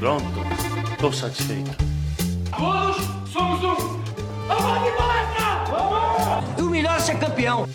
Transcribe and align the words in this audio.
Pronto, 0.00 0.24
estou 0.92 1.12
satisfeito. 1.12 1.76
Todos 2.56 2.96
somos 3.30 3.62
um. 3.62 4.00
Vamos 4.48 4.82
de 4.82 4.96
palestra! 4.96 5.64
Vamos! 5.68 6.62
O 6.62 6.70
melhor 6.70 6.96
é 6.96 7.00
ser 7.00 7.18
campeão. 7.18 7.68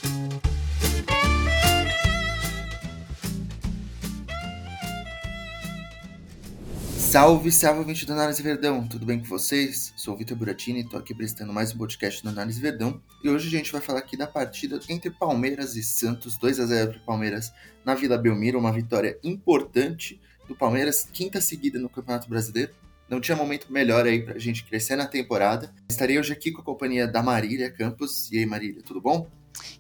Salve, 6.98 7.52
salve, 7.52 7.82
ouvinte 7.82 8.08
do 8.08 8.14
Análise 8.14 8.42
Verdão, 8.42 8.88
tudo 8.88 9.06
bem 9.06 9.20
com 9.20 9.26
vocês? 9.26 9.94
Sou 9.96 10.16
o 10.16 10.18
Vitor 10.18 10.36
Buratini, 10.36 10.84
tô 10.84 10.98
aqui 10.98 11.14
prestando 11.14 11.54
mais 11.54 11.76
um 11.76 11.78
podcast 11.78 12.24
do 12.24 12.30
Análise 12.30 12.60
Verdão 12.60 13.00
e 13.24 13.30
hoje 13.30 13.48
a 13.48 13.52
gente 13.52 13.72
vai 13.72 13.82
falar 13.82 14.00
aqui 14.00 14.18
da 14.18 14.26
partida 14.26 14.80
entre 14.90 15.12
Palmeiras 15.12 15.76
e 15.76 15.84
Santos, 15.84 16.40
2 16.40 16.60
a 16.60 16.66
0 16.66 16.92
para 16.94 17.00
Palmeiras 17.02 17.54
na 17.86 17.94
Vila 17.94 18.18
Belmiro, 18.18 18.58
uma 18.58 18.74
vitória 18.74 19.18
importante 19.24 20.20
do 20.48 20.56
Palmeiras, 20.56 21.08
quinta 21.12 21.42
seguida 21.42 21.80
no 21.80 21.90
Campeonato 21.90 22.30
Brasileiro. 22.30 22.74
Não 23.10 23.22
tinha 23.22 23.38
momento 23.38 23.72
melhor 23.72 24.06
aí 24.06 24.24
pra 24.24 24.40
gente 24.40 24.64
crescer 24.64 24.96
na 24.96 25.06
temporada. 25.06 25.72
Estarei 25.90 26.18
hoje 26.18 26.34
aqui 26.34 26.52
com 26.52 26.62
a 26.62 26.64
companhia 26.64 27.08
da 27.08 27.22
Marília 27.22 27.72
Campos. 27.72 28.32
E 28.32 28.40
aí, 28.40 28.46
Marília, 28.46 28.82
tudo 28.84 29.00
bom? 29.00 29.30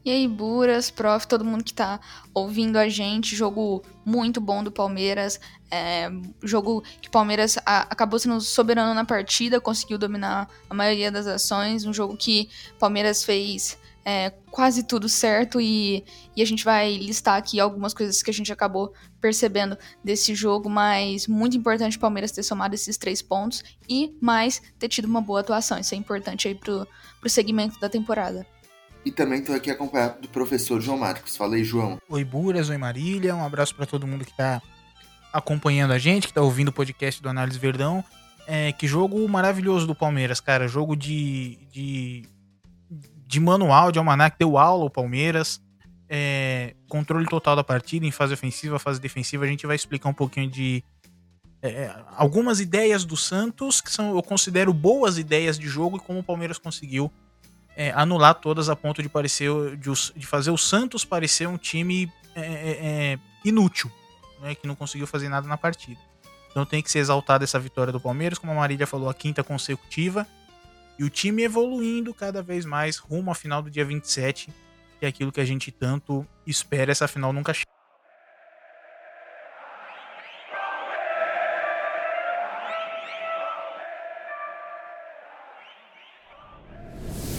E 0.04 0.12
aí, 0.12 0.28
Buras, 0.28 0.90
prof, 0.90 1.28
todo 1.28 1.44
mundo 1.44 1.64
que 1.64 1.74
tá 1.74 2.00
ouvindo 2.34 2.78
a 2.78 2.88
gente, 2.88 3.36
jogo 3.36 3.82
muito 4.05 4.40
bom 4.40 4.64
do 4.64 4.72
Palmeiras, 4.72 5.40
é, 5.70 6.10
jogo 6.44 6.84
que 7.02 7.08
o 7.08 7.12
Palmeiras 7.12 7.58
a, 7.66 7.82
acabou 7.82 8.20
sendo 8.20 8.40
soberano 8.40 8.94
na 8.94 9.04
partida, 9.04 9.60
conseguiu 9.60 9.98
dominar 9.98 10.48
a 10.70 10.74
maioria 10.74 11.12
das 11.12 11.27
ações, 11.27 11.86
um 11.86 11.94
jogo 11.94 12.16
que 12.16 12.50
o 12.76 12.80
Palmeiras 12.80 13.24
fez 13.24 13.77
é, 14.05 14.30
quase 14.52 14.84
tudo 14.84 15.09
certo 15.09 15.59
e, 15.59 16.05
e 16.36 16.41
a 16.44 16.46
gente 16.46 16.63
vai 16.63 16.96
listar 16.96 17.38
aqui 17.38 17.59
algumas 17.59 17.91
coisas 17.91 18.22
que 18.22 18.30
a 18.30 18.34
gente 18.34 18.54
acabou 18.54 18.94
percebendo 19.20 19.76
desse 20.04 20.36
jogo, 20.36 20.70
mas 20.70 21.27
muito 21.27 21.57
importante 21.57 21.98
o 21.98 21.99
Palmeiras 21.99 22.32
ter 22.32 22.43
somado 22.43 22.76
esses 22.76 22.98
três 22.98 23.24
pontos 23.24 23.63
e 23.90 24.15
mais 24.21 24.62
ter 24.77 24.88
tido 24.88 25.05
uma 25.05 25.21
boa 25.21 25.40
atuação, 25.40 25.80
isso 25.80 25.96
é 25.96 25.98
importante 25.98 26.48
aí 26.48 26.54
pro, 26.54 26.88
pro 27.20 27.30
segmento 27.30 27.80
da 27.80 27.90
temporada. 27.90 28.46
E 29.04 29.12
também 29.12 29.40
estou 29.40 29.55
aqui 29.55 29.70
acompanhado 29.70 30.21
do 30.21 30.27
professor 30.27 30.82
João 30.82 30.98
Marcos. 30.98 31.37
Falei, 31.37 31.63
João. 31.63 31.99
Oi, 32.10 32.24
Buras, 32.24 32.70
oi, 32.70 32.77
Marília. 32.77 33.35
Um 33.35 33.46
abraço 33.46 33.76
para 33.76 33.85
todo 33.85 34.08
mundo 34.08 34.26
que 34.26 34.32
está 34.32 34.60
acompanhando 35.32 35.91
a 35.91 35.99
gente, 35.99 36.24
que 36.24 36.32
está 36.32 36.41
ouvindo 36.41 36.70
o 36.70 36.74
podcast 36.74 37.21
do 37.21 37.30
Análise 37.30 37.60
Verdão. 37.60 38.04
É, 38.48 38.71
que 38.71 38.87
jogo 38.87 39.27
maravilhoso 39.30 39.85
do 39.85 39.93
Palmeiras, 39.93 40.40
cara. 40.40 40.68
Jogo 40.68 40.96
de, 40.96 41.60
de, 41.71 42.24
de 43.26 43.40
manual, 43.40 43.91
de 43.91 43.99
almanac. 43.99 44.37
Deu 44.37 44.57
aula 44.57 44.85
o 44.85 44.90
Palmeiras. 44.90 45.62
É, 46.07 46.76
controle 46.87 47.26
total 47.26 47.55
da 47.55 47.63
partida 47.63 48.05
em 48.05 48.12
fase 48.12 48.34
ofensiva, 48.34 48.77
fase 48.77 48.99
defensiva. 48.99 49.45
A 49.45 49.48
gente 49.48 49.65
vai 49.65 49.76
explicar 49.76 50.09
um 50.09 50.13
pouquinho 50.13 50.49
de 50.49 50.84
é, 51.62 51.91
algumas 52.15 52.59
ideias 52.59 53.03
do 53.03 53.18
Santos, 53.18 53.81
que 53.81 53.91
são, 53.91 54.15
eu 54.15 54.21
considero 54.21 54.71
boas 54.71 55.18
ideias 55.18 55.57
de 55.57 55.68
jogo 55.68 55.98
e 55.98 55.99
como 55.99 56.20
o 56.20 56.23
Palmeiras 56.23 56.59
conseguiu 56.59 57.12
é, 57.76 57.91
anular 57.91 58.35
todas 58.35 58.70
a 58.70 58.76
ponto 58.76 59.01
de 59.01 59.09
parecer 59.09 59.49
de, 59.77 59.91
de, 60.15 60.26
fazer 60.26 60.51
o 60.51 60.57
Santos 60.57 61.03
parecer 61.03 61.48
um 61.48 61.57
time 61.57 62.12
é, 62.35 62.41
é, 62.41 62.77
é, 63.13 63.20
inútil, 63.43 63.91
né, 64.41 64.56
que 64.56 64.68
não 64.68 64.75
conseguiu 64.75 65.07
fazer 65.07 65.28
nada 65.28 65.47
na 65.47 65.57
partida. 65.57 66.00
Então 66.51 66.66
tem 66.66 66.81
que 66.81 66.90
ser 66.90 67.00
exaltada 67.00 67.44
essa 67.44 67.59
vitória 67.59 67.91
do 67.91 68.00
Palmeiras, 68.00 68.38
como 68.38 68.53
a 68.53 68.56
Marília 68.56 68.88
falou, 68.88 69.09
a 69.09 69.13
quinta 69.13 69.44
consecutiva. 69.44 70.25
E 70.97 71.03
o 71.03 71.09
time 71.09 71.44
evoluindo 71.44 72.13
cada 72.13 72.41
vez 72.41 72.66
mais 72.66 72.97
rumo 72.97 73.29
à 73.29 73.35
final 73.35 73.62
do 73.62 73.69
dia 73.69 73.84
27, 73.84 74.50
que 75.00 75.06
é 75.06 75.09
aquilo 75.09 75.31
que 75.31 75.41
a 75.41 75.46
gente 75.46 75.72
tanto 75.72 76.25
espera. 76.47 76.91
Essa 76.91 77.07
final 77.07 77.34
nunca 77.34 77.53
chega. 77.53 77.66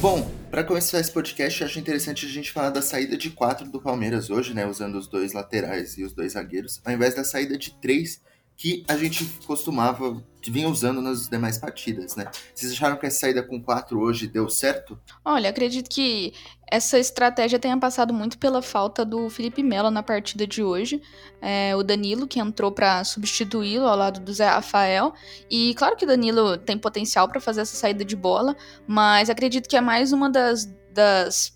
Bom, 0.01 0.31
para 0.51 0.63
começar 0.63 1.01
esse 1.01 1.11
podcast, 1.11 1.65
acho 1.65 1.79
interessante 1.79 2.27
a 2.27 2.29
gente 2.29 2.53
falar 2.53 2.71
da 2.71 2.83
saída 2.83 3.17
de 3.17 3.31
quatro 3.31 3.69
do 3.69 3.81
Palmeiras 3.81 4.29
hoje, 4.29 4.53
né? 4.53 4.67
Usando 4.67 4.97
os 4.97 5.09
dois 5.09 5.33
laterais 5.33 5.97
e 5.97 6.05
os 6.05 6.13
dois 6.13 6.33
zagueiros, 6.33 6.81
ao 6.85 6.93
invés 6.93 7.15
da 7.15 7.25
saída 7.25 7.57
de 7.57 7.73
três 7.81 8.21
que 8.57 8.85
a 8.89 8.97
gente 8.97 9.25
costumava, 9.47 10.23
que 10.41 10.51
vinha 10.51 10.69
usando 10.69 11.03
nas 11.03 11.29
demais 11.29 11.59
partidas, 11.59 12.17
né? 12.17 12.31
Vocês 12.55 12.73
acharam 12.73 12.97
que 12.97 13.05
essa 13.05 13.21
saída 13.21 13.43
com 13.43 13.63
quatro 13.63 14.01
hoje 14.01 14.27
deu 14.27 14.49
certo? 14.49 14.99
Olha, 15.25 15.51
acredito 15.51 15.91
que 15.91 16.33
essa 16.71 16.99
estratégia 16.99 17.59
tenha 17.59 17.79
passado 17.79 18.15
muito 18.15 18.39
pela 18.39 18.63
falta 18.63 19.05
do 19.05 19.29
Felipe 19.29 19.63
Melo 19.63 19.91
na 19.91 20.03
partida 20.03 20.47
de 20.47 20.63
hoje. 20.63 21.03
É, 21.41 21.77
o 21.77 21.83
Danilo, 21.83 22.27
que 22.27 22.41
entrou 22.41 22.73
para 22.73 23.05
substituí-lo 23.05 23.87
ao 23.87 23.97
lado 23.97 24.21
do 24.21 24.33
Zé 24.33 24.47
Rafael. 24.47 25.13
E 25.51 25.75
claro 25.75 25.95
que 25.95 26.05
o 26.05 26.09
Danilo 26.09 26.57
tem 26.57 26.79
potencial 26.79 27.29
para 27.29 27.41
fazer 27.41 27.61
essa 27.61 27.77
saída 27.77 28.05
de 28.05 28.17
bola, 28.17 28.57
mas 28.87 29.29
acredito 29.29 29.69
que 29.69 29.77
é 29.77 29.81
mais 29.81 30.13
uma 30.13 30.31
das, 30.31 30.65
das 30.93 31.56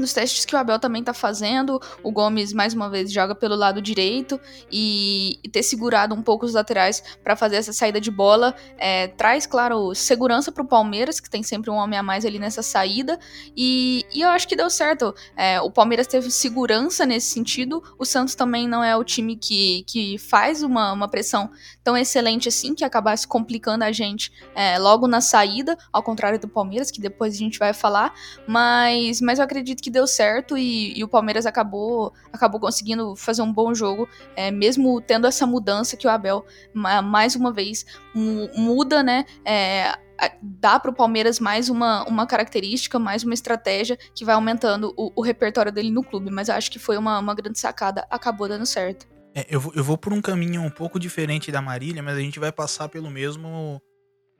nos 0.00 0.12
testes 0.12 0.44
que 0.44 0.54
o 0.54 0.58
Abel 0.58 0.78
também 0.78 1.02
tá 1.02 1.12
fazendo, 1.12 1.80
o 2.02 2.10
Gomes 2.10 2.52
mais 2.52 2.74
uma 2.74 2.88
vez 2.88 3.12
joga 3.12 3.34
pelo 3.34 3.54
lado 3.54 3.80
direito 3.82 4.40
e, 4.70 5.40
ter 5.52 5.62
segurado 5.62 6.14
um 6.14 6.22
pouco 6.22 6.44
os 6.44 6.54
laterais 6.54 7.02
para 7.22 7.34
fazer 7.34 7.56
essa 7.56 7.72
saída 7.72 8.00
de 8.00 8.10
bola 8.10 8.54
é, 8.76 9.08
traz, 9.08 9.46
claro, 9.46 9.94
segurança 9.94 10.52
para 10.52 10.62
o 10.62 10.66
Palmeiras, 10.66 11.20
que 11.20 11.30
tem 11.30 11.42
sempre 11.42 11.70
um 11.70 11.74
homem 11.74 11.98
a 11.98 12.02
mais 12.02 12.24
ali 12.24 12.38
nessa 12.38 12.62
saída, 12.62 13.18
e, 13.56 14.04
e 14.12 14.20
eu 14.20 14.28
acho 14.28 14.46
que 14.46 14.56
deu 14.56 14.68
certo. 14.70 15.14
É, 15.36 15.60
o 15.60 15.70
Palmeiras 15.70 16.06
teve 16.06 16.30
segurança 16.30 17.06
nesse 17.06 17.28
sentido, 17.28 17.82
o 17.98 18.04
Santos 18.04 18.34
também 18.34 18.68
não 18.68 18.82
é 18.82 18.96
o 18.96 19.04
time 19.04 19.36
que, 19.36 19.84
que 19.86 20.18
faz 20.18 20.62
uma, 20.62 20.92
uma 20.92 21.08
pressão 21.08 21.50
tão 21.88 21.96
excelente 21.96 22.50
assim, 22.50 22.74
que 22.74 22.84
acabasse 22.84 23.26
complicando 23.26 23.82
a 23.82 23.90
gente 23.90 24.30
é, 24.54 24.78
logo 24.78 25.08
na 25.08 25.22
saída, 25.22 25.74
ao 25.90 26.02
contrário 26.02 26.38
do 26.38 26.46
Palmeiras, 26.46 26.90
que 26.90 27.00
depois 27.00 27.32
a 27.32 27.38
gente 27.38 27.58
vai 27.58 27.72
falar, 27.72 28.12
mas, 28.46 29.22
mas 29.22 29.38
eu 29.38 29.44
acredito 29.46 29.82
que 29.82 29.90
deu 29.90 30.06
certo 30.06 30.58
e, 30.58 30.92
e, 30.98 31.02
o 31.02 31.08
Palmeiras 31.08 31.46
acabou, 31.46 32.12
acabou 32.30 32.60
conseguindo 32.60 33.16
fazer 33.16 33.40
um 33.40 33.50
bom 33.50 33.72
jogo, 33.72 34.06
é, 34.36 34.50
mesmo 34.50 35.00
tendo 35.00 35.26
essa 35.26 35.46
mudança 35.46 35.96
que 35.96 36.06
o 36.06 36.10
Abel, 36.10 36.44
mais 36.74 37.34
uma 37.34 37.50
vez, 37.50 37.86
muda, 38.14 39.02
né? 39.02 39.24
É, 39.42 39.98
dá 40.42 40.78
para 40.78 40.90
o 40.90 40.94
Palmeiras 40.94 41.40
mais 41.40 41.70
uma, 41.70 42.04
uma 42.04 42.26
característica, 42.26 42.98
mais 42.98 43.24
uma 43.24 43.32
estratégia 43.32 43.96
que 44.14 44.26
vai 44.26 44.34
aumentando 44.34 44.92
o, 44.94 45.10
o 45.16 45.22
repertório 45.22 45.72
dele 45.72 45.90
no 45.90 46.04
clube. 46.04 46.30
Mas 46.30 46.50
acho 46.50 46.70
que 46.70 46.78
foi 46.78 46.98
uma, 46.98 47.18
uma 47.18 47.34
grande 47.34 47.58
sacada, 47.58 48.06
acabou 48.10 48.46
dando 48.46 48.66
certo. 48.66 49.08
É, 49.38 49.46
eu, 49.48 49.60
vou, 49.60 49.72
eu 49.76 49.84
vou 49.84 49.96
por 49.96 50.12
um 50.12 50.20
caminho 50.20 50.62
um 50.62 50.70
pouco 50.70 50.98
diferente 50.98 51.52
da 51.52 51.62
Marília, 51.62 52.02
mas 52.02 52.16
a 52.16 52.20
gente 52.20 52.40
vai 52.40 52.50
passar 52.50 52.88
pelo 52.88 53.08
mesmo 53.08 53.80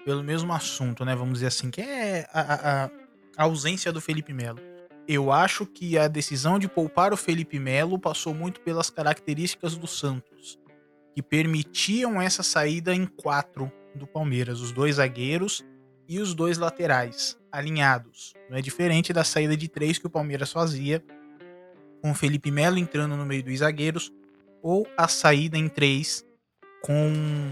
pelo 0.05 0.25
mesmo 0.25 0.53
assunto, 0.53 1.05
né? 1.05 1.15
Vamos 1.15 1.35
dizer 1.35 1.47
assim, 1.47 1.71
que 1.71 1.81
é 1.81 2.27
a, 2.33 2.41
a, 2.41 2.91
a 3.37 3.43
ausência 3.45 3.93
do 3.93 4.01
Felipe 4.01 4.33
Melo. 4.33 4.59
Eu 5.07 5.31
acho 5.31 5.67
que 5.67 5.97
a 5.97 6.09
decisão 6.09 6.59
de 6.59 6.67
poupar 6.67 7.13
o 7.13 7.17
Felipe 7.17 7.61
Melo 7.61 7.99
passou 7.99 8.35
muito 8.35 8.61
pelas 8.61 8.91
características 8.91 9.77
do 9.77 9.87
Santos, 9.87 10.59
que 11.15 11.23
permitiam 11.23 12.21
essa 12.21 12.43
saída 12.43 12.93
em 12.93 13.07
quatro 13.07 13.71
do 13.95 14.07
Palmeiras, 14.07 14.61
os 14.61 14.73
dois 14.73 14.97
zagueiros 14.97 15.65
e 16.09 16.19
os 16.19 16.35
dois 16.35 16.59
laterais 16.59 17.39
alinhados. 17.53 18.35
Não 18.51 18.59
é 18.59 18.63
diferente 18.63 19.13
da 19.13 19.23
saída 19.23 19.57
de 19.57 19.69
três 19.69 19.97
que 19.97 20.07
o 20.07 20.11
Palmeiras 20.11 20.51
fazia, 20.51 21.05
com 22.03 22.11
o 22.11 22.15
Felipe 22.15 22.51
Melo 22.51 22.79
entrando 22.79 23.17
no 23.17 23.25
meio 23.25 23.45
dos 23.45 23.59
zagueiros, 23.59 24.13
ou 24.63 24.87
a 24.97 25.09
saída 25.09 25.57
em 25.57 25.69
três 25.69 26.25
com 26.83 27.51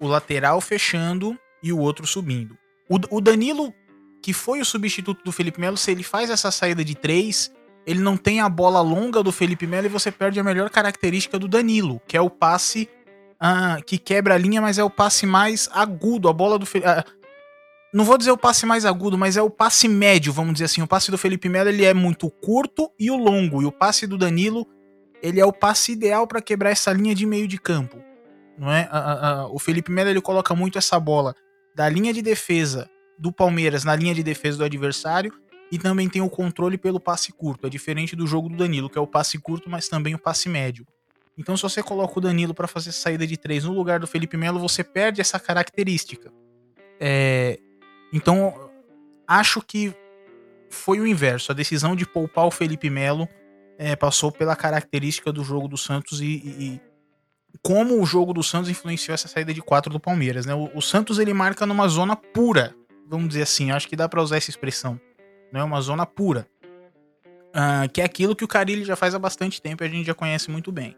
o 0.00 0.06
lateral 0.06 0.60
fechando 0.60 1.38
e 1.62 1.72
o 1.72 1.78
outro 1.78 2.06
subindo. 2.06 2.56
O, 2.88 3.20
Danilo 3.20 3.74
que 4.22 4.32
foi 4.32 4.60
o 4.60 4.64
substituto 4.64 5.24
do 5.24 5.32
Felipe 5.32 5.60
Melo, 5.60 5.76
se 5.76 5.90
ele 5.90 6.02
faz 6.02 6.30
essa 6.30 6.50
saída 6.50 6.84
de 6.84 6.94
três, 6.94 7.52
ele 7.86 8.00
não 8.00 8.16
tem 8.16 8.40
a 8.40 8.48
bola 8.48 8.80
longa 8.80 9.22
do 9.22 9.32
Felipe 9.32 9.66
Melo 9.66 9.86
e 9.86 9.88
você 9.90 10.10
perde 10.10 10.38
a 10.38 10.44
melhor 10.44 10.70
característica 10.70 11.38
do 11.38 11.48
Danilo, 11.48 12.00
que 12.06 12.16
é 12.16 12.20
o 12.20 12.30
passe 12.30 12.88
ah, 13.38 13.78
que 13.84 13.98
quebra 13.98 14.34
a 14.34 14.38
linha, 14.38 14.60
mas 14.60 14.78
é 14.78 14.84
o 14.84 14.90
passe 14.90 15.26
mais 15.26 15.68
agudo. 15.72 16.28
A 16.28 16.32
bola 16.32 16.58
do. 16.58 16.66
Ah, 16.84 17.04
não 17.92 18.04
vou 18.04 18.18
dizer 18.18 18.30
o 18.30 18.36
passe 18.36 18.66
mais 18.66 18.84
agudo, 18.84 19.16
mas 19.16 19.36
é 19.36 19.42
o 19.42 19.50
passe 19.50 19.88
médio, 19.88 20.32
vamos 20.32 20.54
dizer 20.54 20.66
assim. 20.66 20.82
O 20.82 20.86
passe 20.86 21.10
do 21.10 21.18
Felipe 21.18 21.48
Melo 21.48 21.68
ele 21.68 21.84
é 21.84 21.94
muito 21.94 22.30
curto 22.30 22.90
e 22.98 23.10
o 23.10 23.16
longo, 23.16 23.62
e 23.62 23.66
o 23.66 23.72
passe 23.72 24.06
do 24.06 24.18
Danilo 24.18 24.66
ele 25.26 25.40
é 25.40 25.44
o 25.44 25.52
passe 25.52 25.90
ideal 25.90 26.24
para 26.24 26.40
quebrar 26.40 26.70
essa 26.70 26.92
linha 26.92 27.12
de 27.12 27.26
meio 27.26 27.48
de 27.48 27.58
campo. 27.58 28.00
Não 28.56 28.70
é? 28.70 28.88
Ah, 28.92 29.48
o 29.50 29.58
Felipe 29.58 29.90
Melo 29.90 30.08
ele 30.08 30.20
coloca 30.20 30.54
muito 30.54 30.78
essa 30.78 31.00
bola 31.00 31.34
da 31.74 31.88
linha 31.88 32.12
de 32.12 32.22
defesa 32.22 32.88
do 33.18 33.32
Palmeiras 33.32 33.82
na 33.82 33.96
linha 33.96 34.14
de 34.14 34.22
defesa 34.22 34.58
do 34.58 34.64
adversário 34.64 35.32
e 35.70 35.78
também 35.78 36.08
tem 36.08 36.22
o 36.22 36.30
controle 36.30 36.78
pelo 36.78 37.00
passe 37.00 37.32
curto. 37.32 37.66
É 37.66 37.70
diferente 37.70 38.14
do 38.14 38.24
jogo 38.24 38.48
do 38.48 38.56
Danilo, 38.56 38.88
que 38.88 38.96
é 38.96 39.00
o 39.00 39.06
passe 39.06 39.36
curto, 39.36 39.68
mas 39.68 39.88
também 39.88 40.14
o 40.14 40.18
passe 40.18 40.48
médio. 40.48 40.86
Então, 41.36 41.56
se 41.56 41.64
você 41.64 41.82
coloca 41.82 42.16
o 42.16 42.22
Danilo 42.22 42.54
para 42.54 42.68
fazer 42.68 42.92
saída 42.92 43.26
de 43.26 43.36
três 43.36 43.64
no 43.64 43.72
lugar 43.72 43.98
do 43.98 44.06
Felipe 44.06 44.36
Melo, 44.36 44.60
você 44.60 44.84
perde 44.84 45.20
essa 45.20 45.40
característica. 45.40 46.32
É... 47.00 47.58
Então, 48.12 48.70
acho 49.26 49.60
que 49.60 49.92
foi 50.70 51.00
o 51.00 51.06
inverso. 51.06 51.50
A 51.50 51.54
decisão 51.54 51.96
de 51.96 52.06
poupar 52.06 52.46
o 52.46 52.50
Felipe 52.50 52.88
Melo 52.88 53.28
é, 53.78 53.94
passou 53.94 54.32
pela 54.32 54.56
característica 54.56 55.32
do 55.32 55.44
jogo 55.44 55.68
do 55.68 55.76
Santos 55.76 56.20
e, 56.20 56.26
e, 56.26 56.80
como 57.62 58.00
o 58.00 58.06
jogo 58.06 58.32
do 58.32 58.42
Santos 58.42 58.70
influenciou 58.70 59.14
essa 59.14 59.28
saída 59.28 59.52
de 59.52 59.60
quatro 59.60 59.92
do 59.92 60.00
Palmeiras, 60.00 60.46
né? 60.46 60.54
O, 60.54 60.70
o 60.74 60.82
Santos 60.82 61.18
ele 61.18 61.34
marca 61.34 61.66
numa 61.66 61.88
zona 61.88 62.16
pura, 62.16 62.74
vamos 63.08 63.28
dizer 63.28 63.42
assim, 63.42 63.70
acho 63.70 63.88
que 63.88 63.96
dá 63.96 64.08
para 64.08 64.22
usar 64.22 64.36
essa 64.36 64.50
expressão, 64.50 65.00
não 65.52 65.60
é 65.60 65.64
uma 65.64 65.80
zona 65.80 66.06
pura, 66.06 66.46
uh, 67.24 67.88
que 67.92 68.00
é 68.00 68.04
aquilo 68.04 68.36
que 68.36 68.44
o 68.44 68.48
Carilli 68.48 68.84
já 68.84 68.96
faz 68.96 69.14
há 69.14 69.18
bastante 69.18 69.60
tempo 69.60 69.82
e 69.82 69.86
a 69.86 69.90
gente 69.90 70.06
já 70.06 70.14
conhece 70.14 70.50
muito 70.50 70.70
bem. 70.72 70.96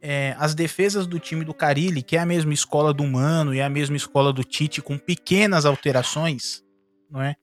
É, 0.00 0.36
as 0.38 0.54
defesas 0.54 1.08
do 1.08 1.18
time 1.18 1.44
do 1.44 1.52
Carilli, 1.52 2.02
que 2.02 2.16
é 2.16 2.20
a 2.20 2.26
mesma 2.26 2.54
escola 2.54 2.94
do 2.94 3.04
Mano 3.04 3.52
e 3.52 3.58
é 3.58 3.64
a 3.64 3.68
mesma 3.68 3.96
escola 3.96 4.32
do 4.32 4.44
Tite, 4.44 4.80
com 4.80 4.96
pequenas 4.96 5.66
alterações, 5.66 6.62
não 7.10 7.20
é? 7.20 7.34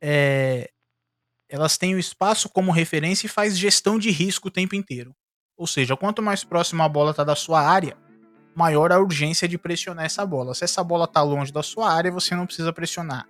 é 0.00 0.70
elas 1.50 1.76
têm 1.76 1.94
o 1.94 1.98
espaço 1.98 2.48
como 2.48 2.70
referência 2.70 3.26
e 3.26 3.30
faz 3.30 3.58
gestão 3.58 3.98
de 3.98 4.10
risco 4.10 4.48
o 4.48 4.50
tempo 4.50 4.76
inteiro. 4.76 5.14
Ou 5.56 5.66
seja, 5.66 5.96
quanto 5.96 6.22
mais 6.22 6.44
próximo 6.44 6.82
a 6.82 6.88
bola 6.88 7.10
está 7.10 7.24
da 7.24 7.34
sua 7.34 7.60
área, 7.60 7.96
maior 8.54 8.92
a 8.92 8.98
urgência 8.98 9.48
de 9.48 9.58
pressionar 9.58 10.04
essa 10.04 10.24
bola. 10.24 10.54
Se 10.54 10.64
essa 10.64 10.82
bola 10.82 11.04
está 11.04 11.22
longe 11.22 11.52
da 11.52 11.62
sua 11.62 11.92
área, 11.92 12.10
você 12.10 12.34
não 12.34 12.46
precisa 12.46 12.72
pressionar, 12.72 13.28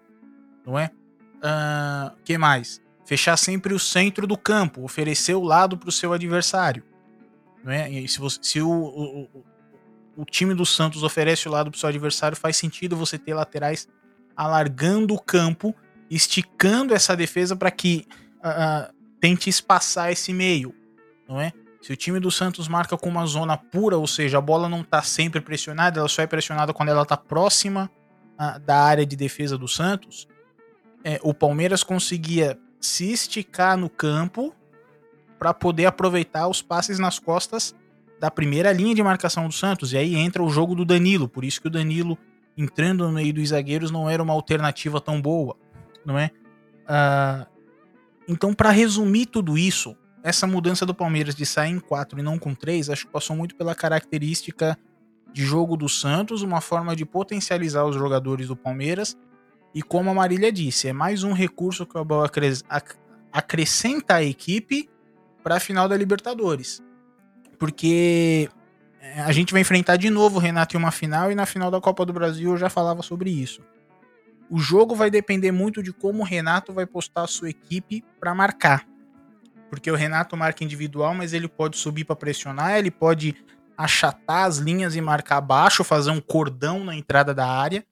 não 0.64 0.78
é? 0.78 0.90
Uh, 1.36 2.14
que 2.22 2.36
mais? 2.36 2.80
Fechar 3.06 3.36
sempre 3.36 3.72
o 3.72 3.78
centro 3.78 4.26
do 4.26 4.36
campo, 4.36 4.84
oferecer 4.84 5.34
o 5.34 5.42
lado 5.42 5.76
para 5.76 5.88
o 5.88 5.92
seu 5.92 6.12
adversário. 6.12 6.84
Não 7.64 7.72
é? 7.72 7.90
E 7.90 8.06
se, 8.06 8.18
você, 8.18 8.38
se 8.42 8.60
o, 8.60 8.70
o, 8.70 9.22
o, 9.22 9.44
o 10.18 10.24
time 10.24 10.54
do 10.54 10.66
Santos 10.66 11.02
oferece 11.02 11.48
o 11.48 11.50
lado 11.50 11.70
para 11.70 11.76
o 11.76 11.80
seu 11.80 11.88
adversário, 11.88 12.36
faz 12.36 12.56
sentido 12.56 12.96
você 12.96 13.18
ter 13.18 13.34
laterais 13.34 13.88
alargando 14.36 15.14
o 15.14 15.20
campo, 15.20 15.74
esticando 16.10 16.94
essa 16.94 17.16
defesa 17.16 17.54
para 17.54 17.70
que 17.70 18.06
uh, 18.38 18.92
tente 19.20 19.48
espaçar 19.48 20.10
esse 20.10 20.32
meio, 20.32 20.74
não 21.28 21.40
é? 21.40 21.52
Se 21.80 21.92
o 21.92 21.96
time 21.96 22.20
do 22.20 22.30
Santos 22.30 22.68
marca 22.68 22.96
com 22.98 23.08
uma 23.08 23.24
zona 23.24 23.56
pura, 23.56 23.96
ou 23.96 24.06
seja, 24.06 24.36
a 24.36 24.40
bola 24.40 24.68
não 24.68 24.82
está 24.82 25.02
sempre 25.02 25.40
pressionada, 25.40 25.98
ela 25.98 26.08
só 26.08 26.20
é 26.20 26.26
pressionada 26.26 26.74
quando 26.74 26.90
ela 26.90 27.02
está 27.02 27.16
próxima 27.16 27.90
a, 28.36 28.58
da 28.58 28.76
área 28.82 29.06
de 29.06 29.16
defesa 29.16 29.56
do 29.56 29.66
Santos, 29.66 30.28
é, 31.02 31.18
o 31.22 31.32
Palmeiras 31.32 31.82
conseguia 31.82 32.58
se 32.78 33.10
esticar 33.10 33.78
no 33.78 33.88
campo 33.88 34.54
para 35.38 35.54
poder 35.54 35.86
aproveitar 35.86 36.48
os 36.48 36.60
passes 36.60 36.98
nas 36.98 37.18
costas 37.18 37.74
da 38.18 38.30
primeira 38.30 38.70
linha 38.72 38.94
de 38.94 39.02
marcação 39.02 39.46
do 39.48 39.54
Santos. 39.54 39.94
E 39.94 39.96
aí 39.96 40.14
entra 40.14 40.42
o 40.42 40.50
jogo 40.50 40.74
do 40.74 40.84
Danilo, 40.84 41.26
por 41.26 41.44
isso 41.44 41.62
que 41.62 41.68
o 41.68 41.70
Danilo 41.70 42.18
entrando 42.56 43.06
no 43.06 43.12
meio 43.12 43.32
dos 43.32 43.48
zagueiros 43.48 43.90
não 43.90 44.08
era 44.10 44.22
uma 44.22 44.34
alternativa 44.34 45.00
tão 45.00 45.20
boa, 45.20 45.56
não 46.04 46.18
é? 46.18 46.30
Uh, 46.84 47.46
então, 48.28 48.54
para 48.54 48.70
resumir 48.70 49.26
tudo 49.26 49.58
isso, 49.58 49.96
essa 50.22 50.46
mudança 50.46 50.84
do 50.84 50.94
Palmeiras 50.94 51.34
de 51.34 51.46
sair 51.46 51.70
em 51.70 51.80
4 51.80 52.18
e 52.18 52.22
não 52.22 52.38
com 52.38 52.54
3, 52.54 52.90
acho 52.90 53.06
que 53.06 53.12
passou 53.12 53.34
muito 53.34 53.54
pela 53.56 53.74
característica 53.74 54.78
de 55.32 55.44
jogo 55.44 55.76
do 55.76 55.88
Santos, 55.88 56.42
uma 56.42 56.60
forma 56.60 56.94
de 56.94 57.04
potencializar 57.04 57.84
os 57.84 57.96
jogadores 57.96 58.48
do 58.48 58.56
Palmeiras. 58.56 59.16
E 59.74 59.82
como 59.82 60.10
a 60.10 60.14
Marília 60.14 60.50
disse, 60.52 60.88
é 60.88 60.92
mais 60.92 61.22
um 61.22 61.32
recurso 61.32 61.86
que 61.86 61.96
o 61.96 62.00
Abel 62.00 62.24
acrescenta 63.32 64.16
à 64.16 64.22
equipe 64.22 64.88
para 65.42 65.56
a 65.56 65.60
final 65.60 65.88
da 65.88 65.96
Libertadores. 65.96 66.82
Porque 67.58 68.48
é, 69.00 69.20
a 69.20 69.32
gente 69.32 69.52
vai 69.52 69.62
enfrentar 69.62 69.96
de 69.96 70.10
novo 70.10 70.36
o 70.36 70.40
Renato 70.40 70.76
em 70.76 70.78
uma 70.78 70.90
final 70.90 71.30
e 71.30 71.34
na 71.34 71.46
final 71.46 71.70
da 71.70 71.80
Copa 71.80 72.04
do 72.04 72.12
Brasil 72.12 72.50
eu 72.50 72.56
já 72.56 72.68
falava 72.68 73.02
sobre 73.02 73.30
isso. 73.30 73.62
O 74.50 74.58
jogo 74.58 74.94
vai 74.94 75.10
depender 75.10 75.52
muito 75.52 75.82
de 75.82 75.92
como 75.92 76.22
o 76.22 76.26
Renato 76.26 76.72
vai 76.72 76.84
postar 76.84 77.22
a 77.22 77.28
sua 77.28 77.48
equipe 77.48 78.04
para 78.18 78.34
marcar 78.34 78.84
porque 79.70 79.90
o 79.90 79.94
Renato 79.94 80.36
marca 80.36 80.64
individual, 80.64 81.14
mas 81.14 81.32
ele 81.32 81.48
pode 81.48 81.78
subir 81.78 82.04
para 82.04 82.16
pressionar, 82.16 82.76
ele 82.76 82.90
pode 82.90 83.36
achatar 83.78 84.44
as 84.44 84.58
linhas 84.58 84.96
e 84.96 85.00
marcar 85.00 85.40
baixo, 85.40 85.84
fazer 85.84 86.10
um 86.10 86.20
cordão 86.20 86.84
na 86.84 86.94
entrada 86.94 87.32
da 87.32 87.46
área. 87.46 87.86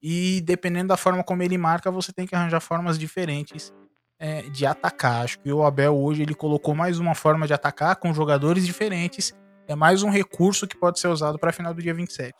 E 0.00 0.40
dependendo 0.42 0.88
da 0.88 0.96
forma 0.96 1.24
como 1.24 1.42
ele 1.42 1.58
marca, 1.58 1.90
você 1.90 2.12
tem 2.12 2.26
que 2.26 2.34
arranjar 2.34 2.60
formas 2.60 2.96
diferentes 2.96 3.74
é, 4.18 4.42
de 4.42 4.64
atacar. 4.64 5.24
Acho 5.24 5.40
que 5.40 5.52
o 5.52 5.64
Abel 5.64 5.96
hoje 5.96 6.22
ele 6.22 6.34
colocou 6.34 6.74
mais 6.74 6.98
uma 7.00 7.14
forma 7.14 7.46
de 7.46 7.52
atacar 7.52 7.96
com 7.96 8.14
jogadores 8.14 8.64
diferentes. 8.64 9.34
É 9.66 9.74
mais 9.74 10.04
um 10.04 10.10
recurso 10.10 10.66
que 10.66 10.78
pode 10.78 11.00
ser 11.00 11.08
usado 11.08 11.38
para 11.38 11.50
a 11.50 11.52
final 11.52 11.74
do 11.74 11.82
dia 11.82 11.92
27. 11.92 12.32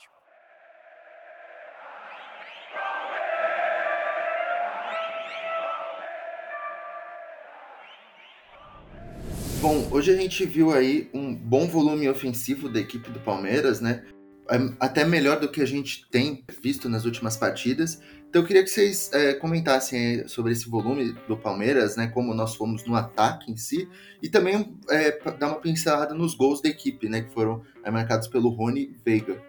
Bom, 9.68 9.88
hoje 9.90 10.12
a 10.12 10.16
gente 10.16 10.46
viu 10.46 10.72
aí 10.72 11.10
um 11.12 11.34
bom 11.34 11.66
volume 11.66 12.08
ofensivo 12.08 12.68
da 12.68 12.78
equipe 12.78 13.10
do 13.10 13.18
Palmeiras, 13.18 13.80
né? 13.80 14.04
É 14.48 14.58
até 14.78 15.04
melhor 15.04 15.40
do 15.40 15.50
que 15.50 15.60
a 15.60 15.66
gente 15.66 16.08
tem 16.08 16.44
visto 16.62 16.88
nas 16.88 17.04
últimas 17.04 17.36
partidas. 17.36 18.00
Então 18.28 18.42
eu 18.42 18.46
queria 18.46 18.62
que 18.62 18.70
vocês 18.70 19.10
é, 19.12 19.34
comentassem 19.34 20.28
sobre 20.28 20.52
esse 20.52 20.70
volume 20.70 21.16
do 21.26 21.36
Palmeiras, 21.36 21.96
né? 21.96 22.06
Como 22.06 22.32
nós 22.32 22.54
fomos 22.54 22.86
no 22.86 22.94
ataque 22.94 23.50
em 23.50 23.56
si, 23.56 23.88
e 24.22 24.28
também 24.28 24.72
é, 24.88 25.10
dar 25.32 25.48
uma 25.48 25.60
pincelada 25.60 26.14
nos 26.14 26.36
gols 26.36 26.62
da 26.62 26.68
equipe, 26.68 27.08
né? 27.08 27.22
Que 27.22 27.34
foram 27.34 27.60
é, 27.82 27.90
marcados 27.90 28.28
pelo 28.28 28.50
Rony 28.50 28.96
Veiga. 29.04 29.42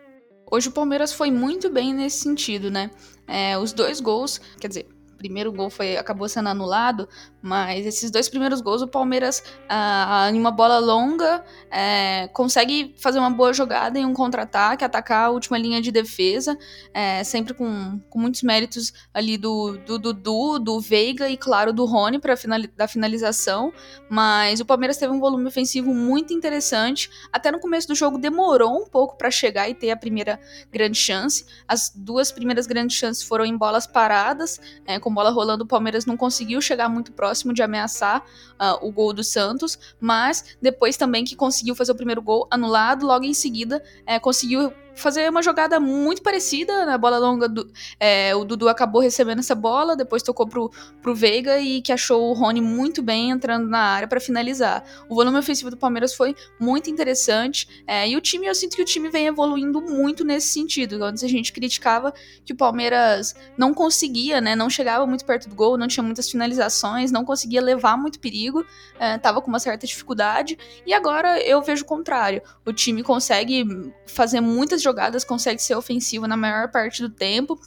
Hoje 0.50 0.70
o 0.70 0.72
Palmeiras 0.72 1.14
foi 1.14 1.30
muito 1.30 1.70
bem 1.70 1.94
nesse 1.94 2.24
sentido, 2.24 2.72
né? 2.72 2.90
É, 3.28 3.56
os 3.56 3.72
dois 3.72 4.00
gols, 4.00 4.42
quer 4.60 4.68
dizer, 4.68 4.88
primeiro 5.18 5.52
gol 5.52 5.70
foi 5.70 5.98
acabou 5.98 6.30
sendo 6.30 6.50
anulado, 6.50 7.10
mas 7.48 7.86
esses 7.86 8.12
dois 8.12 8.28
primeiros 8.28 8.60
gols 8.60 8.82
o 8.82 8.88
Palmeiras, 8.88 9.42
ah, 9.70 10.30
em 10.30 10.38
uma 10.38 10.52
bola 10.52 10.80
longa, 10.80 11.44
é, 11.72 12.28
consegue 12.34 12.94
fazer 12.98 13.20
uma 13.20 13.30
boa 13.30 13.54
jogada 13.54 13.98
em 13.98 14.06
um 14.06 14.14
contra-ataque, 14.14 14.84
atacar 14.84 15.28
a 15.28 15.30
última 15.30 15.58
linha 15.58 15.82
de 15.82 15.90
defesa, 15.90 16.58
é, 16.94 17.24
sempre 17.24 17.54
com, 17.54 18.02
com 18.10 18.20
muitos 18.20 18.44
méritos 18.44 18.92
ali 19.14 19.38
do 19.38 19.78
Dudu, 19.86 20.14
do, 20.14 20.60
do, 20.60 20.80
Veiga 20.82 21.30
e, 21.30 21.38
claro, 21.38 21.72
do 21.72 21.86
Rony 21.86 22.20
para 22.20 22.36
final, 22.36 22.60
da 22.76 22.88
finalização. 22.88 23.72
Mas 24.10 24.60
o 24.60 24.66
Palmeiras 24.66 24.98
teve 24.98 25.14
um 25.14 25.20
volume 25.20 25.48
ofensivo 25.48 25.94
muito 25.94 26.34
interessante. 26.34 27.10
Até 27.32 27.50
no 27.50 27.62
começo 27.62 27.88
do 27.88 27.96
jogo 27.96 28.18
demorou 28.18 28.82
um 28.82 28.86
pouco 28.86 29.18
para 29.18 29.32
chegar 29.32 29.70
e 29.70 29.74
ter 29.74 29.92
a 29.92 29.96
primeira 29.96 30.38
grande 30.70 30.98
chance. 30.98 31.46
As 31.66 31.90
duas 31.96 32.30
primeiras 32.30 32.68
grandes 32.68 32.98
chances 32.98 33.24
foram 33.24 33.46
em 33.46 33.56
bolas 33.56 33.88
paradas. 33.88 34.60
É, 34.86 35.00
com 35.00 35.14
bola 35.14 35.30
rolando, 35.30 35.64
o 35.64 35.68
Palmeiras 35.68 36.06
não 36.06 36.18
conseguiu 36.18 36.60
chegar 36.62 36.90
muito 36.90 37.14
próximo 37.14 37.37
de 37.54 37.62
ameaçar 37.62 38.24
uh, 38.60 38.86
o 38.86 38.92
gol 38.92 39.14
do 39.14 39.24
Santos, 39.24 39.78
mas 40.00 40.58
depois 40.62 40.98
também 40.98 41.24
que 41.24 41.36
conseguiu 41.36 41.76
fazer 41.76 41.92
o 41.92 41.96
primeiro 41.96 42.22
gol 42.22 42.48
anulado, 42.50 43.06
logo 43.06 43.26
em 43.26 43.34
seguida 43.34 43.84
é, 44.06 44.20
conseguiu 44.20 44.74
fazer 44.98 45.30
uma 45.30 45.42
jogada 45.42 45.80
muito 45.80 46.22
parecida 46.22 46.86
na 46.86 46.98
bola 46.98 47.18
longa. 47.18 47.48
Do, 47.48 47.72
é, 48.00 48.36
o 48.36 48.44
Dudu 48.44 48.68
acabou 48.68 49.02
recebendo 49.02 49.40
essa 49.40 49.56
bola, 49.56 49.96
depois 49.96 50.24
tocou 50.24 50.48
pro, 50.48 50.72
pro 51.02 51.16
Veiga 51.16 51.60
e 51.60 51.82
que 51.82 51.92
achou 51.92 52.30
o 52.30 52.34
Rony 52.34 52.60
muito 52.60 53.02
bem 53.02 53.30
entrando 53.30 53.68
na 53.68 53.80
área 53.80 54.08
para 54.08 54.20
finalizar. 54.20 54.84
O 55.08 55.16
volume 55.16 55.38
ofensivo 55.38 55.70
do 55.70 55.78
Palmeiras 55.78 56.14
foi 56.14 56.36
muito 56.60 56.90
interessante 56.90 57.84
é, 57.86 58.10
e 58.10 58.18
o 58.18 58.22
time, 58.22 58.48
eu 58.48 58.56
sinto 58.56 58.76
que 58.76 58.82
o 58.82 58.86
time 58.86 59.10
vem 59.10 59.28
evoluindo 59.28 59.82
muito 59.82 60.26
nesse 60.26 60.48
sentido. 60.48 61.04
Antes 61.04 61.24
a 61.24 61.28
gente 61.28 61.54
criticava 61.54 62.14
que 62.44 62.54
o 62.54 62.56
Palmeiras 62.56 63.36
não 63.58 63.74
conseguia, 63.74 64.42
né, 64.42 64.56
não 64.56 64.70
chegava 64.70 65.06
muito 65.06 65.26
perto 65.26 65.48
do 65.48 65.56
gol, 65.56 65.78
não 65.78 65.88
tinha 65.88 66.04
muitas 66.04 66.30
finalizações, 66.30 67.12
não 67.12 67.24
conseguia 67.24 67.62
levar 67.62 67.98
muito 67.98 68.20
perigo, 68.20 68.66
é, 69.00 69.18
tava 69.18 69.42
com 69.42 69.48
uma 69.48 69.60
certa 69.60 69.86
dificuldade 69.86 70.58
e 70.86 70.94
agora 70.94 71.40
eu 71.42 71.62
vejo 71.62 71.84
o 71.84 71.88
contrário. 71.88 72.42
O 72.66 72.74
time 72.74 73.04
consegue 73.04 73.66
fazer 74.06 74.42
muitas 74.42 74.82
jogadas, 74.88 75.26
consegue 75.26 75.62
ser 75.62 75.76
ofensivo 75.76 76.28
na 76.28 76.38
maior 76.38 76.72
parte 76.72 77.02
do 77.02 77.10
tempo, 77.10 77.60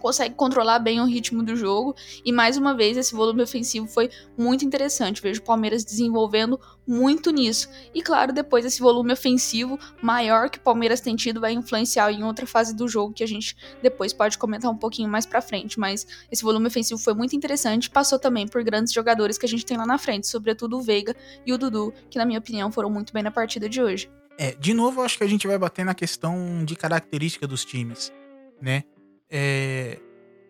consegue 0.00 0.34
controlar 0.34 0.78
bem 0.80 1.00
o 1.00 1.04
ritmo 1.04 1.42
do 1.42 1.56
jogo 1.56 1.94
e 2.24 2.32
mais 2.32 2.56
uma 2.56 2.74
vez 2.74 2.96
esse 2.96 3.14
volume 3.14 3.42
ofensivo 3.42 3.86
foi 3.86 4.10
muito 4.36 4.64
interessante. 4.64 5.22
Vejo 5.22 5.40
o 5.40 5.44
Palmeiras 5.44 5.84
desenvolvendo 5.84 6.60
muito 6.86 7.30
nisso. 7.30 7.68
E 7.94 8.02
claro, 8.02 8.32
depois 8.32 8.64
esse 8.64 8.80
volume 8.80 9.12
ofensivo 9.12 9.78
maior 10.02 10.50
que 10.50 10.58
o 10.58 10.60
Palmeiras 10.60 11.00
tem 11.00 11.16
tido 11.16 11.40
vai 11.40 11.52
influenciar 11.52 12.12
em 12.12 12.24
outra 12.24 12.46
fase 12.46 12.74
do 12.74 12.86
jogo 12.86 13.14
que 13.14 13.24
a 13.24 13.28
gente 13.28 13.56
depois 13.80 14.12
pode 14.12 14.36
comentar 14.38 14.70
um 14.70 14.76
pouquinho 14.76 15.08
mais 15.08 15.24
para 15.24 15.40
frente, 15.40 15.78
mas 15.78 16.06
esse 16.30 16.42
volume 16.42 16.66
ofensivo 16.66 17.00
foi 17.00 17.14
muito 17.14 17.34
interessante, 17.34 17.90
passou 17.90 18.18
também 18.18 18.46
por 18.46 18.62
grandes 18.62 18.92
jogadores 18.92 19.38
que 19.38 19.46
a 19.46 19.48
gente 19.48 19.64
tem 19.64 19.76
lá 19.76 19.86
na 19.86 19.98
frente, 19.98 20.26
sobretudo 20.26 20.78
o 20.78 20.82
Veiga 20.82 21.14
e 21.44 21.52
o 21.52 21.58
Dudu, 21.58 21.92
que 22.10 22.18
na 22.18 22.26
minha 22.26 22.38
opinião 22.38 22.70
foram 22.70 22.90
muito 22.90 23.12
bem 23.12 23.22
na 23.22 23.30
partida 23.30 23.68
de 23.68 23.80
hoje. 23.80 24.10
É, 24.38 24.54
de 24.54 24.74
novo, 24.74 25.02
acho 25.02 25.16
que 25.16 25.24
a 25.24 25.28
gente 25.28 25.46
vai 25.46 25.58
bater 25.58 25.84
na 25.84 25.94
questão 25.94 26.64
de 26.64 26.76
característica 26.76 27.46
dos 27.46 27.64
times, 27.64 28.12
né? 28.60 28.84
É, 29.30 29.98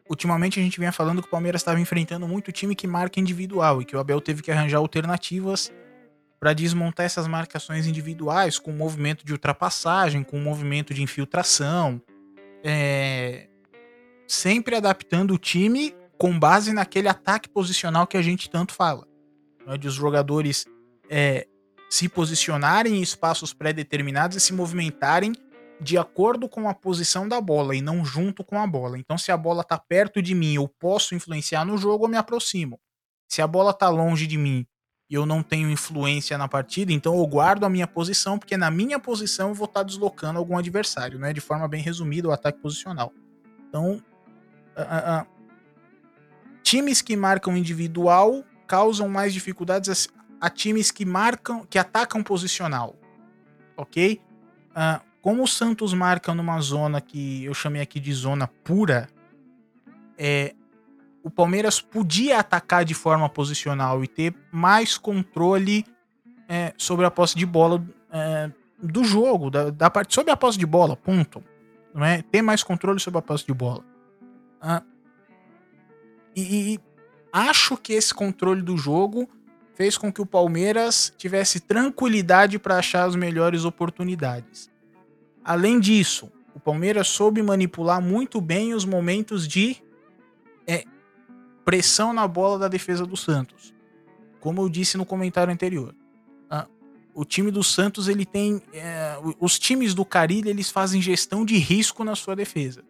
ultimamente 0.09 0.59
a 0.59 0.62
gente 0.62 0.78
vinha 0.78 0.93
falando 0.93 1.23
que 1.23 1.28
o 1.28 1.31
Palmeiras 1.31 1.61
estava 1.61 1.81
enfrentando 1.81 2.26
muito 2.26 2.52
time 2.52 2.75
que 2.75 2.87
marca 2.87 3.21
individual 3.21 3.81
e 3.81 3.85
que 3.85 3.97
o 3.97 3.99
Abel 3.99 4.21
teve 4.21 4.43
que 4.43 4.50
arranjar 4.50 4.78
alternativas 4.78 5.73
para 6.38 6.52
desmontar 6.52 7.07
essas 7.07 7.26
marcações 7.26 7.87
individuais 7.87 8.59
com 8.59 8.73
movimento 8.73 9.25
de 9.25 9.33
ultrapassagem, 9.33 10.23
com 10.23 10.38
movimento 10.38 10.93
de 10.93 11.02
infiltração, 11.02 12.00
é, 12.62 13.49
sempre 14.26 14.76
adaptando 14.76 15.33
o 15.33 15.38
time 15.38 15.95
com 16.19 16.38
base 16.38 16.73
naquele 16.73 17.09
ataque 17.09 17.49
posicional 17.49 18.07
que 18.07 18.16
a 18.16 18.23
gente 18.23 18.50
tanto 18.50 18.75
fala, 18.75 19.07
né, 19.66 19.78
de 19.78 19.88
os 19.88 19.95
jogadores 19.95 20.66
é, 21.09 21.47
se 21.97 22.11
posicionarem 22.11 22.97
em 22.97 23.03
espaços 23.03 23.55
pré-determinados 23.55 24.37
e 24.37 24.41
se 24.41 24.53
movimentarem 24.53 25.33
de 25.81 25.97
acordo 25.97 26.47
com 26.47 26.69
a 26.69 26.75
posição 26.75 27.26
da 27.26 27.41
bola 27.41 27.75
e 27.75 27.81
não 27.81 28.05
junto 28.05 28.45
com 28.45 28.61
a 28.61 28.67
bola. 28.67 28.99
Então, 28.99 29.17
se 29.17 29.33
a 29.33 29.37
bola 29.37 29.65
tá 29.65 29.79
perto 29.79 30.21
de 30.21 30.35
mim, 30.35 30.55
eu 30.55 30.69
posso 30.69 31.15
influenciar 31.15 31.65
no 31.65 31.79
jogo, 31.79 32.05
eu 32.05 32.09
me 32.09 32.17
aproximo. 32.19 32.79
Se 33.26 33.41
a 33.41 33.47
bola 33.47 33.73
tá 33.73 33.88
longe 33.88 34.26
de 34.26 34.37
mim 34.37 34.67
e 35.09 35.15
eu 35.15 35.25
não 35.25 35.43
tenho 35.43 35.71
influência 35.71 36.37
na 36.37 36.47
partida, 36.47 36.93
então 36.93 37.17
eu 37.17 37.26
guardo 37.26 37.65
a 37.65 37.71
minha 37.71 37.87
posição, 37.87 38.38
porque 38.38 38.57
na 38.57 38.71
minha 38.71 38.99
posição 38.99 39.49
eu 39.49 39.55
vou 39.55 39.67
estar 39.67 39.81
tá 39.81 39.85
deslocando 39.85 40.38
algum 40.38 40.59
adversário, 40.59 41.19
né? 41.19 41.33
De 41.33 41.41
forma 41.41 41.67
bem 41.67 41.81
resumida, 41.81 42.29
o 42.29 42.33
ataque 42.33 42.61
posicional. 42.61 43.11
Então, 43.69 44.03
uh, 44.76 45.23
uh, 45.23 45.26
times 46.62 47.00
que 47.00 47.17
marcam 47.17 47.57
individual 47.57 48.45
causam 48.67 49.09
mais 49.09 49.33
dificuldades 49.33 50.09
a, 50.40 50.50
times 50.50 50.90
que 50.90 51.05
marcam, 51.05 51.64
que 51.64 51.78
atacam 51.78 52.23
posicional, 52.23 52.95
ok? 53.76 54.21
Uh, 54.71 55.05
como 55.21 55.43
o 55.43 55.49
Santos 55.49 55.93
marca 55.93 56.33
numa 56.35 56.61
zona 56.61 57.00
que 57.00 57.45
eu 57.45 57.55
chamei 57.55 57.83
aqui 57.83 57.99
de 57.99 58.12
zona 58.12 58.47
pura, 58.47 59.09
é, 60.16 60.55
o 61.23 61.31
Palmeiras 61.31 61.81
podia 61.81 62.38
atacar 62.38 62.85
de 62.85 62.95
forma 62.95 63.28
posicional 63.28 64.05
e 64.05 64.07
ter 64.07 64.33
mais 64.52 64.97
controle 64.97 65.85
é, 66.49 66.73
sobre 66.78 67.05
a 67.05 67.11
posse 67.11 67.37
de 67.37 67.45
bola 67.45 67.85
é, 68.12 68.50
do 68.81 69.02
jogo, 69.02 69.50
da, 69.50 69.71
da, 69.71 69.90
parte 69.90 70.14
sobre 70.14 70.31
a 70.31 70.37
posse 70.37 70.57
de 70.57 70.64
bola, 70.64 70.97
ponto. 70.97 71.43
Não 71.93 72.05
é? 72.05 72.23
Ter 72.23 72.43
mais 72.43 72.62
controle 72.62 73.00
sobre 73.00 73.19
a 73.19 73.23
posse 73.23 73.45
de 73.45 73.52
bola. 73.52 73.85
Ah, 74.61 74.83
e, 76.37 76.75
e 76.75 76.81
acho 77.33 77.76
que 77.76 77.95
esse 77.95 78.14
controle 78.14 78.62
do 78.62 78.76
jogo 78.76 79.28
fez 79.76 79.99
com 79.99 80.11
que 80.11 80.23
o 80.23 80.26
Palmeiras 80.26 81.12
tivesse 81.18 81.61
tranquilidade 81.61 82.59
para 82.59 82.78
achar 82.78 83.04
as 83.04 83.14
melhores 83.14 83.66
oportunidades. 83.66 84.71
Além 85.45 85.78
disso, 85.78 86.33
o 86.54 86.59
Palmeiras 86.59 87.09
soube 87.09 87.42
manipular 87.42 88.00
muito 88.00 88.40
bem 88.40 88.73
os 88.73 88.87
momentos 88.87 89.47
de 89.47 89.76
é, 90.66 90.85
pressão 91.62 92.14
na 92.14 92.26
bola 92.26 92.59
da 92.59 92.68
defesa 92.68 93.04
do 93.04 93.18
Santos. 93.18 93.75
Como 94.40 94.62
eu 94.62 94.68
disse 94.68 94.97
no 94.97 95.04
comentário 95.04 95.52
anterior, 95.52 95.95
ah, 96.49 96.66
o 97.14 97.26
time 97.26 97.50
do 97.50 97.62
Santos 97.62 98.09
ele 98.09 98.25
tem, 98.25 98.62
é, 98.73 99.18
os 99.38 99.59
times 99.59 99.92
do 99.92 100.06
Carilho 100.06 100.49
eles 100.49 100.71
fazem 100.71 101.02
gestão 101.02 101.45
de 101.45 101.59
risco 101.59 102.02
na 102.02 102.16
sua 102.16 102.35
defesa, 102.35 102.83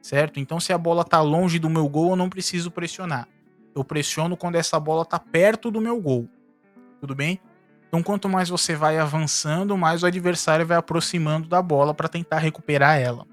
certo? 0.00 0.40
Então 0.40 0.58
se 0.58 0.72
a 0.72 0.78
bola 0.78 1.04
tá 1.04 1.20
longe 1.20 1.58
do 1.58 1.68
meu 1.68 1.86
gol 1.86 2.10
eu 2.10 2.16
não 2.16 2.30
preciso 2.30 2.70
pressionar. 2.70 3.28
Eu 3.74 3.84
pressiono 3.84 4.36
quando 4.36 4.56
essa 4.56 4.78
bola 4.80 5.04
tá 5.04 5.18
perto 5.18 5.70
do 5.70 5.80
meu 5.80 6.00
gol, 6.00 6.28
tudo 7.00 7.14
bem? 7.14 7.40
Então 7.88 8.02
quanto 8.02 8.28
mais 8.28 8.48
você 8.48 8.74
vai 8.74 8.98
avançando, 8.98 9.76
mais 9.76 10.02
o 10.02 10.06
adversário 10.06 10.66
vai 10.66 10.76
aproximando 10.76 11.48
da 11.48 11.60
bola 11.60 11.92
para 11.94 12.08
tentar 12.08 12.38
recuperar 12.38 12.98
ela. 12.98 13.26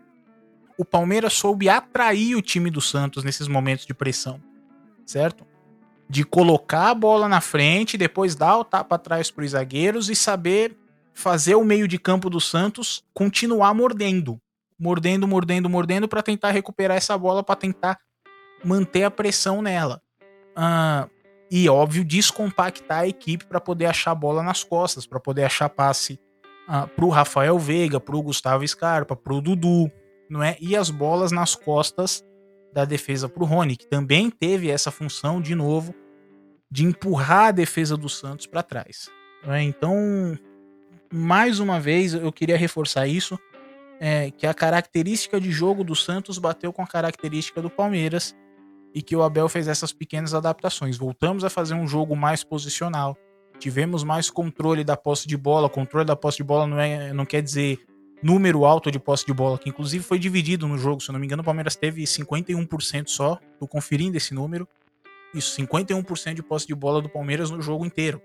O 0.78 0.86
Palmeiras 0.86 1.34
soube 1.34 1.70
atrair 1.70 2.36
o 2.36 2.42
time 2.42 2.70
do 2.70 2.82
Santos 2.82 3.24
nesses 3.24 3.48
momentos 3.48 3.86
de 3.86 3.94
pressão 3.94 4.42
certo? 5.08 5.48
De 6.10 6.24
colocar 6.24 6.90
a 6.90 6.96
bola 6.96 7.28
na 7.28 7.42
frente, 7.42 7.98
depois 7.98 8.36
dar 8.36 8.58
o 8.58 8.64
tapa 8.64 8.96
atrás 8.96 9.32
para 9.32 9.44
os 9.44 9.52
zagueiros 9.52 10.10
e 10.10 10.16
saber 10.16 10.78
fazer 11.14 11.56
o 11.56 11.64
meio 11.64 11.88
de 11.88 11.98
campo 11.98 12.30
do 12.30 12.40
Santos 12.40 13.04
continuar 13.14 13.74
mordendo. 13.74 14.40
Mordendo, 14.80 15.28
mordendo, 15.28 15.68
mordendo 15.68 16.08
para 16.08 16.22
tentar 16.22 16.52
recuperar 16.52 16.98
essa 16.98 17.18
bola, 17.18 17.44
para 17.44 17.56
tentar 17.56 17.98
manter 18.64 19.04
a 19.04 19.12
pressão 19.12 19.62
nela. 19.62 20.02
Ah, 20.60 21.08
e, 21.52 21.70
óbvio, 21.70 22.04
descompactar 22.04 23.02
a 23.02 23.08
equipe 23.08 23.46
para 23.46 23.62
poder 23.62 23.86
achar 23.86 24.16
bola 24.16 24.42
nas 24.42 24.64
costas, 24.64 25.06
para 25.06 25.20
poder 25.20 25.44
achar 25.44 25.70
passe 25.70 26.20
ah, 26.68 26.88
para 26.88 27.06
o 27.06 27.10
Rafael 27.10 27.58
Veiga, 27.60 28.00
para 28.00 28.16
o 28.16 28.24
Gustavo 28.24 28.68
Scarpa, 28.68 29.16
para 29.16 29.34
o 29.34 29.40
Dudu, 29.40 29.92
não 30.28 30.42
é? 30.42 30.58
E 30.60 30.76
as 30.76 30.90
bolas 30.90 31.32
nas 31.32 31.56
costas 31.56 32.26
da 32.74 32.84
defesa 32.86 33.30
para 33.30 33.44
o 33.44 33.46
Rony, 33.46 33.78
que 33.78 33.88
também 33.88 34.32
teve 34.32 34.70
essa 34.70 34.90
função 34.90 35.40
de 35.40 35.54
novo 35.54 35.94
de 36.70 36.84
empurrar 36.84 37.48
a 37.48 37.52
defesa 37.52 37.96
do 37.96 38.10
Santos 38.10 38.48
para 38.48 38.64
trás. 38.64 39.10
É, 39.48 39.62
então, 39.62 40.38
mais 41.14 41.60
uma 41.60 41.80
vez, 41.80 42.14
eu 42.14 42.32
queria 42.32 42.58
reforçar 42.58 43.08
isso, 43.08 43.40
é, 44.00 44.32
que 44.32 44.46
a 44.46 44.54
característica 44.54 45.40
de 45.40 45.52
jogo 45.52 45.84
do 45.84 45.96
Santos 45.96 46.38
bateu 46.38 46.74
com 46.74 46.82
a 46.82 46.88
característica 46.88 47.62
do 47.62 47.70
Palmeiras 47.70 48.36
e 48.94 49.02
que 49.02 49.16
o 49.16 49.24
Abel 49.24 49.48
fez 49.50 49.68
essas 49.68 49.92
pequenas 49.92 50.34
adaptações. 50.34 50.98
Voltamos 50.98 51.44
a 51.44 51.50
fazer 51.50 51.74
um 51.74 51.88
jogo 51.88 52.16
mais 52.16 52.44
posicional, 52.44 53.16
tivemos 53.60 54.04
mais 54.04 54.30
controle 54.30 54.84
da 54.84 54.96
posse 54.96 55.28
de 55.28 55.38
bola. 55.38 55.70
Controle 55.70 56.06
da 56.06 56.16
posse 56.16 56.38
de 56.38 56.44
bola 56.44 56.68
não, 56.68 56.80
é, 56.80 57.14
não 57.14 57.26
quer 57.26 57.42
dizer 57.42 57.80
número 58.22 58.66
alto 58.66 58.92
de 58.92 59.00
posse 59.00 59.26
de 59.26 59.34
bola, 59.34 59.58
que 59.58 59.70
inclusive 59.70 60.04
foi 60.04 60.18
dividido 60.18 60.68
no 60.68 60.78
jogo, 60.78 61.02
se 61.02 61.10
eu 61.10 61.14
não 61.14 61.20
me 61.20 61.26
engano, 61.26 61.42
o 61.42 61.46
Palmeiras 61.46 61.76
teve 61.76 62.04
51% 62.04 63.08
só, 63.08 63.40
tô 63.60 63.68
conferindo 63.68 64.18
esse 64.18 64.34
número. 64.34 64.68
Isso, 65.34 65.60
51% 65.62 66.34
de 66.34 66.42
posse 66.42 66.66
de 66.66 66.74
bola 66.74 67.02
do 67.02 67.10
Palmeiras 67.10 67.52
no 67.52 67.62
jogo 67.62 67.86
inteiro. 67.86 68.22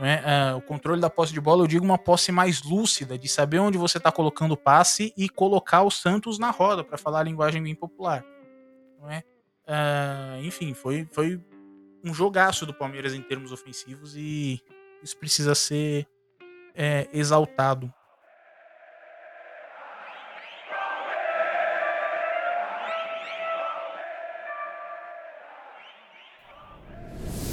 É? 0.00 0.54
Uh, 0.54 0.56
o 0.56 0.62
controle 0.62 1.00
da 1.00 1.10
posse 1.10 1.32
de 1.32 1.40
bola, 1.40 1.62
eu 1.62 1.66
digo 1.66 1.84
uma 1.84 1.98
posse 1.98 2.32
mais 2.32 2.62
lúcida, 2.62 3.18
de 3.18 3.28
saber 3.28 3.58
onde 3.58 3.76
você 3.76 3.98
está 3.98 4.10
colocando 4.10 4.52
o 4.52 4.56
passe 4.56 5.12
e 5.16 5.28
colocar 5.28 5.82
o 5.82 5.90
Santos 5.90 6.38
na 6.38 6.50
roda, 6.50 6.84
para 6.84 6.96
falar 6.96 7.20
a 7.20 7.24
linguagem 7.24 7.62
bem 7.62 7.74
popular. 7.74 8.24
Não 9.00 9.10
é? 9.10 9.22
Uh, 9.66 10.42
enfim, 10.42 10.74
foi, 10.74 11.06
foi 11.12 11.40
um 12.04 12.12
jogaço 12.12 12.66
do 12.66 12.74
Palmeiras 12.74 13.14
em 13.14 13.22
termos 13.22 13.52
ofensivos 13.52 14.16
e 14.16 14.60
isso 15.02 15.16
precisa 15.16 15.54
ser 15.54 16.06
é, 16.74 17.08
exaltado 17.12 17.92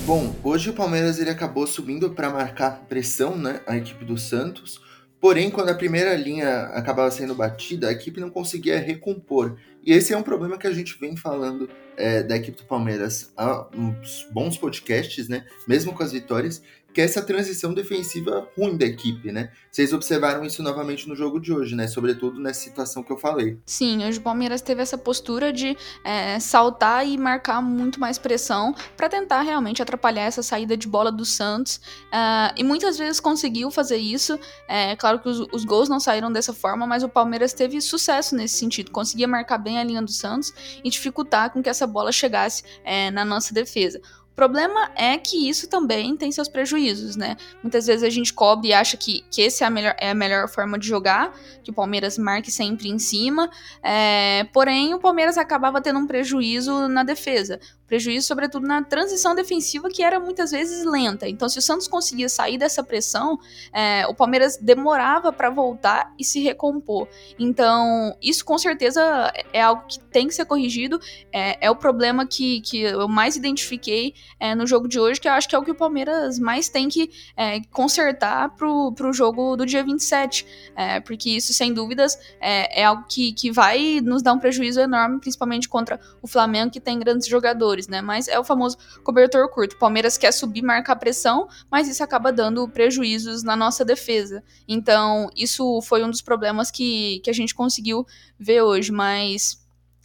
Bom, 0.10 0.36
hoje 0.44 0.72
o 0.72 0.74
Palmeiras 0.74 1.20
ele 1.20 1.30
acabou 1.30 1.68
subindo 1.68 2.10
para 2.10 2.32
marcar 2.32 2.80
pressão, 2.90 3.38
né, 3.38 3.62
a 3.68 3.78
equipe 3.78 4.04
do 4.04 4.18
Santos. 4.18 4.82
Porém, 5.20 5.52
quando 5.52 5.70
a 5.70 5.76
primeira 5.76 6.16
linha 6.16 6.62
acabava 6.68 7.12
sendo 7.12 7.36
batida, 7.36 7.90
a 7.90 7.92
equipe 7.92 8.22
não 8.22 8.30
conseguia 8.30 8.80
recompor. 8.80 9.58
E 9.86 9.92
esse 9.92 10.14
é 10.14 10.18
um 10.18 10.24
problema 10.24 10.58
que 10.58 10.68
a 10.68 10.72
gente 10.72 10.98
vem 11.00 11.16
falando 11.16 11.70
é, 11.98 12.24
da 12.24 12.38
equipe 12.38 12.58
do 12.58 12.64
Palmeiras 12.64 13.32
há 13.36 13.68
uns 13.76 14.26
bons 14.32 14.58
podcasts, 14.58 15.28
né? 15.28 15.46
Mesmo 15.68 15.94
com 15.94 16.04
as 16.04 16.14
vitórias, 16.14 16.62
que 16.94 17.02
é 17.02 17.04
essa 17.04 17.22
transição 17.22 17.74
defensiva 17.74 18.48
ruim 18.58 18.78
da 18.78 18.86
equipe, 18.86 19.32
né? 19.32 19.52
Vocês 19.72 19.94
observaram 19.94 20.44
isso 20.44 20.64
novamente 20.64 21.08
no 21.08 21.16
jogo 21.16 21.40
de 21.40 21.54
hoje, 21.54 21.76
né? 21.76 21.88
Sobretudo 21.88 22.40
nessa 22.40 22.62
situação 22.62 23.04
que 23.04 23.12
eu 23.12 23.18
falei. 23.18 23.60
Sim, 23.66 24.06
hoje 24.06 24.18
o 24.18 24.22
Palmeiras 24.22 24.62
teve 24.62 24.82
essa 24.82 24.98
postura 24.98 25.54
de 25.54 25.78
é, 26.04 26.40
saltar 26.40 27.08
e 27.08 27.18
marcar 27.18 27.62
muito 27.62 28.00
mais 28.00 28.18
pressão 28.18 28.74
para 28.98 29.08
tentar 29.08 29.42
realmente 29.42 29.82
atrapalhar 29.82 30.24
essa 30.24 30.42
saída 30.42 30.76
de 30.76 30.88
bola 30.88 31.12
do 31.12 31.24
Santos. 31.24 31.78
Uh, 32.08 32.54
e 32.58 32.64
muitas 32.64 32.98
vezes 32.98 33.20
conseguiu 33.20 33.70
fazer 33.70 33.98
isso. 33.98 34.40
É 34.68 34.96
claro 34.96 35.20
que 35.20 35.30
os, 35.30 35.40
os, 35.52 35.64
gols 35.64 35.88
não 35.88 36.00
saíram 36.00 36.32
dessa 36.32 36.54
forma, 36.54 36.88
mas 36.88 37.04
o 37.04 37.10
Palmeiras 37.10 37.54
teve 37.54 37.80
sucesso 37.82 38.36
nesse 38.36 38.58
sentido. 38.58 38.92
Conseguia 38.92 39.28
marcar 39.28 39.58
bem 39.60 39.78
a 39.80 39.84
linha 39.84 40.02
do 40.02 40.12
Santos 40.12 40.54
e 40.84 40.90
dificultar 40.90 41.52
com 41.52 41.62
que 41.62 41.70
essa 41.70 41.86
bola 41.86 42.12
chegasse 42.12 42.64
é, 42.84 43.12
na 43.12 43.24
nossa 43.24 43.54
defesa 43.54 44.02
problema 44.40 44.90
é 44.96 45.18
que 45.18 45.50
isso 45.50 45.68
também 45.68 46.16
tem 46.16 46.32
seus 46.32 46.48
prejuízos, 46.48 47.18
né? 47.18 47.36
Muitas 47.62 47.86
vezes 47.86 48.04
a 48.04 48.10
gente 48.10 48.34
cobre 48.34 48.70
e 48.70 48.74
acha 48.74 48.96
que, 48.96 49.26
que 49.30 49.42
esse 49.42 49.66
é 49.66 49.68
a, 49.68 49.70
melhor, 49.70 49.94
é 50.00 50.12
a 50.12 50.16
melhor 50.16 50.48
forma 50.48 50.80
de 50.80 50.88
jogar, 50.88 51.34
que 51.62 51.72
o 51.72 51.74
Palmeiras 51.74 52.18
marque 52.18 52.50
sempre 52.50 52.88
em 52.88 52.98
cima, 52.98 53.50
é, 53.84 54.46
porém 54.54 54.94
o 54.94 55.00
Palmeiras 55.00 55.38
acabava 55.38 55.82
tendo 55.82 56.00
um 56.00 56.08
prejuízo 56.08 56.88
na 56.88 57.04
defesa 57.04 57.60
prejuízo, 57.90 58.28
sobretudo 58.28 58.68
na 58.68 58.84
transição 58.84 59.34
defensiva, 59.34 59.90
que 59.90 60.04
era 60.04 60.20
muitas 60.20 60.52
vezes 60.52 60.86
lenta. 60.86 61.28
Então, 61.28 61.50
se 61.50 61.58
o 61.58 61.62
Santos 61.62 61.88
conseguia 61.88 62.30
sair 62.30 62.58
dessa 62.58 62.84
pressão, 62.84 63.40
é, 63.74 64.06
o 64.08 64.14
Palmeiras 64.14 64.58
demorava 64.58 65.34
para 65.34 65.50
voltar 65.50 66.14
e 66.18 66.24
se 66.24 66.40
recompor. 66.40 67.08
Então, 67.38 68.16
isso 68.22 68.46
com 68.46 68.58
certeza 68.60 69.34
é 69.52 69.62
algo 69.62 69.84
que 69.88 70.00
tem 70.00 70.28
que 70.28 70.36
ser 70.36 70.46
corrigido. 70.46 71.00
É, 71.34 71.66
é 71.66 71.72
o 71.72 71.76
problema 71.76 72.28
que, 72.28 72.62
que 72.62 72.82
eu 72.82 73.08
mais 73.08 73.36
identifiquei 73.36 74.14
é, 74.40 74.54
no 74.54 74.68
jogo 74.68 74.88
de 74.88 75.00
hoje, 75.00 75.20
que 75.20 75.28
eu 75.28 75.34
acho 75.34 75.50
que 75.50 75.56
é 75.56 75.60
o 75.60 75.64
que 75.64 75.72
o 75.72 75.76
Palmeiras 75.76 76.38
mais 76.38 76.70
tem 76.70 76.88
que 76.88 77.10
é, 77.36 77.60
consertar 77.72 78.56
pro, 78.56 78.92
pro 78.94 79.12
jogo 79.12 79.56
do 79.56 79.66
dia 79.66 79.84
27. 79.84 80.46
É, 80.76 81.00
porque 81.00 81.32
isso, 81.32 81.54
sem 81.54 81.74
dúvidas, 81.74 82.20
é, 82.40 82.82
é 82.82 82.86
algo 82.86 83.04
que, 83.10 83.34
que 83.34 83.52
vai 83.52 84.00
nos 84.04 84.22
dar 84.22 84.34
um 84.34 84.40
prejuízo 84.40 84.80
enorme, 84.80 85.20
principalmente 85.20 85.68
contra 85.68 86.00
o 86.22 86.28
Flamengo, 86.28 86.72
que 86.72 86.80
tem 86.80 87.00
grandes 87.00 87.28
jogadores 87.28 87.79
jogadores, 87.80 87.88
né? 87.88 88.02
Mas 88.02 88.28
é 88.28 88.38
o 88.38 88.44
famoso 88.44 88.78
cobertor 89.04 89.50
curto. 89.50 89.76
O 89.76 89.80
Palmeiras 89.80 90.18
quer 90.18 90.32
subir, 90.32 90.62
marcar 90.62 90.96
pressão, 90.98 91.48
mas 91.72 91.88
isso 91.88 92.04
acaba 92.04 92.32
dando 92.32 92.68
prejuízos 92.68 93.44
na 93.44 93.56
nossa 93.56 93.86
defesa. 93.86 94.44
Então, 94.68 95.30
isso 95.36 95.82
foi 95.82 96.04
um 96.04 96.10
dos 96.10 96.22
problemas 96.22 96.70
que, 96.70 97.22
que 97.24 97.30
a 97.30 97.34
gente 97.34 97.56
conseguiu 97.56 98.06
ver 98.38 98.62
hoje, 98.62 98.92
mas 98.92 99.60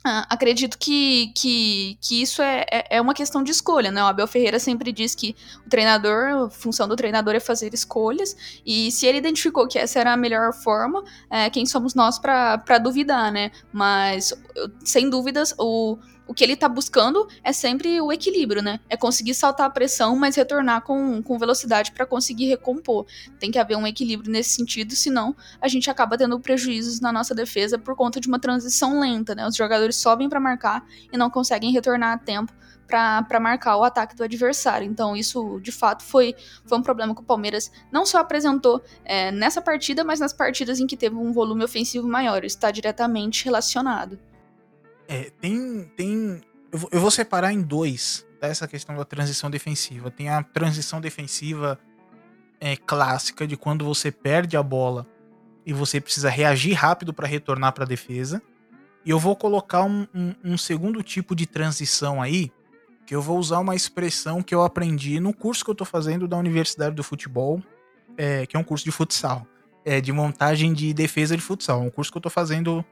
ah, 0.06 0.26
acredito 0.28 0.76
que, 0.78 1.32
que, 1.34 1.96
que 1.98 2.20
isso 2.20 2.42
é, 2.42 2.66
é, 2.70 2.96
é 2.96 3.00
uma 3.00 3.14
questão 3.14 3.42
de 3.42 3.50
escolha, 3.50 3.90
né? 3.90 4.02
O 4.04 4.06
Abel 4.06 4.26
Ferreira 4.26 4.58
sempre 4.58 4.92
diz 4.92 5.14
que 5.14 5.34
o 5.66 5.70
treinador, 5.70 6.44
a 6.44 6.50
função 6.50 6.86
do 6.86 6.94
treinador 6.94 7.34
é 7.34 7.40
fazer 7.40 7.72
escolhas, 7.72 8.36
e 8.66 8.92
se 8.92 9.06
ele 9.06 9.16
identificou 9.16 9.66
que 9.66 9.78
essa 9.78 9.98
era 9.98 10.12
a 10.12 10.16
melhor 10.16 10.52
forma, 10.52 11.02
é, 11.30 11.48
quem 11.48 11.64
somos 11.64 11.94
nós 11.94 12.18
para 12.18 12.78
duvidar, 12.78 13.32
né? 13.32 13.50
Mas, 13.72 14.34
sem 14.84 15.08
dúvidas, 15.08 15.54
o, 15.58 15.96
o 16.26 16.34
que 16.34 16.42
ele 16.42 16.56
tá 16.56 16.68
buscando 16.68 17.28
é 17.42 17.52
sempre 17.52 18.00
o 18.00 18.12
equilíbrio, 18.12 18.62
né? 18.62 18.80
É 18.88 18.96
conseguir 18.96 19.34
saltar 19.34 19.66
a 19.66 19.70
pressão, 19.70 20.16
mas 20.16 20.36
retornar 20.36 20.82
com, 20.82 21.22
com 21.22 21.38
velocidade 21.38 21.92
para 21.92 22.06
conseguir 22.06 22.46
recompor. 22.46 23.06
Tem 23.38 23.50
que 23.50 23.58
haver 23.58 23.76
um 23.76 23.86
equilíbrio 23.86 24.30
nesse 24.30 24.50
sentido, 24.50 24.94
senão 24.94 25.36
a 25.60 25.68
gente 25.68 25.90
acaba 25.90 26.16
tendo 26.16 26.38
prejuízos 26.40 27.00
na 27.00 27.12
nossa 27.12 27.34
defesa 27.34 27.78
por 27.78 27.94
conta 27.94 28.20
de 28.20 28.28
uma 28.28 28.38
transição 28.38 28.98
lenta, 29.00 29.34
né? 29.34 29.46
Os 29.46 29.56
jogadores 29.56 29.96
sobem 29.96 30.28
para 30.28 30.40
marcar 30.40 30.84
e 31.12 31.16
não 31.16 31.28
conseguem 31.28 31.72
retornar 31.72 32.12
a 32.12 32.18
tempo 32.18 32.52
para 32.86 33.40
marcar 33.40 33.76
o 33.76 33.84
ataque 33.84 34.14
do 34.14 34.22
adversário. 34.22 34.86
Então, 34.86 35.16
isso 35.16 35.58
de 35.60 35.72
fato 35.72 36.02
foi, 36.02 36.34
foi 36.64 36.78
um 36.78 36.82
problema 36.82 37.14
que 37.14 37.20
o 37.20 37.24
Palmeiras 37.24 37.70
não 37.90 38.04
só 38.04 38.18
apresentou 38.18 38.82
é, 39.04 39.32
nessa 39.32 39.60
partida, 39.60 40.04
mas 40.04 40.20
nas 40.20 40.32
partidas 40.32 40.78
em 40.80 40.86
que 40.86 40.96
teve 40.96 41.16
um 41.16 41.32
volume 41.32 41.64
ofensivo 41.64 42.06
maior. 42.06 42.44
Isso 42.44 42.56
está 42.56 42.70
diretamente 42.70 43.44
relacionado. 43.44 44.18
É, 45.08 45.30
tem. 45.40 45.90
tem 45.96 46.40
eu, 46.72 46.78
vou, 46.78 46.88
eu 46.92 47.00
vou 47.00 47.10
separar 47.10 47.52
em 47.52 47.62
dois 47.62 48.26
tá, 48.40 48.48
essa 48.48 48.66
questão 48.66 48.96
da 48.96 49.04
transição 49.04 49.50
defensiva. 49.50 50.10
Tem 50.10 50.28
a 50.28 50.42
transição 50.42 51.00
defensiva 51.00 51.78
é, 52.60 52.76
clássica 52.76 53.46
de 53.46 53.56
quando 53.56 53.84
você 53.84 54.10
perde 54.10 54.56
a 54.56 54.62
bola 54.62 55.06
e 55.66 55.72
você 55.72 56.00
precisa 56.00 56.28
reagir 56.28 56.74
rápido 56.74 57.12
para 57.12 57.26
retornar 57.26 57.72
para 57.72 57.84
a 57.84 57.86
defesa. 57.86 58.42
E 59.04 59.10
eu 59.10 59.18
vou 59.18 59.36
colocar 59.36 59.82
um, 59.82 60.06
um, 60.14 60.34
um, 60.44 60.58
segundo 60.58 61.02
tipo 61.02 61.34
de 61.34 61.46
transição 61.46 62.22
aí, 62.22 62.50
que 63.06 63.14
eu 63.14 63.20
vou 63.20 63.38
usar 63.38 63.58
uma 63.58 63.74
expressão 63.74 64.42
que 64.42 64.54
eu 64.54 64.62
aprendi 64.62 65.20
no 65.20 65.34
curso 65.34 65.62
que 65.62 65.70
eu 65.70 65.74
estou 65.74 65.86
fazendo 65.86 66.26
da 66.26 66.38
Universidade 66.38 66.94
do 66.94 67.04
Futebol, 67.04 67.62
é, 68.16 68.46
que 68.46 68.56
é 68.56 68.58
um 68.58 68.64
curso 68.64 68.84
de 68.84 68.90
futsal, 68.90 69.46
é, 69.84 70.00
de 70.00 70.10
montagem 70.10 70.72
de 70.72 70.94
defesa 70.94 71.36
de 71.36 71.42
futsal. 71.42 71.82
É 71.82 71.86
um 71.86 71.90
curso 71.90 72.10
que 72.10 72.16
eu 72.16 72.20
estou 72.20 72.32
fazendo 72.32 72.82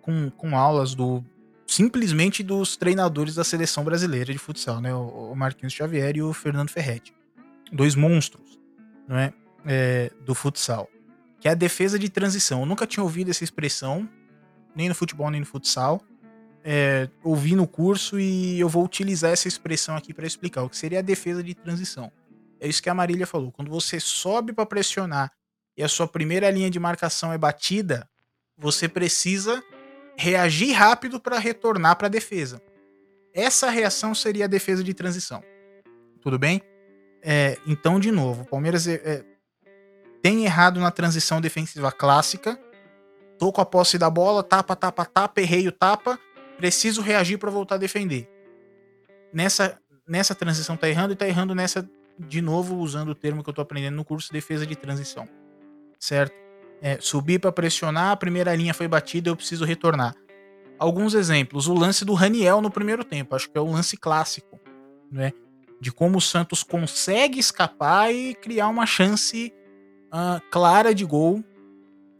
com, 0.00 0.30
com 0.30 0.56
aulas 0.56 0.94
do 0.94 1.22
simplesmente 1.70 2.42
dos 2.42 2.76
treinadores 2.76 3.36
da 3.36 3.44
seleção 3.44 3.84
brasileira 3.84 4.32
de 4.32 4.38
futsal, 4.38 4.80
né? 4.80 4.92
O 4.92 5.32
Marquinhos 5.36 5.72
Xavier 5.72 6.16
e 6.16 6.22
o 6.22 6.32
Fernando 6.32 6.68
Ferretti. 6.68 7.14
Dois 7.72 7.94
monstros, 7.94 8.58
não 9.06 9.16
é? 9.16 9.32
é 9.64 10.10
do 10.26 10.34
futsal. 10.34 10.90
Que 11.38 11.46
é 11.46 11.52
a 11.52 11.54
defesa 11.54 11.96
de 11.96 12.08
transição. 12.08 12.60
Eu 12.60 12.66
nunca 12.66 12.88
tinha 12.88 13.04
ouvido 13.04 13.30
essa 13.30 13.44
expressão, 13.44 14.08
nem 14.74 14.88
no 14.88 14.96
futebol, 14.96 15.30
nem 15.30 15.40
no 15.40 15.46
futsal. 15.46 16.02
É, 16.64 17.08
ouvi 17.22 17.54
no 17.54 17.68
curso 17.68 18.18
e 18.18 18.58
eu 18.58 18.68
vou 18.68 18.84
utilizar 18.84 19.30
essa 19.30 19.46
expressão 19.46 19.94
aqui 19.96 20.12
para 20.12 20.26
explicar 20.26 20.64
o 20.64 20.68
que 20.68 20.76
seria 20.76 20.98
a 20.98 21.02
defesa 21.02 21.40
de 21.40 21.54
transição. 21.54 22.10
É 22.58 22.66
isso 22.66 22.82
que 22.82 22.90
a 22.90 22.94
Marília 22.94 23.28
falou. 23.28 23.52
Quando 23.52 23.70
você 23.70 24.00
sobe 24.00 24.52
para 24.52 24.66
pressionar 24.66 25.30
e 25.76 25.84
a 25.84 25.88
sua 25.88 26.08
primeira 26.08 26.50
linha 26.50 26.68
de 26.68 26.80
marcação 26.80 27.32
é 27.32 27.38
batida, 27.38 28.10
você 28.58 28.88
precisa 28.88 29.62
reagir 30.20 30.72
rápido 30.72 31.18
para 31.18 31.38
retornar 31.38 31.96
para 31.96 32.06
a 32.06 32.10
defesa. 32.10 32.60
Essa 33.32 33.70
reação 33.70 34.14
seria 34.14 34.44
a 34.44 34.48
defesa 34.48 34.84
de 34.84 34.92
transição. 34.92 35.42
Tudo 36.20 36.38
bem? 36.38 36.60
É, 37.22 37.56
então, 37.66 37.98
de 37.98 38.12
novo, 38.12 38.42
o 38.42 38.46
Palmeiras 38.46 38.86
é, 38.86 38.94
é, 38.96 39.24
tem 40.22 40.44
errado 40.44 40.78
na 40.78 40.90
transição 40.90 41.40
defensiva 41.40 41.90
clássica. 41.90 42.60
Tô 43.38 43.50
com 43.50 43.62
a 43.62 43.64
posse 43.64 43.96
da 43.96 44.10
bola, 44.10 44.42
tapa, 44.42 44.76
tapa, 44.76 45.06
tapa, 45.06 45.40
errei 45.40 45.66
o 45.66 45.72
tapa, 45.72 46.18
preciso 46.58 47.00
reagir 47.00 47.38
para 47.38 47.50
voltar 47.50 47.76
a 47.76 47.78
defender. 47.78 48.28
Nessa, 49.32 49.80
nessa 50.06 50.34
transição 50.34 50.76
tá 50.76 50.86
errando 50.86 51.14
e 51.14 51.16
tá 51.16 51.26
errando 51.26 51.54
nessa, 51.54 51.88
de 52.18 52.42
novo, 52.42 52.76
usando 52.76 53.10
o 53.10 53.14
termo 53.14 53.42
que 53.42 53.48
eu 53.48 53.54
tô 53.54 53.62
aprendendo 53.62 53.96
no 53.96 54.04
curso, 54.04 54.30
defesa 54.30 54.66
de 54.66 54.76
transição. 54.76 55.26
Certo? 55.98 56.34
É, 56.82 56.98
subir 57.00 57.38
para 57.38 57.52
pressionar, 57.52 58.10
a 58.12 58.16
primeira 58.16 58.54
linha 58.54 58.72
foi 58.72 58.88
batida, 58.88 59.28
eu 59.28 59.36
preciso 59.36 59.64
retornar. 59.64 60.14
Alguns 60.78 61.12
exemplos. 61.12 61.68
O 61.68 61.74
lance 61.74 62.04
do 62.04 62.14
Raniel 62.14 62.60
no 62.60 62.70
primeiro 62.70 63.04
tempo, 63.04 63.34
acho 63.34 63.50
que 63.50 63.58
é 63.58 63.60
o 63.60 63.70
lance 63.70 63.96
clássico, 63.96 64.58
né? 65.12 65.32
De 65.78 65.92
como 65.92 66.18
o 66.18 66.20
Santos 66.20 66.62
consegue 66.62 67.38
escapar 67.38 68.12
e 68.12 68.34
criar 68.34 68.68
uma 68.68 68.86
chance 68.86 69.52
uh, 70.06 70.40
clara 70.50 70.94
de 70.94 71.04
gol, 71.04 71.44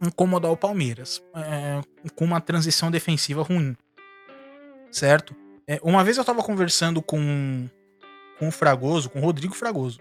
incomodar 0.01 0.51
o 0.51 0.57
Palmeiras, 0.57 1.21
é, 1.35 1.81
com 2.15 2.25
uma 2.25 2.41
transição 2.41 2.89
defensiva 2.89 3.43
ruim. 3.43 3.75
Certo? 4.91 5.35
É, 5.67 5.79
uma 5.83 6.03
vez 6.03 6.17
eu 6.17 6.21
estava 6.21 6.41
conversando 6.41 7.01
com, 7.01 7.67
com 8.39 8.47
o 8.47 8.51
Fragoso, 8.51 9.09
com 9.09 9.19
o 9.19 9.21
Rodrigo 9.23 9.53
Fragoso. 9.53 9.99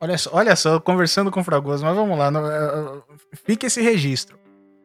Olha 0.00 0.16
só, 0.16 0.30
olha 0.32 0.54
só, 0.54 0.78
conversando 0.78 1.30
com 1.30 1.40
o 1.40 1.44
Fragoso, 1.44 1.84
mas 1.84 1.96
vamos 1.96 2.16
lá, 2.16 2.30
não, 2.30 2.46
é, 2.48 3.02
fica 3.44 3.66
esse 3.66 3.80
registro. 3.80 4.38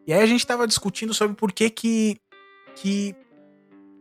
E 0.08 0.14
aí 0.14 0.22
a 0.22 0.26
gente 0.26 0.40
estava 0.40 0.68
discutindo 0.68 1.14
sobre 1.14 1.36
por 1.36 1.52
que 1.52 1.70
que, 1.70 2.18
que 2.76 3.16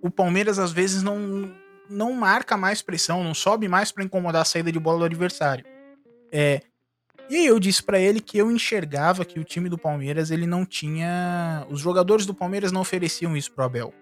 o 0.02 0.10
Palmeiras 0.10 0.58
às 0.58 0.72
vezes 0.72 1.02
não, 1.02 1.54
não 1.88 2.12
marca 2.12 2.56
mais 2.56 2.80
pressão, 2.80 3.22
não 3.22 3.34
sobe 3.34 3.68
mais 3.68 3.92
para 3.92 4.04
incomodar 4.04 4.42
a 4.42 4.44
saída 4.46 4.72
de 4.72 4.80
bola 4.80 5.00
do 5.00 5.04
adversário. 5.04 5.64
É, 6.32 6.62
e 7.28 7.36
aí 7.36 7.46
eu 7.46 7.60
disse 7.60 7.82
para 7.82 8.00
ele 8.00 8.20
que 8.20 8.38
eu 8.38 8.50
enxergava 8.50 9.24
que 9.24 9.38
o 9.38 9.44
time 9.44 9.68
do 9.68 9.78
Palmeiras 9.78 10.30
ele 10.30 10.46
não 10.46 10.64
tinha, 10.64 11.66
os 11.70 11.80
jogadores 11.80 12.24
do 12.24 12.34
Palmeiras 12.34 12.72
não 12.72 12.80
ofereciam 12.80 13.36
isso 13.36 13.52
pro 13.52 13.64
Abel. 13.64 13.92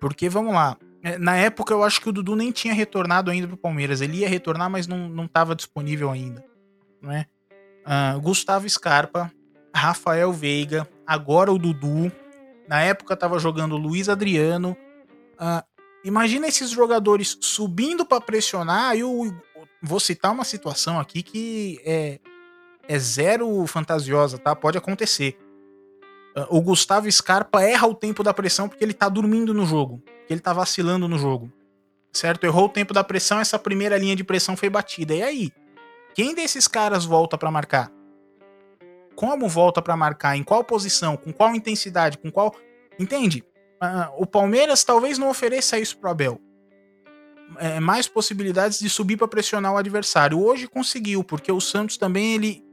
Porque 0.00 0.28
vamos 0.28 0.54
lá, 0.54 0.76
é, 0.76 0.87
na 1.18 1.36
época, 1.36 1.72
eu 1.72 1.82
acho 1.82 2.00
que 2.00 2.08
o 2.08 2.12
Dudu 2.12 2.34
nem 2.34 2.50
tinha 2.50 2.74
retornado 2.74 3.30
ainda 3.30 3.46
pro 3.46 3.56
Palmeiras. 3.56 4.00
Ele 4.00 4.18
ia 4.18 4.28
retornar, 4.28 4.68
mas 4.68 4.86
não, 4.86 5.08
não 5.08 5.28
tava 5.28 5.54
disponível 5.54 6.10
ainda. 6.10 6.44
Não 7.00 7.12
é? 7.12 7.26
Uh, 7.86 8.20
Gustavo 8.20 8.68
Scarpa, 8.68 9.32
Rafael 9.74 10.32
Veiga, 10.32 10.88
agora 11.06 11.52
o 11.52 11.58
Dudu. 11.58 12.10
Na 12.68 12.82
época 12.82 13.16
tava 13.16 13.38
jogando 13.38 13.76
Luiz 13.76 14.08
Adriano. 14.08 14.76
Uh, 15.34 15.62
imagina 16.04 16.48
esses 16.48 16.70
jogadores 16.70 17.38
subindo 17.40 18.04
para 18.04 18.20
pressionar. 18.20 18.96
Eu 18.96 19.34
vou 19.80 20.00
citar 20.00 20.32
uma 20.32 20.44
situação 20.44 20.98
aqui 20.98 21.22
que 21.22 21.80
é, 21.84 22.18
é 22.88 22.98
zero 22.98 23.66
fantasiosa, 23.66 24.36
tá? 24.36 24.54
Pode 24.54 24.76
acontecer. 24.76 25.38
Uh, 26.36 26.56
o 26.56 26.60
Gustavo 26.60 27.10
Scarpa 27.10 27.62
erra 27.62 27.86
o 27.86 27.94
tempo 27.94 28.22
da 28.22 28.34
pressão 28.34 28.68
porque 28.68 28.84
ele 28.84 28.94
tá 28.94 29.08
dormindo 29.08 29.52
no 29.52 29.64
jogo 29.66 30.02
ele 30.28 30.40
tá 30.40 30.52
vacilando 30.52 31.08
no 31.08 31.18
jogo. 31.18 31.50
Certo? 32.12 32.44
Errou 32.44 32.66
o 32.66 32.68
tempo 32.68 32.92
da 32.94 33.04
pressão, 33.04 33.40
essa 33.40 33.58
primeira 33.58 33.96
linha 33.96 34.16
de 34.16 34.24
pressão 34.24 34.56
foi 34.56 34.68
batida. 34.68 35.14
E 35.14 35.22
aí? 35.22 35.52
Quem 36.14 36.34
desses 36.34 36.66
caras 36.66 37.04
volta 37.04 37.38
para 37.38 37.50
marcar? 37.50 37.92
Como 39.14 39.48
volta 39.48 39.82
para 39.82 39.96
marcar? 39.96 40.36
Em 40.36 40.42
qual 40.42 40.64
posição? 40.64 41.16
Com 41.16 41.32
qual 41.32 41.54
intensidade? 41.54 42.18
Com 42.18 42.30
qual. 42.30 42.54
Entende? 42.98 43.44
Uh, 43.82 44.22
o 44.22 44.26
Palmeiras 44.26 44.82
talvez 44.84 45.18
não 45.18 45.28
ofereça 45.28 45.78
isso 45.78 45.98
pro 45.98 46.10
Abel. 46.10 46.40
É, 47.58 47.80
mais 47.80 48.06
possibilidades 48.06 48.78
de 48.78 48.90
subir 48.90 49.16
para 49.16 49.28
pressionar 49.28 49.72
o 49.72 49.78
adversário. 49.78 50.38
Hoje 50.38 50.66
conseguiu, 50.66 51.24
porque 51.24 51.50
o 51.50 51.60
Santos 51.60 51.96
também 51.96 52.34
ele, 52.34 52.64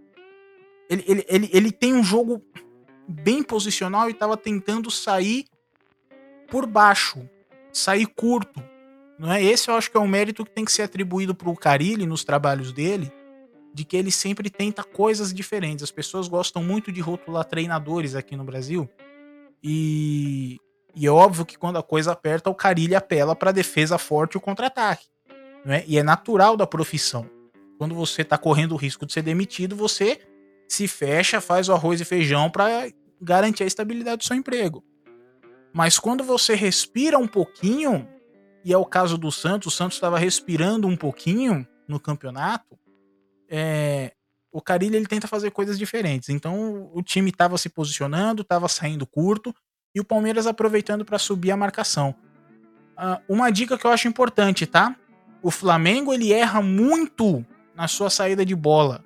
ele, 0.89 1.05
ele, 1.07 1.25
ele, 1.29 1.49
ele 1.53 1.71
tem 1.71 1.93
um 1.93 2.03
jogo 2.03 2.43
bem 3.07 3.43
posicional 3.43 4.09
e 4.09 4.13
estava 4.13 4.35
tentando 4.35 4.89
sair 4.89 5.45
por 6.49 6.65
baixo 6.65 7.27
sair 7.77 8.05
curto. 8.05 8.63
Não 9.19 9.31
é? 9.31 9.43
Esse 9.43 9.69
eu 9.69 9.75
acho 9.75 9.91
que 9.91 9.97
é 9.97 9.99
um 9.99 10.07
mérito 10.07 10.43
que 10.43 10.51
tem 10.51 10.65
que 10.65 10.71
ser 10.71 10.83
atribuído 10.83 11.35
para 11.35 11.49
o 11.49 11.55
Carilli 11.55 12.05
nos 12.05 12.23
trabalhos 12.23 12.71
dele, 12.71 13.11
de 13.73 13.83
que 13.83 13.95
ele 13.95 14.11
sempre 14.11 14.49
tenta 14.49 14.83
coisas 14.83 15.33
diferentes. 15.33 15.83
As 15.83 15.91
pessoas 15.91 16.27
gostam 16.27 16.63
muito 16.63 16.91
de 16.91 17.01
rotular 17.01 17.45
treinadores 17.45 18.15
aqui 18.15 18.35
no 18.35 18.43
Brasil. 18.43 18.89
E, 19.63 20.57
e 20.95 21.05
é 21.05 21.11
óbvio 21.11 21.45
que 21.45 21.57
quando 21.57 21.77
a 21.77 21.83
coisa 21.83 22.11
aperta, 22.11 22.49
o 22.49 22.55
Carilli 22.55 22.95
apela 22.95 23.35
para 23.35 23.51
defesa 23.51 23.97
forte 23.97 24.33
e 24.33 24.37
o 24.37 24.41
contra-ataque. 24.41 25.05
É? 25.65 25.83
E 25.87 25.97
é 25.97 26.03
natural 26.03 26.55
da 26.55 26.67
profissão. 26.67 27.29
Quando 27.77 27.95
você 27.95 28.21
está 28.21 28.37
correndo 28.37 28.73
o 28.73 28.77
risco 28.77 29.05
de 29.05 29.13
ser 29.13 29.21
demitido, 29.21 29.75
você 29.75 30.21
se 30.67 30.87
fecha, 30.87 31.39
faz 31.39 31.69
o 31.69 31.73
arroz 31.73 32.01
e 32.01 32.05
feijão 32.05 32.49
para 32.49 32.87
garantir 33.21 33.63
a 33.63 33.67
estabilidade 33.67 34.17
do 34.17 34.23
seu 34.23 34.35
emprego. 34.35 34.83
Mas 35.73 35.99
quando 35.99 36.23
você 36.23 36.55
respira 36.55 37.17
um 37.17 37.27
pouquinho, 37.27 38.07
e 38.63 38.71
é 38.73 38.77
o 38.77 38.85
caso 38.85 39.17
do 39.17 39.31
Santos, 39.31 39.73
o 39.73 39.75
Santos 39.75 39.97
estava 39.97 40.17
respirando 40.17 40.87
um 40.87 40.95
pouquinho 40.95 41.67
no 41.87 41.99
campeonato, 41.99 42.79
é, 43.49 44.13
o 44.51 44.61
Carilli 44.61 44.95
ele 44.95 45.05
tenta 45.05 45.27
fazer 45.27 45.51
coisas 45.51 45.77
diferentes. 45.77 46.29
Então 46.29 46.89
o 46.93 47.03
time 47.03 47.29
estava 47.29 47.57
se 47.57 47.67
posicionando, 47.67 48.41
estava 48.41 48.67
saindo 48.67 49.05
curto 49.05 49.53
e 49.93 49.99
o 49.99 50.05
Palmeiras 50.05 50.47
aproveitando 50.47 51.05
para 51.05 51.19
subir 51.19 51.51
a 51.51 51.57
marcação. 51.57 52.15
Uh, 52.97 53.33
uma 53.33 53.51
dica 53.51 53.77
que 53.77 53.85
eu 53.85 53.91
acho 53.91 54.07
importante, 54.07 54.65
tá? 54.65 54.95
O 55.43 55.51
Flamengo 55.51 56.13
ele 56.13 56.31
erra 56.31 56.61
muito 56.61 57.45
na 57.75 57.87
sua 57.87 58.09
saída 58.09 58.45
de 58.45 58.55
bola, 58.55 59.03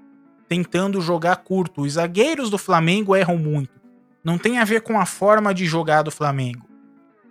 tentando 0.50 1.00
jogar 1.00 1.38
curto. 1.38 1.84
Os 1.84 1.94
zagueiros 1.94 2.50
do 2.50 2.58
Flamengo 2.58 3.16
erram 3.16 3.38
muito 3.38 3.80
não 4.24 4.38
tem 4.38 4.60
a 4.60 4.66
ver 4.66 4.82
com 4.82 5.00
a 5.00 5.06
forma 5.06 5.54
de 5.54 5.66
jogar 5.66 6.02
do 6.02 6.12
Flamengo. 6.12 6.68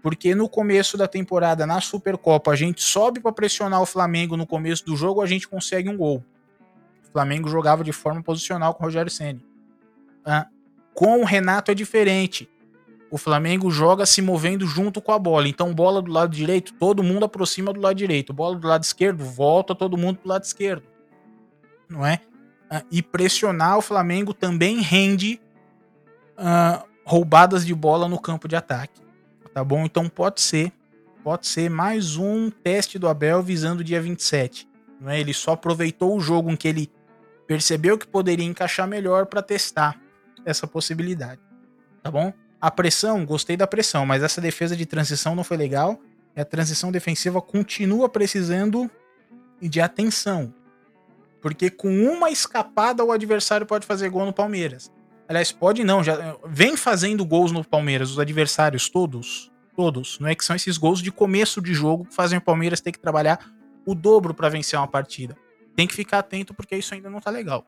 Porque 0.03 0.35
no 0.35 0.49
começo 0.49 0.97
da 0.97 1.07
temporada, 1.07 1.67
na 1.67 1.81
Supercopa, 1.81 2.51
a 2.51 2.57
gente 2.57 2.83
sobe 2.83 3.21
para 3.21 3.33
pressionar 3.33 3.83
o 3.83 3.87
Flamengo 3.87 4.37
no 4.37 4.47
começo 4.47 4.85
do 4.87 4.97
jogo, 4.97 5.21
a 5.21 5.27
gente 5.27 5.49
consegue 5.49 5.89
um 5.89 5.97
gol. 5.97 6.25
O 7.09 7.13
Flamengo 7.13 7.49
jogava 7.49 7.83
de 7.85 7.93
forma 7.93 8.23
posicional 8.23 8.75
com 8.75 8.83
o 8.83 8.87
Rogério 8.87 9.11
Ceni. 9.11 9.45
Ah, 10.25 10.47
com 10.95 11.21
o 11.21 11.25
Renato 11.25 11.71
é 11.71 11.75
diferente. 11.75 12.49
O 13.11 13.19
Flamengo 13.19 13.71
joga 13.71 14.05
se 14.05 14.21
movendo 14.21 14.67
junto 14.67 15.01
com 15.01 15.13
a 15.13 15.19
bola. 15.19 15.49
Então, 15.49 15.75
bola 15.75 16.01
do 16.01 16.13
lado 16.13 16.35
direito, 16.35 16.75
todo 16.75 17.03
mundo 17.03 17.25
aproxima 17.25 17.73
do 17.73 17.81
lado 17.81 17.97
direito. 17.97 18.33
Bola 18.33 18.57
do 18.57 18.67
lado 18.67 18.85
esquerdo, 18.85 19.25
volta 19.25 19.75
todo 19.75 19.97
mundo 19.97 20.19
pro 20.19 20.29
lado 20.29 20.45
esquerdo. 20.45 20.85
Não 21.89 22.07
é? 22.07 22.21
Ah, 22.71 22.83
e 22.91 23.03
pressionar 23.03 23.79
o 23.79 23.83
Flamengo 23.83 24.35
também 24.35 24.81
rende 24.81 25.41
uh, 26.37 26.87
roubadas 27.05 27.65
de 27.65 27.75
bola 27.75 28.09
no 28.09 28.19
campo 28.19 28.47
de 28.47 28.57
ataque. 28.57 29.01
Tá 29.55 29.65
bom? 29.65 29.85
Então 29.85 30.09
pode 30.09 30.41
ser. 30.41 30.73
Pode 31.25 31.47
ser 31.47 31.69
mais 31.69 32.17
um 32.17 32.51
teste 32.51 32.99
do 32.99 33.09
Abel 33.09 33.43
visando 33.43 33.81
o 33.81 33.85
dia 33.85 34.01
27. 34.01 34.69
Não 35.01 35.11
é? 35.11 35.19
Ele 35.19 35.33
só 35.33 35.53
aproveitou 35.53 36.17
o 36.17 36.21
jogo 36.21 36.51
em 36.51 36.57
que 36.57 36.69
ele 36.69 36.91
percebeu 37.47 37.97
que 37.97 38.07
poderia 38.07 38.45
encaixar 38.45 38.87
melhor 38.87 39.27
para 39.27 39.43
testar 39.43 39.99
essa 40.45 40.67
possibilidade. 40.67 41.41
Tá 42.03 42.11
bom? 42.11 42.33
A 42.61 42.71
pressão, 42.71 43.25
gostei 43.25 43.57
da 43.57 43.67
pressão, 43.67 44.05
mas 44.05 44.23
essa 44.23 44.41
defesa 44.41 44.77
de 44.77 44.85
transição 44.85 45.35
não 45.35 45.45
foi 45.45 45.57
legal. 45.57 46.01
E 46.37 46.41
a 46.41 46.45
transição 46.45 46.93
defensiva 46.93 47.41
continua 47.41 48.09
precisando 48.09 48.91
de 49.61 49.81
atenção. 49.81 50.53
Porque 51.41 51.71
com 51.71 51.89
uma 51.89 52.31
escapada 52.31 53.05
o 53.05 53.13
adversário 53.13 53.67
pode 53.67 53.87
fazer 53.87 54.09
gol 54.11 54.27
no 54.27 54.33
Palmeiras. 54.33 54.91
Aliás, 55.29 55.53
pode 55.53 55.85
não, 55.85 56.03
já 56.03 56.37
vem 56.47 56.77
fazendo 56.77 57.25
gols 57.25 57.53
no 57.53 57.63
Palmeiras, 57.63 58.11
os 58.11 58.19
adversários 58.19 58.89
todos, 58.89 59.53
todos. 59.77 60.19
Não 60.19 60.29
é 60.29 60.35
que 60.35 60.45
são 60.45 60.57
esses 60.57 60.79
gols 60.79 61.03
de 61.03 61.13
começo 61.13 61.61
de 61.61 61.75
jogo 61.75 62.07
que 62.07 62.15
fazem 62.15 62.39
o 62.39 62.43
Palmeiras 62.43 62.81
ter 62.81 62.93
que 62.93 62.99
trabalhar 62.99 63.39
o 63.85 63.95
dobro 63.95 64.33
para 64.33 64.49
vencer 64.49 64.79
uma 64.79 64.89
partida. 64.89 65.37
Tem 65.77 65.87
que 65.87 65.95
ficar 65.95 66.21
atento 66.21 66.55
porque 66.55 66.77
isso 66.77 66.95
ainda 66.95 67.11
não 67.11 67.21
tá 67.21 67.31
legal. 67.31 67.65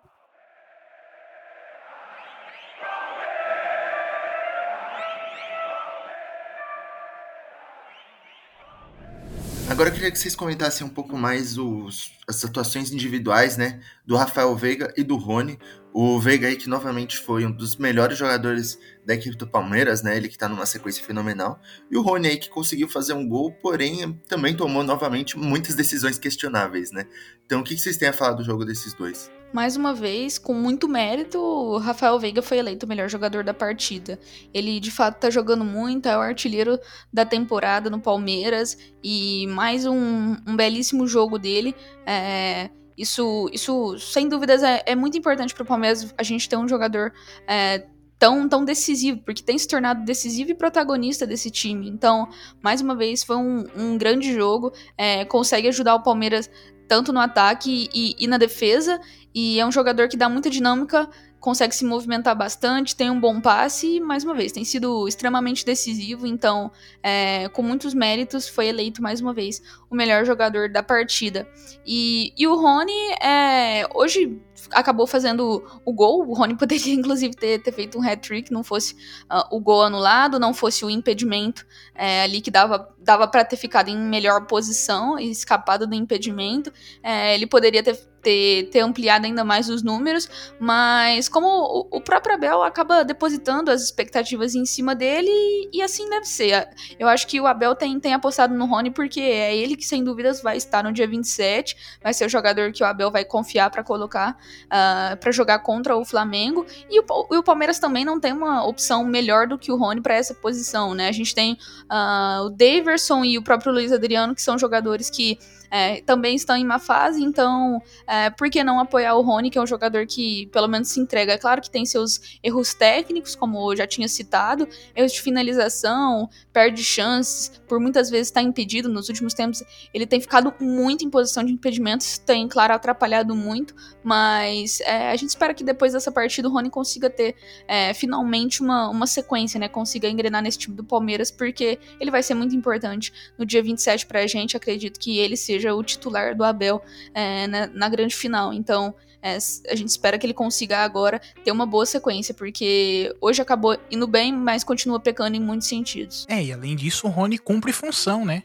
Agora 9.71 9.89
eu 9.89 9.93
queria 9.95 10.11
que 10.11 10.19
vocês 10.19 10.35
comentassem 10.35 10.85
um 10.85 10.91
pouco 10.91 11.17
mais 11.17 11.57
os, 11.57 12.11
as 12.27 12.45
atuações 12.45 12.91
individuais, 12.91 13.57
né, 13.57 13.81
do 14.05 14.17
Rafael 14.17 14.55
Veiga 14.57 14.93
e 14.97 15.05
do 15.05 15.17
Rony. 15.17 15.61
O 15.93 16.19
Veiga 16.19 16.49
aí 16.49 16.57
que 16.57 16.69
novamente 16.69 17.17
foi 17.17 17.47
um 17.47 17.53
dos 17.53 17.77
melhores 17.77 18.19
jogadores 18.19 18.77
da 19.07 19.15
equipe 19.15 19.37
do 19.37 19.47
Palmeiras, 19.47 20.03
né, 20.03 20.17
ele 20.17 20.29
que 20.29 20.37
tá 20.37 20.49
numa 20.49 20.67
sequência 20.67 21.05
fenomenal. 21.05 21.61
E 21.89 21.97
o 21.97 22.03
Rony 22.03 22.27
aí 22.27 22.37
que 22.37 22.51
conseguiu 22.51 22.89
fazer 22.89 23.13
um 23.13 23.27
gol, 23.27 23.53
porém 23.63 24.13
também 24.29 24.57
tomou 24.57 24.83
novamente 24.83 25.39
muitas 25.39 25.77
decisões 25.77 26.19
questionáveis, 26.19 26.91
né. 26.91 27.07
Então 27.47 27.61
o 27.61 27.65
que 27.65 27.79
vocês 27.79 27.97
têm 27.97 28.09
a 28.09 28.13
falar 28.13 28.33
do 28.33 28.43
jogo 28.43 28.65
desses 28.65 28.93
dois? 28.93 29.31
Mais 29.53 29.77
uma 29.77 29.93
vez, 29.93 30.39
com 30.39 30.55
muito 30.55 30.89
mérito, 30.89 31.39
o 31.39 31.79
Rafael 31.79 32.19
Veiga 32.19 32.43
foi 32.43 32.59
eleito 32.59 32.87
o 32.87 32.89
melhor 32.89 33.09
jogador 33.09 33.43
da 33.43 33.53
partida. 33.53 34.19
Ele 34.55 34.79
de 34.79 34.91
fato 34.91 35.19
tá 35.19 35.31
jogando 35.31 35.65
muito, 35.65 36.07
é 36.07 36.17
o 36.17 36.21
artilheiro 36.21 36.79
da 37.13 37.25
temporada 37.25 37.91
no 37.91 38.01
Palmeiras 38.01 38.79
e 39.03 39.47
mais 39.49 39.87
um, 39.87 40.37
um 40.47 40.57
belíssimo 40.57 41.07
jogo 41.07 41.39
dele. 41.39 41.75
É, 42.07 42.71
isso, 42.97 43.49
isso, 43.53 43.99
sem 43.99 44.29
dúvidas, 44.29 44.63
é, 44.63 44.83
é 44.87 44.95
muito 44.95 45.17
importante 45.17 45.55
para 45.55 45.63
o 45.63 45.67
Palmeiras 45.67 46.15
a 46.17 46.23
gente 46.23 46.49
ter 46.49 46.57
um 46.57 46.69
jogador 46.69 47.13
é, 47.47 47.87
tão, 48.21 48.47
tão 48.47 48.63
decisivo, 48.63 49.23
porque 49.25 49.43
tem 49.43 49.57
se 49.57 49.67
tornado 49.67 50.05
decisivo 50.05 50.51
e 50.51 50.55
protagonista 50.55 51.27
desse 51.27 51.51
time. 51.51 51.89
Então, 51.89 52.29
mais 52.63 52.83
uma 52.83 52.95
vez, 52.95 53.25
foi 53.25 53.37
um, 53.37 53.65
um 53.75 53.97
grande 53.97 54.35
jogo. 54.35 54.73
É, 54.97 55.25
consegue 55.25 55.67
ajudar 55.69 55.95
o 55.95 56.03
Palmeiras 56.03 56.51
tanto 56.90 57.12
no 57.12 57.20
ataque 57.20 57.88
e, 57.94 58.16
e 58.18 58.26
na 58.26 58.37
defesa. 58.37 59.00
E 59.33 59.61
é 59.61 59.64
um 59.64 59.70
jogador 59.70 60.09
que 60.09 60.16
dá 60.16 60.29
muita 60.29 60.50
dinâmica, 60.50 61.09
consegue 61.38 61.72
se 61.72 61.85
movimentar 61.85 62.37
bastante, 62.37 62.96
tem 62.96 63.09
um 63.09 63.20
bom 63.20 63.40
passe 63.40 63.96
e, 63.96 64.00
mais 64.00 64.24
uma 64.24 64.35
vez, 64.35 64.50
tem 64.50 64.64
sido 64.64 65.07
extremamente 65.07 65.64
decisivo. 65.64 66.26
Então, 66.26 66.68
é, 67.00 67.48
com 67.50 67.62
muitos 67.62 67.94
méritos, 67.94 68.48
foi 68.48 68.66
eleito 68.66 69.00
mais 69.00 69.20
uma 69.20 69.33
vez 69.33 69.62
o 69.88 69.94
melhor 69.94 70.24
jogador 70.24 70.68
da 70.68 70.83
partida. 70.83 71.48
E, 71.87 72.33
e 72.37 72.44
o 72.48 72.57
Rony, 72.57 73.12
é, 73.22 73.88
hoje 73.94 74.37
acabou 74.70 75.07
fazendo 75.07 75.64
o 75.85 75.92
gol. 75.92 76.29
O 76.29 76.35
Rony 76.35 76.57
poderia, 76.59 76.94
inclusive, 76.94 77.35
ter, 77.35 77.62
ter 77.62 77.73
feito 77.73 77.99
um 77.99 78.03
hat-trick, 78.03 78.53
não 78.53 78.62
fosse 78.62 78.94
uh, 79.31 79.55
o 79.55 79.61
gol 79.61 79.83
anulado, 79.83 80.38
não 80.38 80.55
fosse 80.55 80.85
o 80.85 80.90
impedimento 80.90 81.66
é, 81.94 82.23
ali 82.23 82.40
que 82.40 82.51
dava, 82.51 82.88
dava 82.99 83.27
para 83.29 83.44
ter 83.44 83.57
ficado 83.57 83.88
em 83.88 83.96
melhor 83.96 84.46
posição 84.46 85.18
e 85.18 85.31
escapado 85.31 85.87
do 85.87 85.94
impedimento. 85.94 86.73
É, 87.03 87.35
ele 87.35 87.46
poderia 87.46 87.83
ter 87.83 87.94
ter, 88.23 88.68
ter 88.70 88.81
ampliado 88.81 89.27
ainda 89.27 89.44
mais 89.44 89.68
os 89.68 89.83
números, 89.83 90.29
mas 90.59 91.29
como 91.29 91.46
o, 91.46 91.88
o 91.99 92.01
próprio 92.01 92.35
Abel 92.35 92.62
acaba 92.62 93.05
depositando 93.05 93.70
as 93.70 93.83
expectativas 93.83 94.55
em 94.55 94.64
cima 94.64 94.94
dele, 94.94 95.31
e, 95.73 95.83
assim 95.83 96.09
deve 96.09 96.27
ser. 96.27 96.68
Eu 96.99 97.09
acho 97.09 97.27
que 97.27 97.40
o 97.40 97.46
Abel 97.46 97.75
tem, 97.75 97.99
tem 97.99 98.12
apostado 98.12 98.55
no 98.55 98.66
Rony 98.66 98.90
porque 98.90 99.20
é 99.20 99.57
ele 99.57 99.77
que, 99.77 99.85
sem 99.85 100.05
dúvidas, 100.05 100.42
vai 100.42 100.57
estar 100.57 100.85
no 100.85 100.92
dia 100.92 101.07
27, 101.07 101.99
vai 102.03 102.12
ser 102.12 102.27
o 102.27 102.29
jogador 102.29 102.73
que 102.73 102.83
o 102.83 102.87
Abel 102.87 103.11
vai 103.11 103.25
confiar 103.25 103.70
para 103.70 103.83
colocar, 103.83 104.37
uh, 104.65 104.67
ah, 104.71 105.19
para 105.21 105.33
jogar 105.33 105.61
contra 105.61 105.97
o 105.97 106.05
Flamengo, 106.05 106.67
e 106.89 107.01
o, 107.01 107.05
e 107.33 107.37
o, 107.37 107.43
Palmeiras 107.43 107.79
também 107.79 108.05
não 108.05 108.19
tem 108.19 108.33
uma 108.33 108.65
opção 108.65 109.05
melhor 109.05 109.47
do 109.47 109.59
que 109.59 109.71
o 109.73 109.77
Rony 109.77 110.01
para 110.01 110.15
essa 110.15 110.35
posição, 110.35 110.95
né? 110.95 111.09
A 111.09 111.13
gente 111.13 111.35
tem 111.35 111.59
uh, 111.91 112.47
o 112.47 112.51
Daverson 112.51 113.25
e 113.25 113.39
o 113.39 113.43
próprio 113.43 113.73
Luiz 113.73 113.93
Adriano, 113.93 114.35
que 114.35 114.43
são 114.43 114.59
jogadores 114.59 115.11
que 115.11 115.39
é, 115.71 116.01
também 116.03 116.35
estão 116.35 116.57
em 116.57 116.65
má 116.65 116.79
fase, 116.79 117.23
então 117.23 117.81
é, 118.07 118.31
por 118.31 118.51
que 118.51 118.65
não 118.65 118.81
apoiar 118.81 119.15
o 119.15 119.23
Rony, 119.23 119.51
que 119.51 119.59
é 119.59 119.63
um 119.63 119.67
jogador 119.67 120.07
que 120.07 120.47
pelo 120.47 120.67
menos 120.67 120.89
se 120.89 121.01
entrega? 121.01 121.33
É 121.33 121.39
claro 121.39 121.63
que 121.63 121.71
tem 121.71 121.87
seus 121.87 122.39
erros 122.43 122.75
técnicos, 122.75 123.35
como 123.35 123.71
eu 123.71 123.77
já 123.77 123.87
tinha 123.87 124.09
citado, 124.09 124.69
erros 124.95 125.13
de 125.13 125.21
finalização, 125.21 126.29
perde 126.53 126.83
chances, 126.83 127.61
por 127.69 127.79
muitas 127.79 128.11
vezes 128.11 128.29
está 128.29 128.43
impedido. 128.43 128.89
Nos 128.89 129.09
últimos 129.09 129.33
tempos 129.33 129.63
ele 129.95 130.07
tem 130.07 130.21
ficado 130.21 130.53
muito 130.61 131.05
em 131.05 131.11
posição 131.11 131.45
de 131.45 131.53
impedimentos, 131.53 132.19
tem, 132.19 132.49
claro, 132.49 132.75
atrapalhado 132.75 133.35
muito, 133.37 133.75
mas 134.03 134.81
é, 134.81 135.11
a 135.11 135.17
gente 135.17 135.31
espera 135.31 135.55
que 135.55 135.63
depois 135.63 135.93
dessa 135.93 136.11
partida 136.11 136.49
o 136.49 136.53
Rony 136.53 136.71
consiga 136.71 137.09
ter 137.09 137.37
é, 137.69 137.95
finalmente 137.95 138.61
uma, 138.61 138.89
uma 138.89 139.07
sequência, 139.07 139.61
né? 139.61 139.69
Consiga 139.69 140.09
engrenar 140.09 140.43
nesse 140.43 140.59
time 140.59 140.75
do 140.75 140.85
Palmeiras, 140.85 141.31
porque 141.31 141.79
ele 142.01 142.11
vai 142.11 142.23
ser 142.23 142.35
muito 142.35 142.55
importante 142.55 143.13
no 143.39 143.47
dia 143.47 143.63
27 143.63 144.07
pra 144.07 144.27
gente. 144.27 144.57
Acredito 144.57 144.99
que 144.99 145.19
ele 145.19 145.37
seja 145.37 145.60
seja 145.61 145.75
o 145.75 145.83
titular 145.83 146.35
do 146.35 146.42
Abel 146.42 146.83
é, 147.14 147.46
na, 147.46 147.66
na, 147.66 147.88
grande 147.88 148.16
final. 148.16 148.53
Então, 148.53 148.94
é, 149.23 149.37
a 149.68 149.75
gente 149.75 149.88
espera 149.88 150.18
que 150.18 150.27
ele 150.27 150.33
consiga 150.33 150.79
agora 150.79 151.20
ter 151.44 151.53
uma 151.53 151.66
boa 151.66 151.85
sequência, 151.85 152.33
porque 152.33 153.14
hoje 153.20 153.42
acabou 153.42 153.77
indo 153.90 154.07
bem, 154.07 154.33
mas 154.33 154.64
continua 154.64 154.99
pecando 154.99 155.37
em 155.37 155.40
muitos 155.40 155.68
sentidos. 155.68 156.27
É, 156.29 156.42
e 156.42 156.53
além 156.53 156.75
disso, 156.75 157.07
o 157.07 157.11
Rony 157.11 157.38
cumpre 157.38 157.73
função, 157.73 158.25
né? 158.25 158.42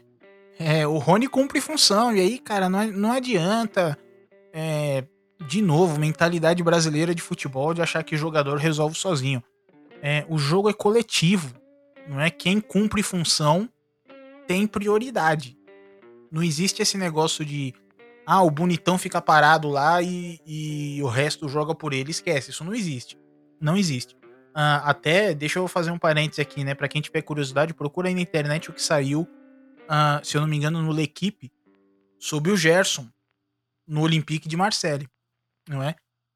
É, 0.58 0.86
o 0.86 0.98
Rony 0.98 1.26
cumpre 1.26 1.60
função, 1.60 2.14
e 2.14 2.20
aí, 2.20 2.38
cara, 2.38 2.68
não, 2.68 2.86
não 2.86 3.12
adianta. 3.12 3.98
É, 4.52 5.04
de 5.46 5.60
novo, 5.60 5.98
mentalidade 5.98 6.62
brasileira 6.62 7.14
de 7.14 7.20
futebol 7.20 7.74
de 7.74 7.82
achar 7.82 8.02
que 8.02 8.16
jogador 8.16 8.56
resolve 8.56 8.96
sozinho. 8.96 9.42
É, 10.02 10.24
o 10.28 10.38
jogo 10.38 10.70
é 10.70 10.72
coletivo, 10.72 11.54
não 12.08 12.20
é? 12.20 12.30
Quem 12.30 12.60
cumpre 12.60 13.02
função 13.02 13.68
tem 14.46 14.66
prioridade. 14.66 15.55
Não 16.30 16.42
existe 16.42 16.82
esse 16.82 16.96
negócio 16.98 17.44
de 17.44 17.74
ah, 18.26 18.42
o 18.42 18.50
bonitão 18.50 18.98
fica 18.98 19.20
parado 19.20 19.68
lá 19.68 20.02
e, 20.02 20.40
e 20.44 21.00
o 21.02 21.06
resto 21.06 21.48
joga 21.48 21.74
por 21.74 21.92
ele. 21.92 22.10
Esquece, 22.10 22.50
isso 22.50 22.64
não 22.64 22.74
existe. 22.74 23.16
Não 23.60 23.76
existe. 23.76 24.16
Uh, 24.56 24.82
até, 24.82 25.32
deixa 25.32 25.58
eu 25.58 25.68
fazer 25.68 25.90
um 25.90 25.98
parênteses 25.98 26.40
aqui, 26.40 26.64
né? 26.64 26.74
Pra 26.74 26.88
quem 26.88 27.00
tiver 27.00 27.22
curiosidade, 27.22 27.72
procura 27.72 28.08
aí 28.08 28.14
na 28.14 28.20
internet 28.20 28.68
o 28.68 28.72
que 28.72 28.82
saiu, 28.82 29.20
uh, 29.20 30.24
se 30.24 30.36
eu 30.36 30.40
não 30.40 30.48
me 30.48 30.56
engano, 30.56 30.82
no 30.82 30.90
L'Equipe, 30.90 31.52
sobre 32.18 32.50
o 32.50 32.56
Gerson 32.56 33.08
no 33.86 34.00
Olympique 34.00 34.48
de 34.48 34.56
Marseille, 34.56 35.06
não 35.68 35.82
é? 35.82 35.94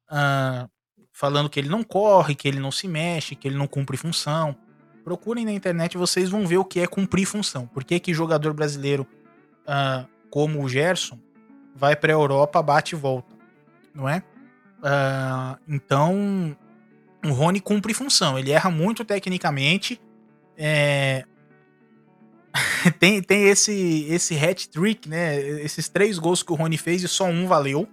Uh, 0.09 0.69
falando 1.11 1.49
que 1.49 1.59
ele 1.59 1.67
não 1.67 1.83
corre, 1.83 2.35
que 2.35 2.47
ele 2.47 2.59
não 2.59 2.71
se 2.71 2.87
mexe, 2.87 3.35
que 3.35 3.47
ele 3.47 3.57
não 3.57 3.67
cumpre 3.67 3.97
função. 3.97 4.55
Procurem 5.03 5.43
na 5.43 5.51
internet, 5.51 5.97
vocês 5.97 6.29
vão 6.29 6.47
ver 6.47 6.57
o 6.57 6.65
que 6.65 6.79
é 6.79 6.87
cumprir 6.87 7.25
função. 7.25 7.67
Por 7.67 7.83
que, 7.83 7.99
que 7.99 8.13
jogador 8.13 8.53
brasileiro 8.53 9.05
uh, 9.67 10.07
como 10.29 10.63
o 10.63 10.69
Gerson, 10.69 11.19
vai 11.75 11.95
para 11.95 12.11
a 12.11 12.15
Europa, 12.15 12.61
bate 12.61 12.95
e 12.95 12.97
volta, 12.97 13.35
não 13.93 14.07
é? 14.07 14.23
Uh, 14.79 15.59
então, 15.67 16.57
o 17.25 17.31
Rony 17.31 17.59
cumpre 17.59 17.93
função. 17.93 18.37
Ele 18.37 18.51
erra 18.51 18.69
muito 18.69 19.05
tecnicamente. 19.05 20.01
É... 20.57 21.25
tem 22.99 23.21
tem 23.21 23.47
esse 23.47 24.05
esse 24.09 24.37
hat 24.37 24.69
trick, 24.69 25.07
né? 25.07 25.39
Esses 25.39 25.87
três 25.87 26.17
gols 26.17 26.43
que 26.43 26.51
o 26.51 26.55
Rony 26.55 26.77
fez 26.77 27.03
e 27.03 27.07
só 27.07 27.25
um 27.25 27.47
valeu, 27.47 27.87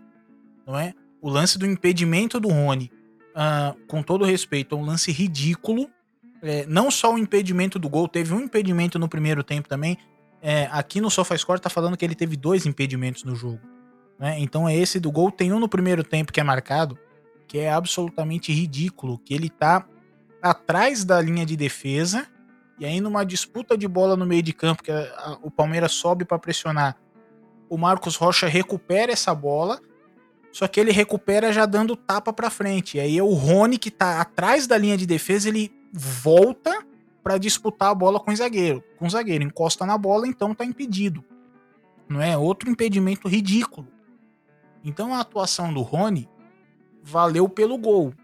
não 0.67 0.79
é? 0.79 0.95
O 1.21 1.29
lance 1.29 1.59
do 1.59 1.67
impedimento 1.67 2.41
do 2.41 2.49
Rony, 2.49 2.91
uh, 3.31 3.79
com 3.87 4.03
todo 4.03 4.25
respeito, 4.25 4.75
é 4.75 4.79
um 4.79 4.85
lance 4.85 5.13
ridículo, 5.13 5.89
É, 6.41 6.65
não 6.67 6.89
só 6.89 7.15
o 7.15 7.19
impedimento 7.19 7.81
do 7.81 7.89
gol, 7.89 8.07
teve 8.07 8.33
um 8.33 8.41
impedimento 8.41 8.97
no 8.97 9.09
primeiro 9.09 9.43
tempo 9.43 9.69
também. 9.69 9.99
É, 10.41 10.69
aqui 10.71 11.01
no 11.01 11.11
SofaScore 11.11 11.61
tá 11.61 11.69
falando 11.69 11.97
que 11.97 12.05
ele 12.05 12.15
teve 12.15 12.37
dois 12.37 12.67
impedimentos 12.67 13.25
no 13.25 13.35
jogo. 13.35 13.61
Né? 14.19 14.39
Então 14.39 14.69
é 14.69 14.75
esse 14.75 15.01
do 15.01 15.11
gol. 15.11 15.31
Tem 15.31 15.53
um 15.53 15.59
no 15.59 15.69
primeiro 15.69 16.05
tempo 16.05 16.33
que 16.33 16.41
é 16.41 16.45
marcado, 16.45 16.99
que 17.47 17.59
é 17.59 17.71
absolutamente 17.71 18.53
ridículo, 18.53 19.19
que 19.19 19.35
ele 19.35 19.49
tá 19.49 19.87
atrás 20.43 21.05
da 21.05 21.21
linha 21.21 21.45
de 21.45 21.57
defesa 21.57 22.27
e 22.79 22.85
aí 22.85 23.01
numa 23.01 23.25
disputa 23.25 23.77
de 23.77 23.89
bola 23.89 24.17
no 24.17 24.25
meio 24.25 24.43
de 24.43 24.53
campo 24.53 24.83
que 24.83 24.93
a, 24.93 25.01
a, 25.19 25.39
o 25.43 25.51
Palmeiras 25.51 25.93
sobe 25.93 26.25
para 26.25 26.39
pressionar, 26.39 26.97
o 27.69 27.77
Marcos 27.77 28.17
Rocha 28.17 28.47
recupera 28.47 29.13
essa 29.13 29.35
bola, 29.35 29.81
só 30.53 30.67
que 30.67 30.79
ele 30.79 30.93
recupera 30.93 31.53
já 31.53 31.67
dando 31.67 31.97
tapa 31.97 32.33
para 32.33 32.49
frente. 32.49 32.97
E 32.97 33.01
aí 33.01 33.19
é 33.19 33.23
o 33.23 33.35
Rony 33.35 33.79
que 33.79 33.91
tá 33.91 34.21
atrás 34.21 34.67
da 34.67 34.79
linha 34.79 34.97
de 34.97 35.07
defesa, 35.07 35.49
ele 35.49 35.73
volta 35.93 36.87
para 37.29 37.37
disputar 37.37 37.91
a 37.91 37.95
bola 37.95 38.19
com 38.19 38.31
o 38.31 38.37
zagueiro. 38.37 38.83
Com 38.97 39.07
o 39.07 39.11
zagueiro 39.11 39.45
encosta 39.45 39.85
na 39.85 39.99
bola, 39.99 40.27
então 40.27 40.55
tá 40.55 40.65
impedido. 40.65 41.23
Não 42.09 42.23
é 42.23 42.39
outro 42.39 42.71
impedimento 42.71 43.29
ridículo. 43.29 43.87
Então 44.83 45.15
a 45.15 45.21
atuação 45.21 45.71
do 45.71 45.83
Rony 45.83 46.27
valeu 47.03 47.47
pelo 47.47 47.77
gol, 47.77 48.15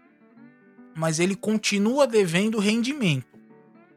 mas 0.95 1.19
ele 1.19 1.35
continua 1.35 2.07
devendo 2.07 2.57
rendimento. 2.57 3.27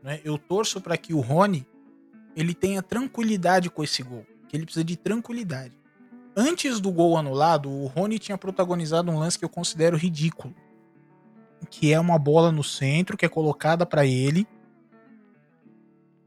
Né? 0.02 0.20
Eu 0.22 0.36
torço 0.36 0.78
para 0.78 0.98
que 0.98 1.14
o 1.14 1.20
Rony 1.20 1.66
ele 2.36 2.52
tenha 2.52 2.82
tranquilidade 2.82 3.70
com 3.70 3.82
esse 3.82 4.02
gol, 4.02 4.26
que 4.46 4.54
ele 4.58 4.66
precisa 4.66 4.84
de 4.84 4.94
tranquilidade. 4.94 5.72
Antes 6.36 6.80
do 6.80 6.92
gol 6.92 7.16
anulado, 7.16 7.70
o 7.70 7.86
Rony 7.86 8.18
tinha 8.18 8.36
protagonizado 8.36 9.10
um 9.10 9.18
lance 9.18 9.38
que 9.38 9.44
eu 9.46 9.48
considero 9.48 9.96
ridículo, 9.96 10.54
que 11.70 11.94
é 11.94 11.98
uma 11.98 12.18
bola 12.18 12.52
no 12.52 12.62
centro 12.62 13.16
que 13.16 13.24
é 13.24 13.28
colocada 13.30 13.86
para 13.86 14.04
ele. 14.04 14.46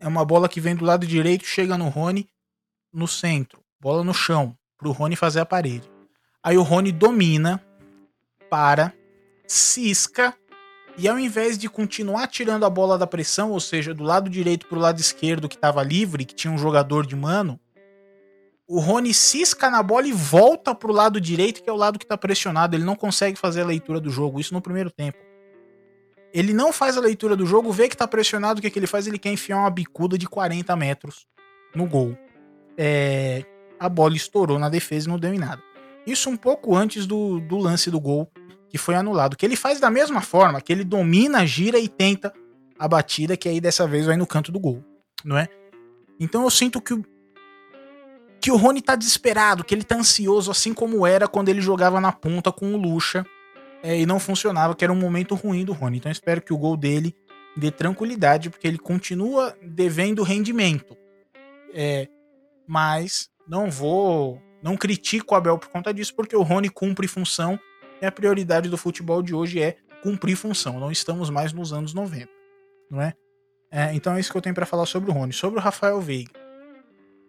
É 0.02 0.08
uma 0.08 0.26
bola 0.26 0.50
que 0.50 0.60
vem 0.60 0.76
do 0.76 0.84
lado 0.84 1.06
direito, 1.06 1.46
chega 1.46 1.78
no 1.78 1.88
Rony 1.88 2.28
no 2.92 3.08
centro, 3.08 3.62
bola 3.80 4.04
no 4.04 4.16
chão, 4.16 4.58
para 4.76 4.90
o 4.90 4.92
Rony 4.92 5.16
fazer 5.16 5.40
a 5.40 5.46
parede. 5.46 5.88
Aí 6.44 6.58
o 6.58 6.64
Rony 6.64 6.92
domina, 6.92 7.64
para, 8.50 8.92
cisca 9.48 10.36
e 10.98 11.08
ao 11.08 11.20
invés 11.20 11.56
de 11.56 11.70
continuar 11.70 12.26
tirando 12.28 12.66
a 12.66 12.70
bola 12.70 12.98
da 12.98 13.06
pressão, 13.06 13.52
ou 13.52 13.60
seja, 13.60 13.94
do 13.94 14.04
lado 14.04 14.28
direito 14.28 14.66
para 14.66 14.78
o 14.78 14.82
lado 14.82 15.00
esquerdo 15.00 15.48
que 15.48 15.56
estava 15.56 15.84
livre, 15.84 16.26
que 16.26 16.34
tinha 16.34 16.52
um 16.52 16.58
jogador 16.58 17.06
de 17.06 17.16
mano, 17.16 17.60
o 18.68 18.80
Rony 18.80 19.14
cisca 19.14 19.70
na 19.70 19.84
bola 19.84 20.08
e 20.08 20.12
volta 20.12 20.74
para 20.74 20.90
o 20.90 20.94
lado 20.94 21.22
direito, 21.22 21.62
que 21.62 21.70
é 21.70 21.74
o 21.74 21.78
lado 21.78 22.00
que 22.00 22.06
está 22.06 22.18
pressionado. 22.18 22.76
Ele 22.76 22.84
não 22.84 22.96
consegue 22.96 23.38
fazer 23.38 23.62
a 23.62 23.66
leitura 23.66 24.00
do 24.00 24.10
jogo, 24.10 24.40
isso 24.40 24.54
no 24.54 24.62
primeiro 24.62 24.90
tempo. 24.90 25.20
Ele 26.34 26.54
não 26.54 26.72
faz 26.72 26.98
a 26.98 27.02
leitura 27.02 27.36
do 27.36 27.46
jogo, 27.46 27.72
vê 27.72 27.88
que 27.88 27.96
está 27.96 28.08
pressionado, 28.08 28.60
o 28.60 28.62
que, 28.62 28.67
é 28.67 28.70
que 28.70 28.80
ele 28.80 28.88
faz? 28.88 29.06
Ele 29.06 29.20
quer 29.20 29.32
enfiar 29.32 29.58
uma 29.58 29.70
bicuda 29.70 30.17
de 30.17 30.28
40 30.28 30.76
metros 30.76 31.28
no 31.76 31.86
gol. 31.86 32.17
É, 32.78 33.44
a 33.80 33.89
bola 33.89 34.15
estourou 34.15 34.58
na 34.58 34.70
defesa 34.70 35.08
e 35.08 35.10
não 35.10 35.20
deu 35.20 35.34
em 35.34 35.39
nada. 35.39 35.62
Isso 36.06 36.30
um 36.30 36.38
pouco 36.38 36.76
antes 36.76 37.06
do, 37.06 37.39
do 37.39 37.58
lance 37.58 37.91
do 37.91 38.00
gol 38.00 38.32
que 38.70 38.78
foi 38.78 38.96
anulado. 38.96 39.36
Que 39.36 39.46
ele 39.46 39.58
faz 39.58 39.80
da 39.80 39.89
mesma 39.89 40.22
forma, 40.22 40.62
que 40.62 40.72
ele 40.72 40.86
domina, 40.86 41.46
gira 41.46 41.78
e 41.78 41.89
tenta 41.89 42.34
a 42.80 42.88
batida, 42.88 43.36
que 43.36 43.50
aí 43.50 43.60
dessa 43.60 43.86
vez 43.86 44.06
vai 44.06 44.15
no 44.15 44.26
canto 44.26 44.52
do 44.52 44.60
gol, 44.60 44.84
não 45.24 45.38
é? 45.38 45.48
Então 46.20 46.44
eu 46.44 46.50
sinto 46.50 46.82
que 46.82 46.94
o, 46.94 47.06
que 48.39 48.50
o 48.50 48.56
Rony 48.56 48.82
tá 48.82 48.96
desesperado, 48.96 49.63
que 49.63 49.76
ele 49.76 49.84
tá 49.84 49.96
ansioso, 49.96 50.50
assim 50.50 50.74
como 50.74 51.06
era 51.06 51.28
quando 51.28 51.50
ele 51.50 51.62
jogava 51.62 52.02
na 52.02 52.12
ponta 52.12 52.52
com 52.52 52.74
o 52.74 52.78
Lucha 52.78 53.26
é, 53.84 54.00
e 54.00 54.06
não 54.06 54.20
funcionava, 54.20 54.76
que 54.76 54.84
era 54.84 54.94
um 54.94 55.00
momento 55.00 55.36
ruim 55.36 55.65
do 55.65 55.74
Rony. 55.74 55.98
Então 55.98 56.12
espero 56.12 56.41
que 56.41 56.54
o 56.54 56.58
gol 56.58 56.78
dele 56.78 57.15
dê 57.56 57.72
tranquilidade, 57.72 58.50
porque 58.50 58.67
ele 58.67 58.78
continua 58.78 59.56
devendo 59.62 60.24
rendimento. 60.24 60.96
É, 61.74 62.08
mas 62.67 63.30
não 63.48 63.70
vou. 63.70 64.41
Não 64.62 64.78
critico 64.78 65.34
o 65.34 65.38
Abel 65.38 65.58
por 65.58 65.70
conta 65.70 65.94
disso, 65.94 66.15
porque 66.15 66.36
o 66.36 66.44
Rony 66.44 66.70
cumpre 66.70 67.08
função 67.08 67.60
e 68.02 68.06
a 68.06 68.12
prioridade 68.12 68.70
do 68.70 68.78
futebol 68.78 69.22
de 69.22 69.34
hoje 69.34 69.62
é 69.62 69.78
cumprir 70.04 70.36
função. 70.36 70.80
Não 70.80 70.91
estamos 70.91 71.30
mais 71.30 71.52
nos 71.52 71.74
anos 71.74 71.94
90, 71.94 72.30
não 72.89 73.02
é? 73.02 73.13
é 73.72 73.94
então 73.94 74.15
é 74.15 74.20
isso 74.20 74.32
que 74.32 74.38
eu 74.38 74.41
tenho 74.41 74.56
para 74.56 74.65
falar 74.65 74.86
sobre 74.86 75.10
o 75.10 75.13
Rony. 75.13 75.34
Sobre 75.34 75.60
o 75.60 75.62
Rafael 75.62 76.00
Veiga. 76.00 76.32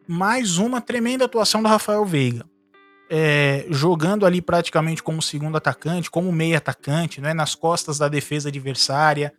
Mais 0.07 0.59
uma 0.59 0.81
tremenda 0.81 1.25
atuação 1.25 1.63
do 1.63 1.69
Rafael 1.69 2.05
Veiga. 2.05 2.45
É, 3.15 3.67
jogando 3.69 4.25
ali 4.25 4.41
praticamente 4.41 5.03
como 5.03 5.21
segundo 5.21 5.59
atacante, 5.59 6.11
como 6.11 6.33
meio 6.33 6.57
atacante, 6.57 7.23
é 7.23 7.35
nas 7.35 7.55
costas 7.55 7.99
da 7.99 8.09
defesa 8.09 8.49
adversária, 8.49 9.35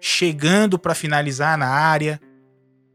chegando 0.00 0.78
para 0.78 0.94
finalizar 0.94 1.58
na 1.58 1.68
área. 1.68 2.18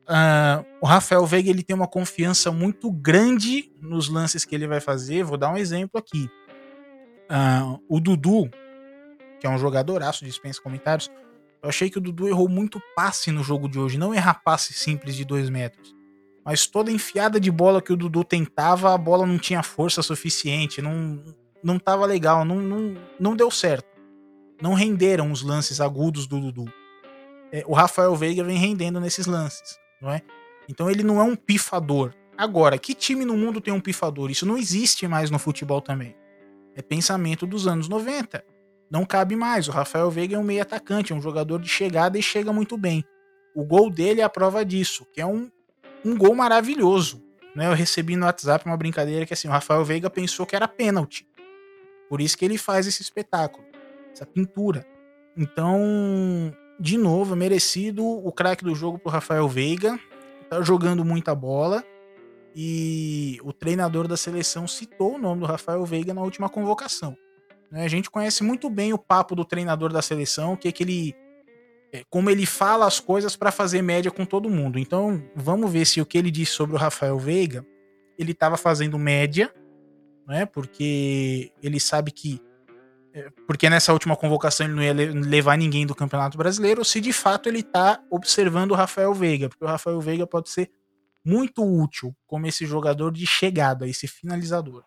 Uh, 0.09 0.65
o 0.81 0.87
Rafael 0.87 1.23
Veiga 1.27 1.51
ele 1.51 1.61
tem 1.61 1.75
uma 1.75 1.87
confiança 1.87 2.51
muito 2.51 2.91
grande 2.91 3.71
nos 3.79 4.09
lances 4.09 4.43
que 4.43 4.55
ele 4.55 4.65
vai 4.65 4.79
fazer. 4.79 5.23
Vou 5.23 5.37
dar 5.37 5.51
um 5.51 5.57
exemplo 5.57 5.99
aqui. 5.99 6.27
Uh, 7.29 7.79
o 7.87 7.99
Dudu, 7.99 8.49
que 9.39 9.45
é 9.45 9.49
um 9.51 9.59
jogadoraço, 9.59 10.25
dispensa 10.25 10.59
comentários. 10.59 11.11
Eu 11.61 11.69
achei 11.69 11.91
que 11.91 11.99
o 11.99 12.01
Dudu 12.01 12.27
errou 12.27 12.49
muito 12.49 12.81
passe 12.95 13.31
no 13.31 13.43
jogo 13.43 13.69
de 13.69 13.77
hoje. 13.77 13.99
Não 13.99 14.15
errar 14.15 14.41
passe 14.43 14.73
simples 14.73 15.15
de 15.15 15.23
dois 15.23 15.47
metros. 15.47 15.95
Mas 16.45 16.67
toda 16.67 16.91
enfiada 16.91 17.39
de 17.39 17.49
bola 17.49 17.81
que 17.81 17.93
o 17.93 17.97
Dudu 17.97 18.23
tentava, 18.23 18.93
a 18.93 18.97
bola 18.97 19.25
não 19.25 19.37
tinha 19.37 19.63
força 19.63 20.01
suficiente. 20.01 20.81
Não, 20.81 21.23
não 21.63 21.79
tava 21.79 22.05
legal. 22.05 22.43
Não, 22.43 22.57
não, 22.57 22.97
não 23.19 23.35
deu 23.35 23.49
certo. 23.49 23.87
Não 24.61 24.73
renderam 24.73 25.31
os 25.31 25.41
lances 25.41 25.79
agudos 25.79 26.27
do 26.27 26.39
Dudu. 26.39 26.71
É, 27.51 27.63
o 27.67 27.73
Rafael 27.73 28.15
Veiga 28.15 28.43
vem 28.43 28.57
rendendo 28.57 28.99
nesses 28.99 29.25
lances, 29.27 29.77
não 30.01 30.11
é? 30.11 30.21
Então 30.67 30.89
ele 30.89 31.03
não 31.03 31.19
é 31.19 31.23
um 31.23 31.35
pifador. 31.35 32.13
Agora, 32.37 32.77
que 32.77 32.93
time 32.93 33.25
no 33.25 33.37
mundo 33.37 33.61
tem 33.61 33.73
um 33.73 33.79
pifador? 33.79 34.31
Isso 34.31 34.45
não 34.45 34.57
existe 34.57 35.07
mais 35.07 35.29
no 35.29 35.37
futebol 35.37 35.81
também. 35.81 36.15
É 36.75 36.81
pensamento 36.81 37.45
dos 37.45 37.67
anos 37.67 37.87
90. 37.87 38.43
Não 38.89 39.05
cabe 39.05 39.35
mais. 39.35 39.67
O 39.67 39.71
Rafael 39.71 40.09
Veiga 40.09 40.35
é 40.35 40.39
um 40.39 40.43
meio 40.43 40.61
atacante, 40.61 41.13
é 41.13 41.15
um 41.15 41.21
jogador 41.21 41.59
de 41.61 41.69
chegada 41.69 42.17
e 42.17 42.23
chega 42.23 42.51
muito 42.51 42.77
bem. 42.77 43.03
O 43.55 43.63
gol 43.63 43.89
dele 43.89 44.21
é 44.21 44.23
a 44.23 44.29
prova 44.29 44.65
disso, 44.65 45.05
que 45.13 45.21
é 45.21 45.25
um, 45.25 45.49
um 46.03 46.17
gol 46.17 46.35
maravilhoso. 46.35 47.23
Né? 47.55 47.67
Eu 47.67 47.73
recebi 47.73 48.15
no 48.15 48.25
WhatsApp 48.25 48.65
uma 48.65 48.77
brincadeira 48.77 49.25
que 49.25 49.33
assim, 49.33 49.47
o 49.47 49.51
Rafael 49.51 49.83
Veiga 49.83 50.09
pensou 50.09 50.45
que 50.45 50.55
era 50.55 50.67
pênalti. 50.67 51.27
Por 52.09 52.21
isso 52.21 52.37
que 52.37 52.45
ele 52.45 52.57
faz 52.57 52.87
esse 52.87 53.01
espetáculo, 53.01 53.65
essa 54.11 54.25
pintura. 54.25 54.85
Então, 55.35 56.53
de 56.79 56.97
novo, 56.97 57.35
merecido 57.35 58.05
o 58.05 58.31
craque 58.31 58.63
do 58.63 58.75
jogo 58.75 58.99
pro 58.99 59.11
Rafael 59.11 59.47
Veiga. 59.47 59.99
Tá 60.49 60.61
jogando 60.61 61.03
muita 61.03 61.33
bola. 61.33 61.83
E 62.55 63.39
o 63.43 63.51
treinador 63.51 64.07
da 64.07 64.15
seleção 64.15 64.67
citou 64.67 65.15
o 65.15 65.17
nome 65.17 65.41
do 65.41 65.47
Rafael 65.47 65.83
Veiga 65.85 66.13
na 66.13 66.21
última 66.21 66.49
convocação. 66.49 67.17
Né? 67.71 67.83
A 67.83 67.87
gente 67.87 68.11
conhece 68.11 68.43
muito 68.43 68.69
bem 68.69 68.93
o 68.93 68.97
papo 68.97 69.35
do 69.35 69.43
treinador 69.43 69.91
da 69.91 70.01
seleção, 70.01 70.55
que 70.55 70.67
é 70.67 70.71
que 70.71 70.83
ele 70.83 71.15
como 72.09 72.29
ele 72.29 72.45
fala 72.45 72.87
as 72.87 72.99
coisas 72.99 73.35
para 73.35 73.51
fazer 73.51 73.81
média 73.81 74.09
com 74.09 74.25
todo 74.25 74.49
mundo. 74.49 74.79
Então, 74.79 75.23
vamos 75.35 75.71
ver 75.71 75.85
se 75.85 76.01
o 76.01 76.05
que 76.05 76.17
ele 76.17 76.31
disse 76.31 76.53
sobre 76.53 76.75
o 76.75 76.79
Rafael 76.79 77.17
Veiga, 77.19 77.65
ele 78.17 78.31
estava 78.31 78.57
fazendo 78.57 78.97
média, 78.97 79.53
né? 80.27 80.45
Porque 80.45 81.51
ele 81.61 81.79
sabe 81.79 82.11
que 82.11 82.41
é, 83.13 83.29
porque 83.45 83.69
nessa 83.69 83.93
última 83.93 84.15
convocação 84.15 84.65
ele 84.65 84.73
não 84.73 84.81
ia 84.81 84.93
levar 84.93 85.55
ninguém 85.55 85.85
do 85.85 85.93
Campeonato 85.93 86.35
Brasileiro, 86.35 86.81
ou 86.81 86.85
se 86.85 86.99
de 86.99 87.13
fato 87.13 87.47
ele 87.47 87.59
está 87.59 88.01
observando 88.09 88.71
o 88.71 88.75
Rafael 88.75 89.13
Veiga, 89.13 89.49
porque 89.49 89.63
o 89.63 89.67
Rafael 89.67 90.01
Veiga 90.01 90.25
pode 90.25 90.49
ser 90.49 90.71
muito 91.23 91.63
útil 91.63 92.15
como 92.25 92.47
esse 92.47 92.65
jogador 92.65 93.11
de 93.11 93.27
chegada, 93.27 93.87
esse 93.87 94.07
finalizador. 94.07 94.83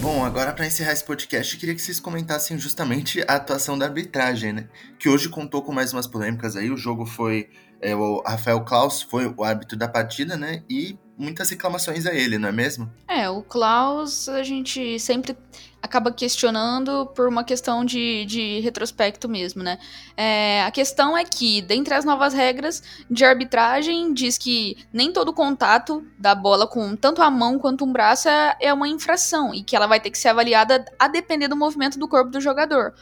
Bom, 0.00 0.24
agora 0.24 0.54
para 0.54 0.66
encerrar 0.66 0.92
esse 0.92 1.04
podcast, 1.04 1.58
queria 1.58 1.74
que 1.74 1.82
vocês 1.82 2.00
comentassem 2.00 2.56
justamente 2.58 3.22
a 3.28 3.34
atuação 3.34 3.78
da 3.78 3.84
arbitragem, 3.84 4.50
né? 4.50 4.68
Que 4.98 5.10
hoje 5.10 5.28
contou 5.28 5.62
com 5.62 5.72
mais 5.72 5.92
umas 5.92 6.06
polêmicas 6.06 6.56
aí. 6.56 6.70
O 6.70 6.76
jogo 6.76 7.04
foi. 7.04 7.50
É, 7.82 7.94
o 7.94 8.22
Rafael 8.26 8.64
Klaus 8.64 9.02
foi 9.02 9.26
o 9.26 9.44
árbitro 9.44 9.76
da 9.76 9.86
partida, 9.86 10.38
né? 10.38 10.62
E 10.70 10.98
muitas 11.20 11.50
reclamações 11.50 12.06
a 12.06 12.14
ele, 12.14 12.38
não 12.38 12.48
é 12.48 12.52
mesmo? 12.52 12.90
É, 13.06 13.28
o 13.28 13.42
Klaus 13.42 14.28
a 14.28 14.42
gente 14.42 14.98
sempre 14.98 15.36
acaba 15.82 16.12
questionando 16.12 17.06
por 17.14 17.28
uma 17.28 17.42
questão 17.44 17.84
de, 17.84 18.24
de 18.26 18.60
retrospecto 18.60 19.28
mesmo, 19.28 19.62
né? 19.62 19.78
É, 20.16 20.62
a 20.62 20.70
questão 20.70 21.16
é 21.16 21.24
que, 21.24 21.62
dentre 21.62 21.94
as 21.94 22.04
novas 22.04 22.34
regras 22.34 22.82
de 23.10 23.24
arbitragem, 23.24 24.12
diz 24.12 24.36
que 24.36 24.76
nem 24.92 25.12
todo 25.12 25.32
contato 25.32 26.04
da 26.18 26.34
bola 26.34 26.66
com 26.66 26.94
tanto 26.96 27.22
a 27.22 27.30
mão 27.30 27.58
quanto 27.58 27.84
um 27.84 27.92
braço 27.92 28.28
é, 28.28 28.56
é 28.60 28.72
uma 28.72 28.88
infração 28.88 29.54
e 29.54 29.62
que 29.62 29.74
ela 29.74 29.86
vai 29.86 30.00
ter 30.00 30.10
que 30.10 30.18
ser 30.18 30.28
avaliada 30.28 30.84
a 30.98 31.08
depender 31.08 31.48
do 31.48 31.56
movimento 31.56 31.98
do 31.98 32.08
corpo 32.08 32.30
do 32.30 32.40
jogador. 32.40 32.94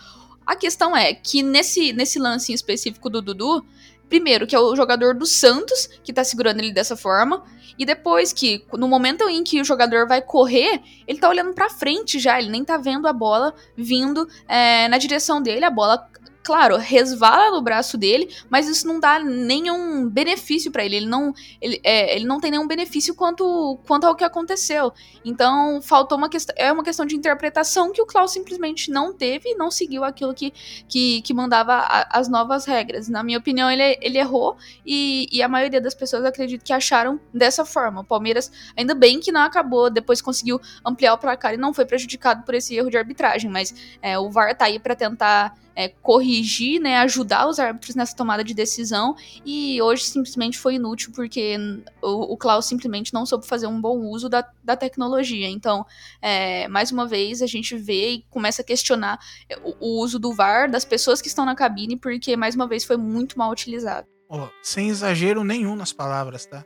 A 0.46 0.56
questão 0.56 0.96
é 0.96 1.12
que 1.12 1.42
nesse, 1.42 1.92
nesse 1.92 2.18
lance 2.18 2.52
em 2.52 2.54
específico 2.54 3.10
do 3.10 3.20
Dudu, 3.20 3.66
primeiro, 4.08 4.46
que 4.46 4.54
é 4.54 4.58
o 4.58 4.74
jogador 4.74 5.14
do 5.14 5.26
Santos, 5.26 5.88
que 6.02 6.12
tá 6.12 6.24
segurando 6.24 6.60
ele 6.60 6.72
dessa 6.72 6.96
forma, 6.96 7.42
e 7.78 7.86
depois 7.86 8.32
que, 8.32 8.64
no 8.72 8.88
momento 8.88 9.28
em 9.28 9.44
que 9.44 9.60
o 9.60 9.64
jogador 9.64 10.06
vai 10.08 10.20
correr, 10.20 10.80
ele 11.06 11.18
tá 11.18 11.28
olhando 11.28 11.54
pra 11.54 11.70
frente 11.70 12.18
já, 12.18 12.38
ele 12.38 12.50
nem 12.50 12.64
tá 12.64 12.76
vendo 12.76 13.06
a 13.06 13.12
bola 13.12 13.54
vindo 13.76 14.28
é, 14.48 14.88
na 14.88 14.98
direção 14.98 15.40
dele, 15.40 15.64
a 15.64 15.70
bola 15.70 16.08
claro, 16.48 16.78
resvala 16.78 17.50
no 17.50 17.60
braço 17.60 17.98
dele, 17.98 18.34
mas 18.48 18.66
isso 18.66 18.86
não 18.86 18.98
dá 18.98 19.18
nenhum 19.18 20.08
benefício 20.08 20.72
para 20.72 20.82
ele. 20.82 20.96
Ele 20.96 21.06
não, 21.06 21.34
ele, 21.60 21.78
é, 21.84 22.16
ele 22.16 22.24
não 22.24 22.40
tem 22.40 22.50
nenhum 22.50 22.66
benefício 22.66 23.14
quanto, 23.14 23.78
quanto 23.86 24.06
ao 24.06 24.16
que 24.16 24.24
aconteceu. 24.24 24.90
Então, 25.22 25.82
faltou 25.82 26.16
uma 26.16 26.30
questão. 26.30 26.54
É 26.56 26.72
uma 26.72 26.82
questão 26.82 27.04
de 27.04 27.14
interpretação 27.14 27.92
que 27.92 28.00
o 28.00 28.06
Klaus 28.06 28.32
simplesmente 28.32 28.90
não 28.90 29.12
teve 29.12 29.50
e 29.50 29.54
não 29.56 29.70
seguiu 29.70 30.02
aquilo 30.02 30.32
que, 30.32 30.50
que, 30.88 31.20
que 31.20 31.34
mandava 31.34 31.74
a, 31.74 32.18
as 32.18 32.30
novas 32.30 32.64
regras. 32.64 33.10
Na 33.10 33.22
minha 33.22 33.36
opinião, 33.36 33.70
ele, 33.70 33.98
ele 34.00 34.16
errou 34.16 34.56
e, 34.86 35.28
e 35.30 35.42
a 35.42 35.48
maioria 35.50 35.82
das 35.82 35.94
pessoas 35.94 36.24
acredito 36.24 36.64
que 36.64 36.72
acharam 36.72 37.20
dessa 37.30 37.62
forma. 37.62 38.00
O 38.00 38.04
Palmeiras, 38.04 38.50
ainda 38.74 38.94
bem 38.94 39.20
que 39.20 39.30
não 39.30 39.42
acabou, 39.42 39.90
depois 39.90 40.22
conseguiu 40.22 40.58
ampliar 40.82 41.12
o 41.12 41.18
placar 41.18 41.52
e 41.52 41.58
não 41.58 41.74
foi 41.74 41.84
prejudicado 41.84 42.42
por 42.42 42.54
esse 42.54 42.74
erro 42.74 42.88
de 42.88 42.96
arbitragem, 42.96 43.50
mas 43.50 43.98
é, 44.00 44.18
o 44.18 44.30
VAR 44.30 44.56
tá 44.56 44.64
aí 44.64 44.78
para 44.78 44.96
tentar 44.96 45.54
é, 45.78 45.88
corrigir, 46.02 46.80
né, 46.80 46.98
ajudar 46.98 47.46
os 47.46 47.60
árbitros 47.60 47.94
nessa 47.94 48.16
tomada 48.16 48.42
de 48.42 48.52
decisão 48.52 49.14
e 49.46 49.80
hoje 49.80 50.02
simplesmente 50.06 50.58
foi 50.58 50.74
inútil 50.74 51.12
porque 51.14 51.56
o, 52.02 52.32
o 52.32 52.36
Klaus 52.36 52.66
simplesmente 52.66 53.14
não 53.14 53.24
soube 53.24 53.46
fazer 53.46 53.68
um 53.68 53.80
bom 53.80 53.96
uso 54.00 54.28
da, 54.28 54.44
da 54.64 54.76
tecnologia. 54.76 55.48
Então, 55.48 55.86
é, 56.20 56.66
mais 56.66 56.90
uma 56.90 57.06
vez, 57.06 57.40
a 57.42 57.46
gente 57.46 57.76
vê 57.76 58.10
e 58.10 58.24
começa 58.28 58.60
a 58.60 58.64
questionar 58.64 59.20
o, 59.62 59.76
o, 59.78 60.02
uso 60.02 60.18
do 60.18 60.32
VAR 60.32 60.68
das 60.68 60.84
pessoas 60.84 61.22
que 61.22 61.28
estão 61.28 61.44
na 61.44 61.54
cabine 61.54 61.96
porque, 61.96 62.36
mais 62.36 62.56
uma 62.56 62.66
vez, 62.66 62.84
foi 62.84 62.96
muito 62.96 63.38
mal 63.38 63.52
utilizado. 63.52 64.08
Oh, 64.28 64.48
sem 64.60 64.88
exagero 64.88 65.44
nenhum 65.44 65.76
nas 65.76 65.92
palavras, 65.92 66.44
tá? 66.44 66.64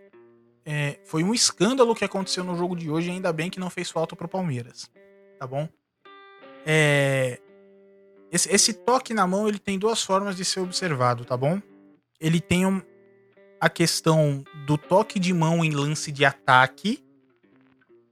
É, 0.64 0.98
foi 1.04 1.22
um 1.22 1.34
escândalo 1.34 1.94
que 1.94 2.04
aconteceu 2.04 2.44
no 2.44 2.56
jogo 2.56 2.74
de 2.74 2.90
hoje, 2.90 3.10
ainda 3.10 3.30
bem 3.30 3.50
que 3.50 3.60
não 3.60 3.68
fez 3.68 3.90
falta 3.90 4.16
pro 4.16 4.26
Palmeiras, 4.26 4.90
tá 5.38 5.46
bom? 5.46 5.68
É, 6.64 7.38
esse, 8.32 8.50
esse, 8.50 8.72
toque 8.72 9.12
na 9.12 9.26
mão 9.26 9.46
ele 9.46 9.58
tem 9.58 9.78
duas 9.78 10.02
formas 10.02 10.34
de 10.36 10.44
ser 10.44 10.60
observado, 10.60 11.24
tá 11.24 11.36
bom? 11.36 11.60
Ele 12.18 12.40
tem 12.40 12.64
um, 12.64 12.80
a 13.60 13.68
questão 13.68 14.42
do 14.66 14.78
toque 14.78 15.18
de 15.18 15.34
mão 15.34 15.62
em 15.62 15.70
lance 15.70 16.10
de 16.10 16.24
ataque, 16.24 17.04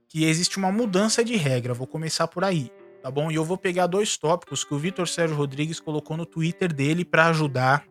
que 0.07 0.25
existe 0.25 0.57
uma 0.57 0.71
mudança 0.71 1.25
de 1.25 1.35
regra. 1.35 1.73
Vou 1.73 1.87
começar 1.87 2.27
por 2.27 2.43
aí, 2.43 2.71
tá 3.01 3.09
bom? 3.09 3.31
E 3.31 3.35
eu 3.35 3.43
vou 3.43 3.57
pegar 3.57 3.87
dois 3.87 4.15
tópicos 4.15 4.63
que 4.63 4.73
o 4.73 4.77
Vitor 4.77 5.07
Sérgio 5.07 5.35
Rodrigues 5.35 5.79
colocou 5.79 6.15
no 6.15 6.25
Twitter 6.25 6.71
dele 6.71 7.03
para 7.03 7.27
ajudar 7.27 7.83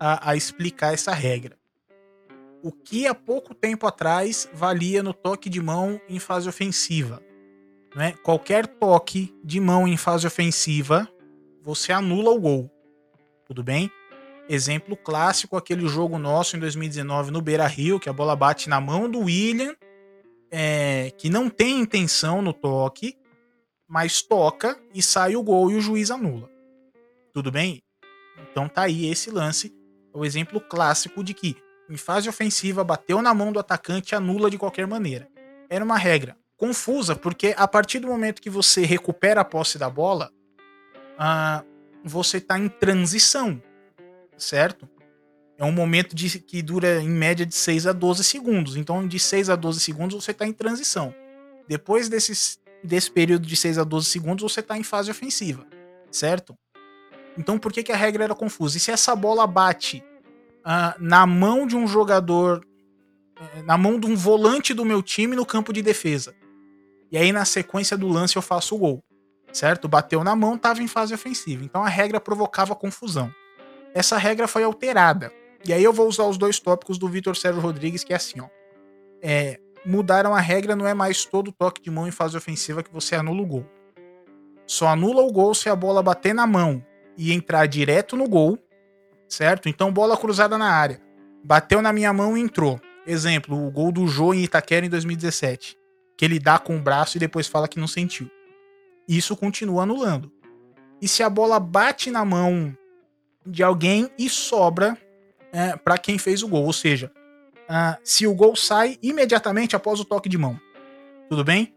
a, 0.00 0.30
a 0.30 0.36
explicar 0.36 0.94
essa 0.94 1.12
regra. 1.12 1.58
O 2.62 2.72
que 2.72 3.06
há 3.06 3.14
pouco 3.14 3.54
tempo 3.54 3.86
atrás 3.86 4.48
valia 4.52 5.02
no 5.02 5.12
toque 5.12 5.50
de 5.50 5.60
mão 5.60 6.00
em 6.08 6.18
fase 6.18 6.48
ofensiva. 6.48 7.22
Né? 7.94 8.12
Qualquer 8.22 8.66
toque 8.66 9.34
de 9.44 9.60
mão 9.60 9.86
em 9.86 9.96
fase 9.96 10.26
ofensiva 10.26 11.08
você 11.62 11.92
anula 11.92 12.30
o 12.30 12.40
gol. 12.40 12.70
Tudo 13.46 13.62
bem? 13.62 13.90
Exemplo 14.48 14.96
clássico, 14.96 15.56
aquele 15.56 15.86
jogo 15.86 16.18
nosso 16.18 16.56
em 16.56 16.60
2019 16.60 17.30
no 17.30 17.42
Beira 17.42 17.66
Rio, 17.66 18.00
que 18.00 18.08
a 18.08 18.12
bola 18.12 18.34
bate 18.34 18.68
na 18.68 18.80
mão 18.80 19.10
do 19.10 19.20
William, 19.20 19.74
é, 20.50 21.12
que 21.18 21.28
não 21.28 21.50
tem 21.50 21.80
intenção 21.80 22.40
no 22.40 22.52
toque, 22.52 23.16
mas 23.86 24.22
toca 24.22 24.78
e 24.94 25.02
sai 25.02 25.36
o 25.36 25.42
gol 25.42 25.70
e 25.70 25.76
o 25.76 25.80
juiz 25.80 26.10
anula. 26.10 26.50
Tudo 27.32 27.52
bem? 27.52 27.82
Então 28.50 28.68
tá 28.68 28.82
aí 28.82 29.10
esse 29.10 29.30
lance, 29.30 29.74
o 30.14 30.24
exemplo 30.24 30.60
clássico 30.60 31.22
de 31.22 31.34
que 31.34 31.56
em 31.90 31.96
fase 31.96 32.28
ofensiva 32.28 32.84
bateu 32.84 33.20
na 33.20 33.34
mão 33.34 33.52
do 33.52 33.58
atacante 33.58 34.14
anula 34.14 34.50
de 34.50 34.58
qualquer 34.58 34.86
maneira. 34.86 35.28
Era 35.68 35.84
uma 35.84 35.96
regra 35.96 36.36
confusa, 36.56 37.14
porque 37.14 37.54
a 37.56 37.68
partir 37.68 38.00
do 38.00 38.08
momento 38.08 38.42
que 38.42 38.50
você 38.50 38.84
recupera 38.84 39.40
a 39.40 39.44
posse 39.44 39.78
da 39.78 39.88
bola, 39.88 40.30
ah, 41.18 41.64
você 42.04 42.36
está 42.36 42.56
em 42.58 42.68
transição, 42.68 43.60
certo? 44.36 44.88
É 45.58 45.64
um 45.64 45.72
momento 45.72 46.14
de, 46.14 46.38
que 46.38 46.62
dura 46.62 47.02
em 47.02 47.08
média 47.08 47.44
de 47.44 47.54
6 47.54 47.88
a 47.88 47.92
12 47.92 48.22
segundos. 48.22 48.76
Então, 48.76 49.06
de 49.06 49.18
6 49.18 49.50
a 49.50 49.56
12 49.56 49.80
segundos, 49.80 50.24
você 50.24 50.30
está 50.30 50.46
em 50.46 50.52
transição. 50.52 51.12
Depois 51.66 52.08
desses, 52.08 52.60
desse 52.84 53.10
período 53.10 53.44
de 53.46 53.56
6 53.56 53.78
a 53.78 53.84
12 53.84 54.06
segundos, 54.06 54.52
você 54.52 54.60
está 54.60 54.78
em 54.78 54.84
fase 54.84 55.10
ofensiva, 55.10 55.66
certo? 56.12 56.56
Então, 57.36 57.58
por 57.58 57.72
que, 57.72 57.82
que 57.82 57.92
a 57.92 57.96
regra 57.96 58.24
era 58.24 58.34
confusa? 58.34 58.76
E 58.76 58.80
se 58.80 58.92
essa 58.92 59.16
bola 59.16 59.46
bate 59.46 60.04
ah, 60.64 60.94
na 61.00 61.26
mão 61.26 61.66
de 61.66 61.74
um 61.74 61.88
jogador, 61.88 62.64
eh, 63.40 63.62
na 63.62 63.76
mão 63.76 63.98
de 63.98 64.06
um 64.06 64.14
volante 64.14 64.72
do 64.72 64.84
meu 64.84 65.02
time 65.02 65.34
no 65.34 65.44
campo 65.44 65.72
de 65.72 65.82
defesa? 65.82 66.34
E 67.10 67.18
aí, 67.18 67.32
na 67.32 67.44
sequência 67.44 67.96
do 67.96 68.06
lance, 68.06 68.36
eu 68.36 68.42
faço 68.42 68.76
o 68.76 68.78
gol 68.78 69.04
certo? 69.52 69.88
Bateu 69.88 70.22
na 70.22 70.34
mão, 70.36 70.54
estava 70.54 70.82
em 70.82 70.88
fase 70.88 71.14
ofensiva. 71.14 71.64
Então 71.64 71.82
a 71.82 71.88
regra 71.88 72.20
provocava 72.20 72.74
confusão. 72.74 73.32
Essa 73.94 74.16
regra 74.16 74.46
foi 74.46 74.64
alterada. 74.64 75.32
E 75.64 75.72
aí 75.72 75.82
eu 75.82 75.92
vou 75.92 76.06
usar 76.08 76.24
os 76.24 76.38
dois 76.38 76.60
tópicos 76.60 76.98
do 76.98 77.08
Vitor 77.08 77.36
Sérgio 77.36 77.60
Rodrigues, 77.60 78.04
que 78.04 78.12
é 78.12 78.16
assim, 78.16 78.40
ó. 78.40 78.48
É, 79.20 79.58
mudaram 79.84 80.34
a 80.34 80.40
regra, 80.40 80.76
não 80.76 80.86
é 80.86 80.94
mais 80.94 81.24
todo 81.24 81.50
toque 81.50 81.82
de 81.82 81.90
mão 81.90 82.06
em 82.06 82.12
fase 82.12 82.36
ofensiva 82.36 82.82
que 82.82 82.92
você 82.92 83.16
anula 83.16 83.42
o 83.42 83.46
gol. 83.46 83.66
Só 84.66 84.86
anula 84.88 85.22
o 85.22 85.32
gol 85.32 85.54
se 85.54 85.68
a 85.68 85.74
bola 85.74 86.02
bater 86.02 86.34
na 86.34 86.46
mão 86.46 86.84
e 87.16 87.32
entrar 87.32 87.66
direto 87.66 88.16
no 88.16 88.28
gol, 88.28 88.58
certo? 89.28 89.68
Então 89.68 89.92
bola 89.92 90.16
cruzada 90.16 90.56
na 90.56 90.70
área. 90.70 91.00
Bateu 91.42 91.82
na 91.82 91.92
minha 91.92 92.12
mão 92.12 92.36
e 92.36 92.40
entrou. 92.40 92.80
Exemplo, 93.06 93.66
o 93.66 93.70
gol 93.70 93.90
do 93.90 94.06
Jô 94.06 94.34
em 94.34 94.44
Itaquera 94.44 94.84
em 94.84 94.90
2017. 94.90 95.76
Que 96.16 96.24
ele 96.24 96.38
dá 96.38 96.58
com 96.58 96.76
o 96.76 96.80
braço 96.80 97.16
e 97.16 97.20
depois 97.20 97.46
fala 97.46 97.66
que 97.66 97.80
não 97.80 97.88
sentiu 97.88 98.30
isso 99.16 99.36
continua 99.36 99.84
anulando. 99.84 100.30
E 101.00 101.08
se 101.08 101.22
a 101.22 101.30
bola 101.30 101.58
bate 101.58 102.10
na 102.10 102.24
mão 102.24 102.76
de 103.46 103.62
alguém 103.62 104.10
e 104.18 104.28
sobra 104.28 104.98
é, 105.52 105.76
para 105.76 105.96
quem 105.96 106.18
fez 106.18 106.42
o 106.42 106.48
gol, 106.48 106.64
ou 106.64 106.72
seja, 106.72 107.10
se 108.02 108.26
o 108.26 108.34
gol 108.34 108.56
sai 108.56 108.98
imediatamente 109.02 109.76
após 109.76 110.00
o 110.00 110.04
toque 110.04 110.28
de 110.28 110.38
mão, 110.38 110.58
tudo 111.28 111.44
bem? 111.44 111.74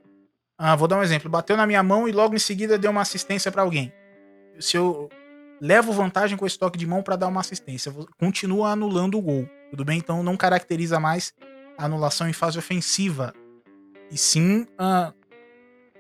Uh, 0.60 0.78
vou 0.78 0.88
dar 0.88 0.98
um 0.98 1.04
exemplo: 1.04 1.30
bateu 1.30 1.58
na 1.58 1.68
minha 1.68 1.84
mão 1.84 2.08
e 2.08 2.12
logo 2.12 2.36
em 2.36 2.40
seguida 2.40 2.78
deu 2.78 2.92
uma 2.92 3.02
assistência 3.02 3.52
para 3.52 3.62
alguém. 3.62 3.92
Se 4.60 4.78
eu 4.78 5.10
levo 5.60 5.92
vantagem 5.92 6.38
com 6.38 6.46
esse 6.46 6.58
toque 6.58 6.78
de 6.78 6.88
mão 6.88 7.04
para 7.04 7.16
dar 7.16 7.28
uma 7.28 7.42
assistência, 7.42 7.94
continua 8.20 8.70
anulando 8.70 9.18
o 9.18 9.22
gol, 9.22 9.50
tudo 9.70 9.84
bem? 9.84 9.98
Então 9.98 10.24
não 10.24 10.38
caracteriza 10.38 11.00
mais 11.00 11.34
anulação 11.78 12.30
em 12.30 12.34
fase 12.34 12.60
ofensiva, 12.60 13.34
e 14.12 14.18
sim 14.18 14.68
uh, 14.80 15.14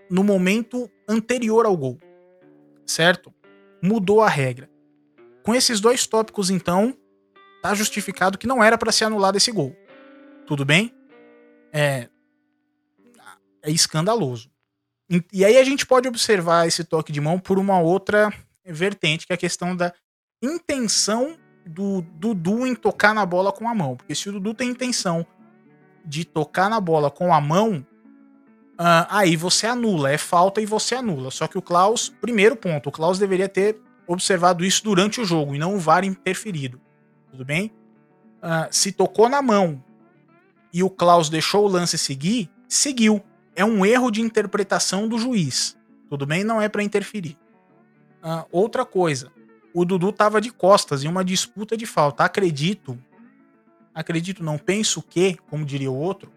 no 0.09 0.23
momento 0.23 0.89
anterior 1.11 1.65
ao 1.65 1.75
gol, 1.75 1.97
certo? 2.85 3.33
Mudou 3.81 4.21
a 4.21 4.29
regra. 4.29 4.69
Com 5.43 5.53
esses 5.55 5.79
dois 5.79 6.05
tópicos, 6.07 6.49
então, 6.49 6.95
tá 7.61 7.73
justificado 7.73 8.37
que 8.37 8.47
não 8.47 8.63
era 8.63 8.77
para 8.77 8.91
ser 8.91 9.05
anulado 9.05 9.37
esse 9.37 9.51
gol. 9.51 9.75
Tudo 10.45 10.63
bem? 10.63 10.93
É, 11.73 12.09
é 13.61 13.71
escandaloso. 13.71 14.49
E 15.33 15.43
aí 15.43 15.57
a 15.57 15.63
gente 15.63 15.85
pode 15.85 16.07
observar 16.07 16.67
esse 16.67 16.83
toque 16.83 17.11
de 17.11 17.19
mão 17.19 17.37
por 17.37 17.59
uma 17.59 17.79
outra 17.79 18.31
vertente, 18.65 19.27
que 19.27 19.33
é 19.33 19.35
a 19.35 19.37
questão 19.37 19.75
da 19.75 19.93
intenção 20.41 21.37
do 21.65 22.01
Dudu 22.01 22.65
em 22.65 22.73
tocar 22.73 23.13
na 23.13 23.25
bola 23.25 23.51
com 23.51 23.67
a 23.67 23.75
mão. 23.75 23.97
Porque 23.97 24.15
se 24.15 24.29
o 24.29 24.31
Dudu 24.31 24.53
tem 24.53 24.69
intenção 24.69 25.25
de 26.05 26.23
tocar 26.23 26.69
na 26.69 26.79
bola 26.79 27.11
com 27.11 27.33
a 27.33 27.41
mão, 27.41 27.85
Uh, 28.81 29.05
aí 29.09 29.35
você 29.35 29.67
anula, 29.67 30.09
é 30.09 30.17
falta 30.17 30.59
e 30.59 30.65
você 30.65 30.95
anula. 30.95 31.29
Só 31.29 31.45
que 31.45 31.55
o 31.55 31.61
Klaus, 31.61 32.09
primeiro 32.19 32.55
ponto, 32.55 32.89
o 32.89 32.91
Klaus 32.91 33.19
deveria 33.19 33.47
ter 33.47 33.79
observado 34.07 34.65
isso 34.65 34.83
durante 34.83 35.21
o 35.21 35.25
jogo 35.25 35.53
e 35.53 35.59
não 35.59 35.75
o 35.75 35.77
VAR 35.77 36.03
interferido. 36.03 36.81
Tudo 37.29 37.45
bem? 37.45 37.71
Uh, 38.41 38.65
se 38.71 38.91
tocou 38.91 39.29
na 39.29 39.39
mão 39.39 39.83
e 40.73 40.81
o 40.81 40.89
Klaus 40.89 41.29
deixou 41.29 41.65
o 41.65 41.67
lance 41.67 41.95
seguir, 41.95 42.49
seguiu. 42.67 43.21
É 43.55 43.63
um 43.63 43.85
erro 43.85 44.09
de 44.09 44.19
interpretação 44.19 45.07
do 45.07 45.19
juiz. 45.19 45.77
Tudo 46.09 46.25
bem? 46.25 46.43
Não 46.43 46.59
é 46.59 46.67
para 46.67 46.81
interferir. 46.81 47.37
Uh, 48.23 48.47
outra 48.51 48.83
coisa, 48.83 49.31
o 49.75 49.85
Dudu 49.85 50.11
tava 50.11 50.41
de 50.41 50.49
costas 50.49 51.03
em 51.03 51.07
uma 51.07 51.23
disputa 51.23 51.77
de 51.77 51.85
falta. 51.85 52.23
Acredito, 52.23 52.97
acredito, 53.93 54.43
não 54.43 54.57
penso 54.57 55.03
que, 55.03 55.37
como 55.51 55.63
diria 55.63 55.91
o 55.91 55.95
outro, 55.95 56.31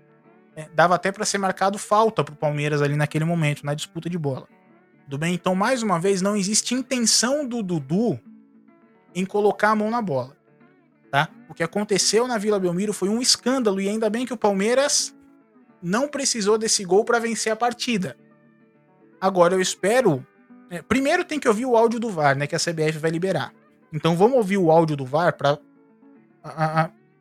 é, 0.56 0.68
dava 0.74 0.94
até 0.94 1.10
para 1.10 1.24
ser 1.24 1.38
marcado 1.38 1.78
falta 1.78 2.22
pro 2.22 2.34
Palmeiras 2.34 2.80
ali 2.80 2.96
naquele 2.96 3.24
momento, 3.24 3.64
na 3.64 3.74
disputa 3.74 4.08
de 4.08 4.18
bola. 4.18 4.48
Tudo 5.04 5.18
bem? 5.18 5.34
Então, 5.34 5.54
mais 5.54 5.82
uma 5.82 5.98
vez, 5.98 6.22
não 6.22 6.36
existe 6.36 6.74
intenção 6.74 7.46
do 7.46 7.62
Dudu 7.62 8.18
em 9.14 9.24
colocar 9.24 9.70
a 9.70 9.76
mão 9.76 9.90
na 9.90 10.00
bola. 10.00 10.36
Tá? 11.10 11.28
O 11.48 11.54
que 11.54 11.62
aconteceu 11.62 12.26
na 12.26 12.38
Vila 12.38 12.58
Belmiro 12.58 12.92
foi 12.92 13.08
um 13.08 13.20
escândalo 13.20 13.80
e 13.80 13.88
ainda 13.88 14.08
bem 14.08 14.26
que 14.26 14.32
o 14.32 14.36
Palmeiras 14.36 15.14
não 15.82 16.08
precisou 16.08 16.56
desse 16.56 16.84
gol 16.84 17.04
para 17.04 17.18
vencer 17.18 17.52
a 17.52 17.56
partida. 17.56 18.16
Agora 19.20 19.54
eu 19.54 19.60
espero. 19.60 20.26
É, 20.70 20.82
primeiro 20.82 21.24
tem 21.24 21.38
que 21.38 21.46
ouvir 21.46 21.66
o 21.66 21.76
áudio 21.76 22.00
do 22.00 22.08
VAR, 22.10 22.36
né? 22.36 22.46
Que 22.46 22.56
a 22.56 22.58
CBF 22.58 22.98
vai 22.98 23.10
liberar. 23.10 23.52
Então 23.92 24.16
vamos 24.16 24.36
ouvir 24.36 24.56
o 24.56 24.70
áudio 24.70 24.96
do 24.96 25.04
VAR 25.04 25.36
para 25.36 25.58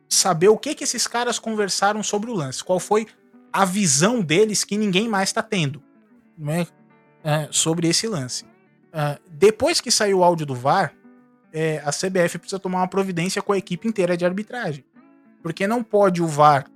saber 0.08 0.48
o 0.48 0.58
que, 0.58 0.74
que 0.74 0.84
esses 0.84 1.06
caras 1.06 1.38
conversaram 1.38 2.02
sobre 2.02 2.30
o 2.30 2.34
lance, 2.34 2.64
qual 2.64 2.80
foi 2.80 3.06
a 3.54 3.64
visão 3.64 4.20
deles 4.20 4.64
que 4.64 4.76
ninguém 4.76 5.08
mais 5.08 5.28
está 5.28 5.40
tendo 5.40 5.80
né, 6.36 6.66
é, 7.22 7.46
sobre 7.52 7.86
esse 7.86 8.08
lance. 8.08 8.44
Uh, 8.44 9.16
depois 9.30 9.80
que 9.80 9.92
saiu 9.92 10.18
o 10.18 10.24
áudio 10.24 10.44
do 10.44 10.56
VAR, 10.56 10.92
é, 11.52 11.80
a 11.84 11.90
CBF 11.90 12.38
precisa 12.38 12.58
tomar 12.58 12.78
uma 12.78 12.88
providência 12.88 13.40
com 13.40 13.52
a 13.52 13.56
equipe 13.56 13.86
inteira 13.86 14.16
de 14.16 14.24
arbitragem. 14.24 14.84
Porque 15.40 15.68
não 15.68 15.84
pode 15.84 16.20
o 16.20 16.26
VAR 16.26 16.66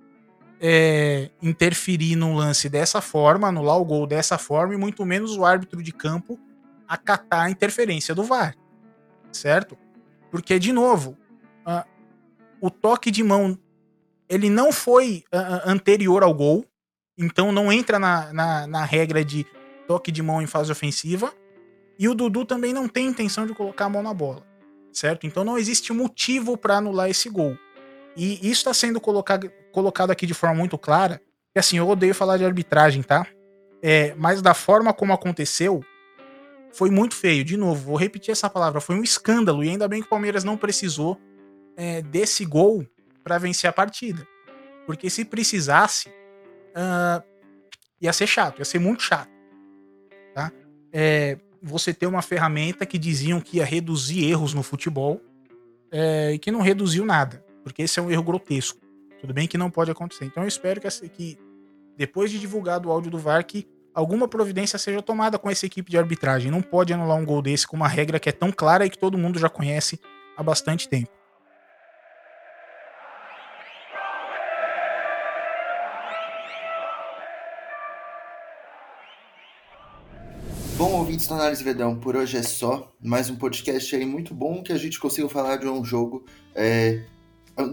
é, 0.60 1.30
interferir 1.42 2.14
no 2.14 2.32
lance 2.36 2.68
dessa 2.68 3.00
forma, 3.00 3.48
anular 3.48 3.76
o 3.76 3.84
gol 3.84 4.06
dessa 4.06 4.38
forma, 4.38 4.72
e 4.74 4.76
muito 4.76 5.04
menos 5.04 5.36
o 5.36 5.44
árbitro 5.44 5.82
de 5.82 5.90
campo 5.90 6.38
acatar 6.86 7.46
a 7.46 7.50
interferência 7.50 8.14
do 8.14 8.22
VAR. 8.22 8.54
Certo? 9.32 9.76
Porque, 10.30 10.60
de 10.60 10.72
novo, 10.72 11.18
o 12.60 12.70
toque 12.70 13.10
de 13.10 13.22
mão 13.24 13.58
ele 14.28 14.50
não 14.50 14.70
foi 14.70 15.24
uh, 15.32 15.68
anterior 15.68 16.22
ao 16.22 16.34
gol, 16.34 16.64
então 17.16 17.50
não 17.50 17.72
entra 17.72 17.98
na, 17.98 18.32
na, 18.32 18.66
na, 18.66 18.84
regra 18.84 19.24
de 19.24 19.46
toque 19.86 20.12
de 20.12 20.22
mão 20.22 20.42
em 20.42 20.46
fase 20.46 20.70
ofensiva. 20.70 21.32
E 21.98 22.08
o 22.08 22.14
Dudu 22.14 22.44
também 22.44 22.72
não 22.72 22.86
tem 22.86 23.06
intenção 23.06 23.46
de 23.46 23.54
colocar 23.54 23.86
a 23.86 23.88
mão 23.88 24.02
na 24.02 24.14
bola, 24.14 24.46
certo? 24.92 25.26
Então 25.26 25.42
não 25.42 25.58
existe 25.58 25.92
motivo 25.92 26.56
para 26.56 26.76
anular 26.76 27.10
esse 27.10 27.28
gol. 27.28 27.56
E 28.16 28.34
isso 28.34 28.60
está 28.60 28.74
sendo 28.74 29.00
colocado, 29.00 29.50
colocado 29.72 30.10
aqui 30.10 30.26
de 30.26 30.34
forma 30.34 30.56
muito 30.56 30.78
clara. 30.78 31.20
E 31.54 31.58
assim, 31.58 31.78
eu 31.78 31.88
odeio 31.88 32.14
falar 32.14 32.36
de 32.36 32.44
arbitragem, 32.44 33.02
tá? 33.02 33.26
É, 33.82 34.14
mas 34.16 34.42
da 34.42 34.54
forma 34.54 34.92
como 34.92 35.12
aconteceu, 35.12 35.84
foi 36.72 36.90
muito 36.90 37.14
feio. 37.14 37.44
De 37.44 37.56
novo, 37.56 37.86
vou 37.86 37.96
repetir 37.96 38.30
essa 38.30 38.48
palavra. 38.48 38.80
Foi 38.80 38.96
um 38.96 39.02
escândalo. 39.02 39.64
E 39.64 39.70
ainda 39.70 39.88
bem 39.88 40.00
que 40.00 40.06
o 40.06 40.10
Palmeiras 40.10 40.44
não 40.44 40.56
precisou 40.56 41.18
é, 41.76 42.02
desse 42.02 42.44
gol 42.44 42.86
para 43.28 43.36
vencer 43.36 43.68
a 43.68 43.72
partida. 43.72 44.26
Porque 44.86 45.10
se 45.10 45.22
precisasse, 45.22 46.08
uh, 46.08 47.22
ia 48.00 48.12
ser 48.12 48.26
chato, 48.26 48.60
ia 48.60 48.64
ser 48.64 48.78
muito 48.78 49.02
chato. 49.02 49.30
Tá? 50.34 50.50
É, 50.90 51.38
você 51.62 51.92
ter 51.92 52.06
uma 52.06 52.22
ferramenta 52.22 52.86
que 52.86 52.96
diziam 52.96 53.38
que 53.38 53.58
ia 53.58 53.66
reduzir 53.66 54.24
erros 54.24 54.54
no 54.54 54.62
futebol 54.62 55.20
é, 55.92 56.32
e 56.32 56.38
que 56.38 56.50
não 56.50 56.62
reduziu 56.62 57.04
nada, 57.04 57.44
porque 57.62 57.82
esse 57.82 57.98
é 57.98 58.02
um 58.02 58.10
erro 58.10 58.22
grotesco. 58.22 58.80
Tudo 59.20 59.34
bem 59.34 59.46
que 59.46 59.58
não 59.58 59.70
pode 59.70 59.90
acontecer. 59.90 60.24
Então 60.24 60.42
eu 60.42 60.48
espero 60.48 60.80
que, 60.80 61.08
que 61.10 61.38
depois 61.98 62.30
de 62.30 62.38
divulgado 62.38 62.88
o 62.88 62.92
áudio 62.92 63.10
do 63.10 63.18
VAR, 63.18 63.44
que 63.44 63.68
alguma 63.92 64.26
providência 64.26 64.78
seja 64.78 65.02
tomada 65.02 65.38
com 65.38 65.50
essa 65.50 65.66
equipe 65.66 65.90
de 65.90 65.98
arbitragem. 65.98 66.50
Não 66.50 66.62
pode 66.62 66.94
anular 66.94 67.18
um 67.18 67.26
gol 67.26 67.42
desse 67.42 67.66
com 67.66 67.76
uma 67.76 67.88
regra 67.88 68.18
que 68.18 68.28
é 68.28 68.32
tão 68.32 68.50
clara 68.50 68.86
e 68.86 68.90
que 68.90 68.96
todo 68.96 69.18
mundo 69.18 69.38
já 69.38 69.50
conhece 69.50 70.00
há 70.36 70.42
bastante 70.42 70.88
tempo. 70.88 71.17
Ouvintes 81.08 81.26
do 81.26 81.34
Análise 81.36 81.64
Vedão, 81.64 81.96
por 81.96 82.16
hoje 82.16 82.36
é 82.36 82.42
só. 82.42 82.92
Mais 83.02 83.30
um 83.30 83.36
podcast 83.36 83.96
aí 83.96 84.04
muito 84.04 84.34
bom 84.34 84.62
que 84.62 84.74
a 84.74 84.76
gente 84.76 85.00
conseguiu 85.00 85.26
falar 85.26 85.56
de 85.56 85.66
um 85.66 85.82
jogo 85.82 86.26
é, 86.54 87.02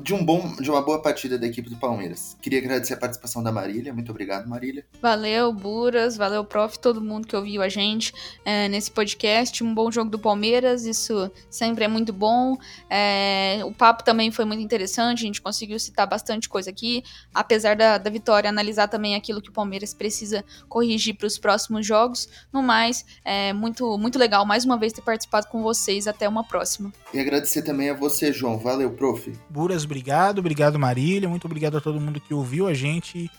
de 0.02 0.14
um 0.14 0.24
bom, 0.24 0.56
de 0.56 0.70
uma 0.70 0.82
boa 0.82 1.02
partida 1.02 1.38
da 1.38 1.46
equipe 1.46 1.70
do 1.70 1.76
Palmeiras. 1.76 2.36
Queria 2.42 2.60
agradecer 2.60 2.94
a 2.94 2.98
participação 2.98 3.44
da 3.44 3.52
Marília. 3.52 3.94
Muito 3.94 4.12
obrigado, 4.12 4.48
Marília. 4.48 4.86
Valeu, 5.02 5.54
Buras, 5.54 6.18
valeu, 6.18 6.44
prof, 6.44 6.80
todo 6.80 7.02
mundo 7.02 7.28
que 7.28 7.36
ouviu 7.36 7.62
a 7.62 7.70
gente 7.70 8.14
é, 8.44 8.68
nesse 8.68 8.90
podcast. 8.90 9.64
Um 9.64 9.74
bom 9.74 9.92
jogo 9.92 10.10
do 10.10 10.18
Palmeiras, 10.18 10.86
isso 10.86 11.32
sempre 11.50 11.84
é 11.84 11.88
muito 11.88 12.12
bom. 12.12 12.58
É, 12.90 13.62
o 13.64 13.72
papo 13.72 14.04
também 14.04 14.32
foi 14.32 14.46
muito 14.46 14.62
interessante, 14.62 15.20
a 15.20 15.28
gente 15.28 15.42
conseguiu 15.42 15.80
citar 15.80 16.08
bastante 16.08 16.50
coisa 16.50 16.70
aqui. 16.70 17.04
Apesar 17.34 17.76
da, 17.76 17.98
da 17.98 18.10
vitória, 18.10 18.50
analisar 18.50 18.88
também 18.88 19.16
aquilo 19.16 19.42
que 19.42 19.50
o 19.50 19.54
Palmeiras 19.54 19.94
precisa 19.94 20.44
corrigir 20.68 21.16
para 21.16 21.28
os 21.28 21.38
próximos 21.38 21.86
jogos. 21.86 22.28
No 22.52 22.64
mais, 22.64 23.06
é 23.24 23.54
muito, 23.54 23.98
muito 23.98 24.18
legal 24.18 24.46
mais 24.46 24.66
uma 24.66 24.78
vez 24.78 24.94
ter 24.94 25.02
participado 25.02 25.48
com 25.48 25.62
vocês. 25.62 26.08
Até 26.08 26.28
uma 26.28 26.44
próxima. 26.44 26.92
E 27.14 27.20
agradecer 27.20 27.62
também 27.62 27.90
a 27.90 27.94
você, 27.94 28.32
João. 28.32 28.58
Valeu, 28.58 28.92
prof. 28.92 29.32
Buras 29.50 29.75
obrigado. 29.84 30.40
Obrigado, 30.40 30.80
Marília. 30.80 31.28
Muito 31.28 31.46
obrigado 31.46 31.78
a 31.78 31.82
todo 31.82 32.00
mundo 32.00 32.22
que 32.22 32.34
ouviu 32.34 32.68
a 32.68 32.74
gente 32.74 33.30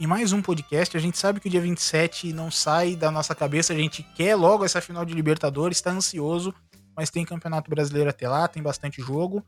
em 0.00 0.06
mais 0.06 0.32
um 0.32 0.42
podcast. 0.42 0.96
A 0.96 1.00
gente 1.00 1.18
sabe 1.18 1.40
que 1.40 1.48
o 1.48 1.50
dia 1.50 1.60
27 1.60 2.32
não 2.32 2.50
sai 2.50 2.96
da 2.96 3.10
nossa 3.10 3.34
cabeça. 3.34 3.72
A 3.72 3.76
gente 3.76 4.02
quer 4.14 4.34
logo 4.34 4.64
essa 4.64 4.80
final 4.80 5.04
de 5.04 5.14
Libertadores, 5.14 5.78
está 5.78 5.90
ansioso, 5.90 6.54
mas 6.96 7.10
tem 7.10 7.24
Campeonato 7.24 7.70
Brasileiro 7.70 8.10
até 8.10 8.28
lá, 8.28 8.48
tem 8.48 8.62
bastante 8.62 9.00
jogo. 9.00 9.44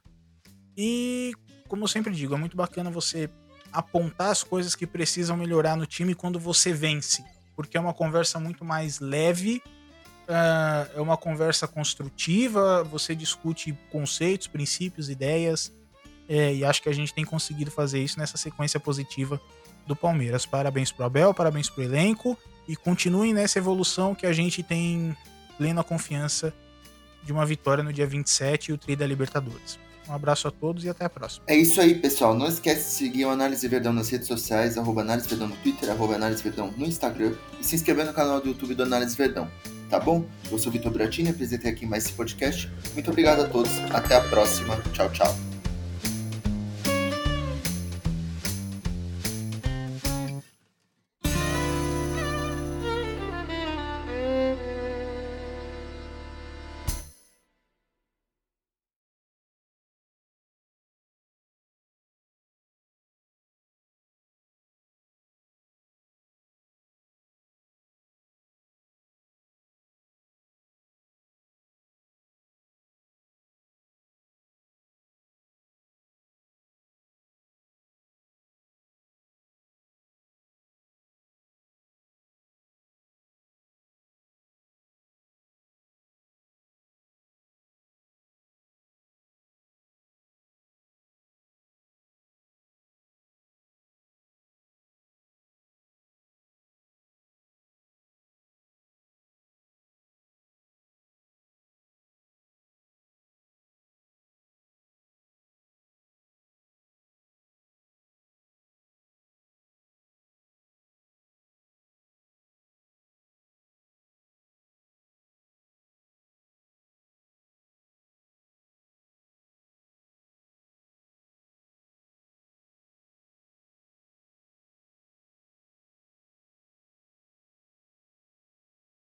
E, 0.77 1.33
como 1.69 1.85
eu 1.85 1.89
sempre 1.89 2.13
digo, 2.13 2.35
é 2.35 2.39
muito 2.39 2.57
bacana 2.57 2.91
você 2.91 3.31
apontar 3.73 4.31
as 4.31 4.43
coisas 4.43 4.75
que 4.75 4.87
precisam 4.87 5.37
melhorar 5.37 5.77
no 5.77 5.87
time 5.87 6.15
quando 6.15 6.39
você 6.39 6.73
vence, 6.73 7.25
porque 7.55 7.77
é 7.77 7.81
uma 7.81 7.95
conversa 7.95 8.39
muito 8.39 8.65
mais 8.65 9.01
leve. 9.01 9.63
Uh, 10.29 10.97
é 10.97 11.01
uma 11.01 11.17
conversa 11.17 11.69
construtiva, 11.69 12.83
você 12.83 13.15
discute 13.15 13.79
conceitos, 13.93 14.49
princípios, 14.49 15.09
ideias, 15.09 15.73
é, 16.29 16.55
e 16.55 16.65
acho 16.65 16.83
que 16.83 16.89
a 16.89 16.93
gente 16.93 17.15
tem 17.15 17.25
conseguido 17.25 17.71
fazer 17.71 18.03
isso 18.03 18.19
nessa 18.19 18.37
sequência 18.37 18.81
positiva 18.81 19.41
do 19.87 19.95
Palmeiras. 19.95 20.45
Parabéns 20.45 20.91
pro 20.91 21.05
Abel, 21.05 21.33
parabéns 21.33 21.71
pro 21.71 21.83
elenco 21.83 22.37
e 22.69 22.75
continuem 22.75 23.33
nessa 23.33 23.59
evolução 23.59 24.15
que 24.15 24.27
a 24.27 24.33
gente 24.33 24.63
tem 24.63 25.17
plena 25.57 25.83
confiança 25.85 26.53
de 27.23 27.33
uma 27.33 27.47
vitória 27.47 27.83
no 27.83 27.93
dia 27.93 28.07
27 28.07 28.69
e 28.69 28.73
o 28.73 28.79
Tri 28.79 28.97
da 28.97 29.07
Libertadores. 29.07 29.79
Um 30.09 30.13
abraço 30.13 30.47
a 30.47 30.53
todos 30.53 30.85
e 30.85 30.89
até 30.89 31.05
a 31.05 31.11
próxima. 31.11 31.45
É 31.49 31.57
isso 31.57 31.81
aí, 31.81 31.97
pessoal. 31.97 32.33
Não 32.33 32.47
esquece 32.47 32.85
de 32.85 32.91
seguir 32.93 33.25
o 33.25 33.31
Análise 33.31 33.67
Verdão 33.67 33.93
nas 33.93 34.09
redes 34.09 34.29
sociais, 34.29 34.79
arroba 34.79 35.01
Análise 35.01 35.29
Verdão 35.29 35.49
no 35.49 35.57
Twitter, 35.57 35.91
arroba 35.91 36.15
Análise 36.15 36.43
Verdão 36.43 36.73
no 36.77 36.87
Instagram 36.87 37.35
e 37.61 37.65
se 37.65 37.75
inscrever 37.75 38.07
no 38.07 38.13
canal 38.13 38.41
do 38.41 38.49
YouTube 38.49 38.75
do 38.75 38.85
Análise 38.85 39.17
Verdão. 39.17 39.51
Tá 39.91 39.99
bom? 39.99 40.25
Eu 40.51 40.59
sou 40.59 40.71
o 40.71 40.73
Vitor 40.73 40.93
Bratini, 40.93 41.31
apresentei 41.31 41.71
aqui 41.71 41.87
mais 41.87 42.05
esse 42.05 42.13
podcast. 42.13 42.71
Muito 42.95 43.11
obrigado 43.11 43.41
a 43.41 43.49
todos. 43.49 43.71
Até 43.93 44.17
a 44.17 44.21
próxima. 44.21 44.77
Tchau, 44.93 45.11
tchau. 45.11 45.56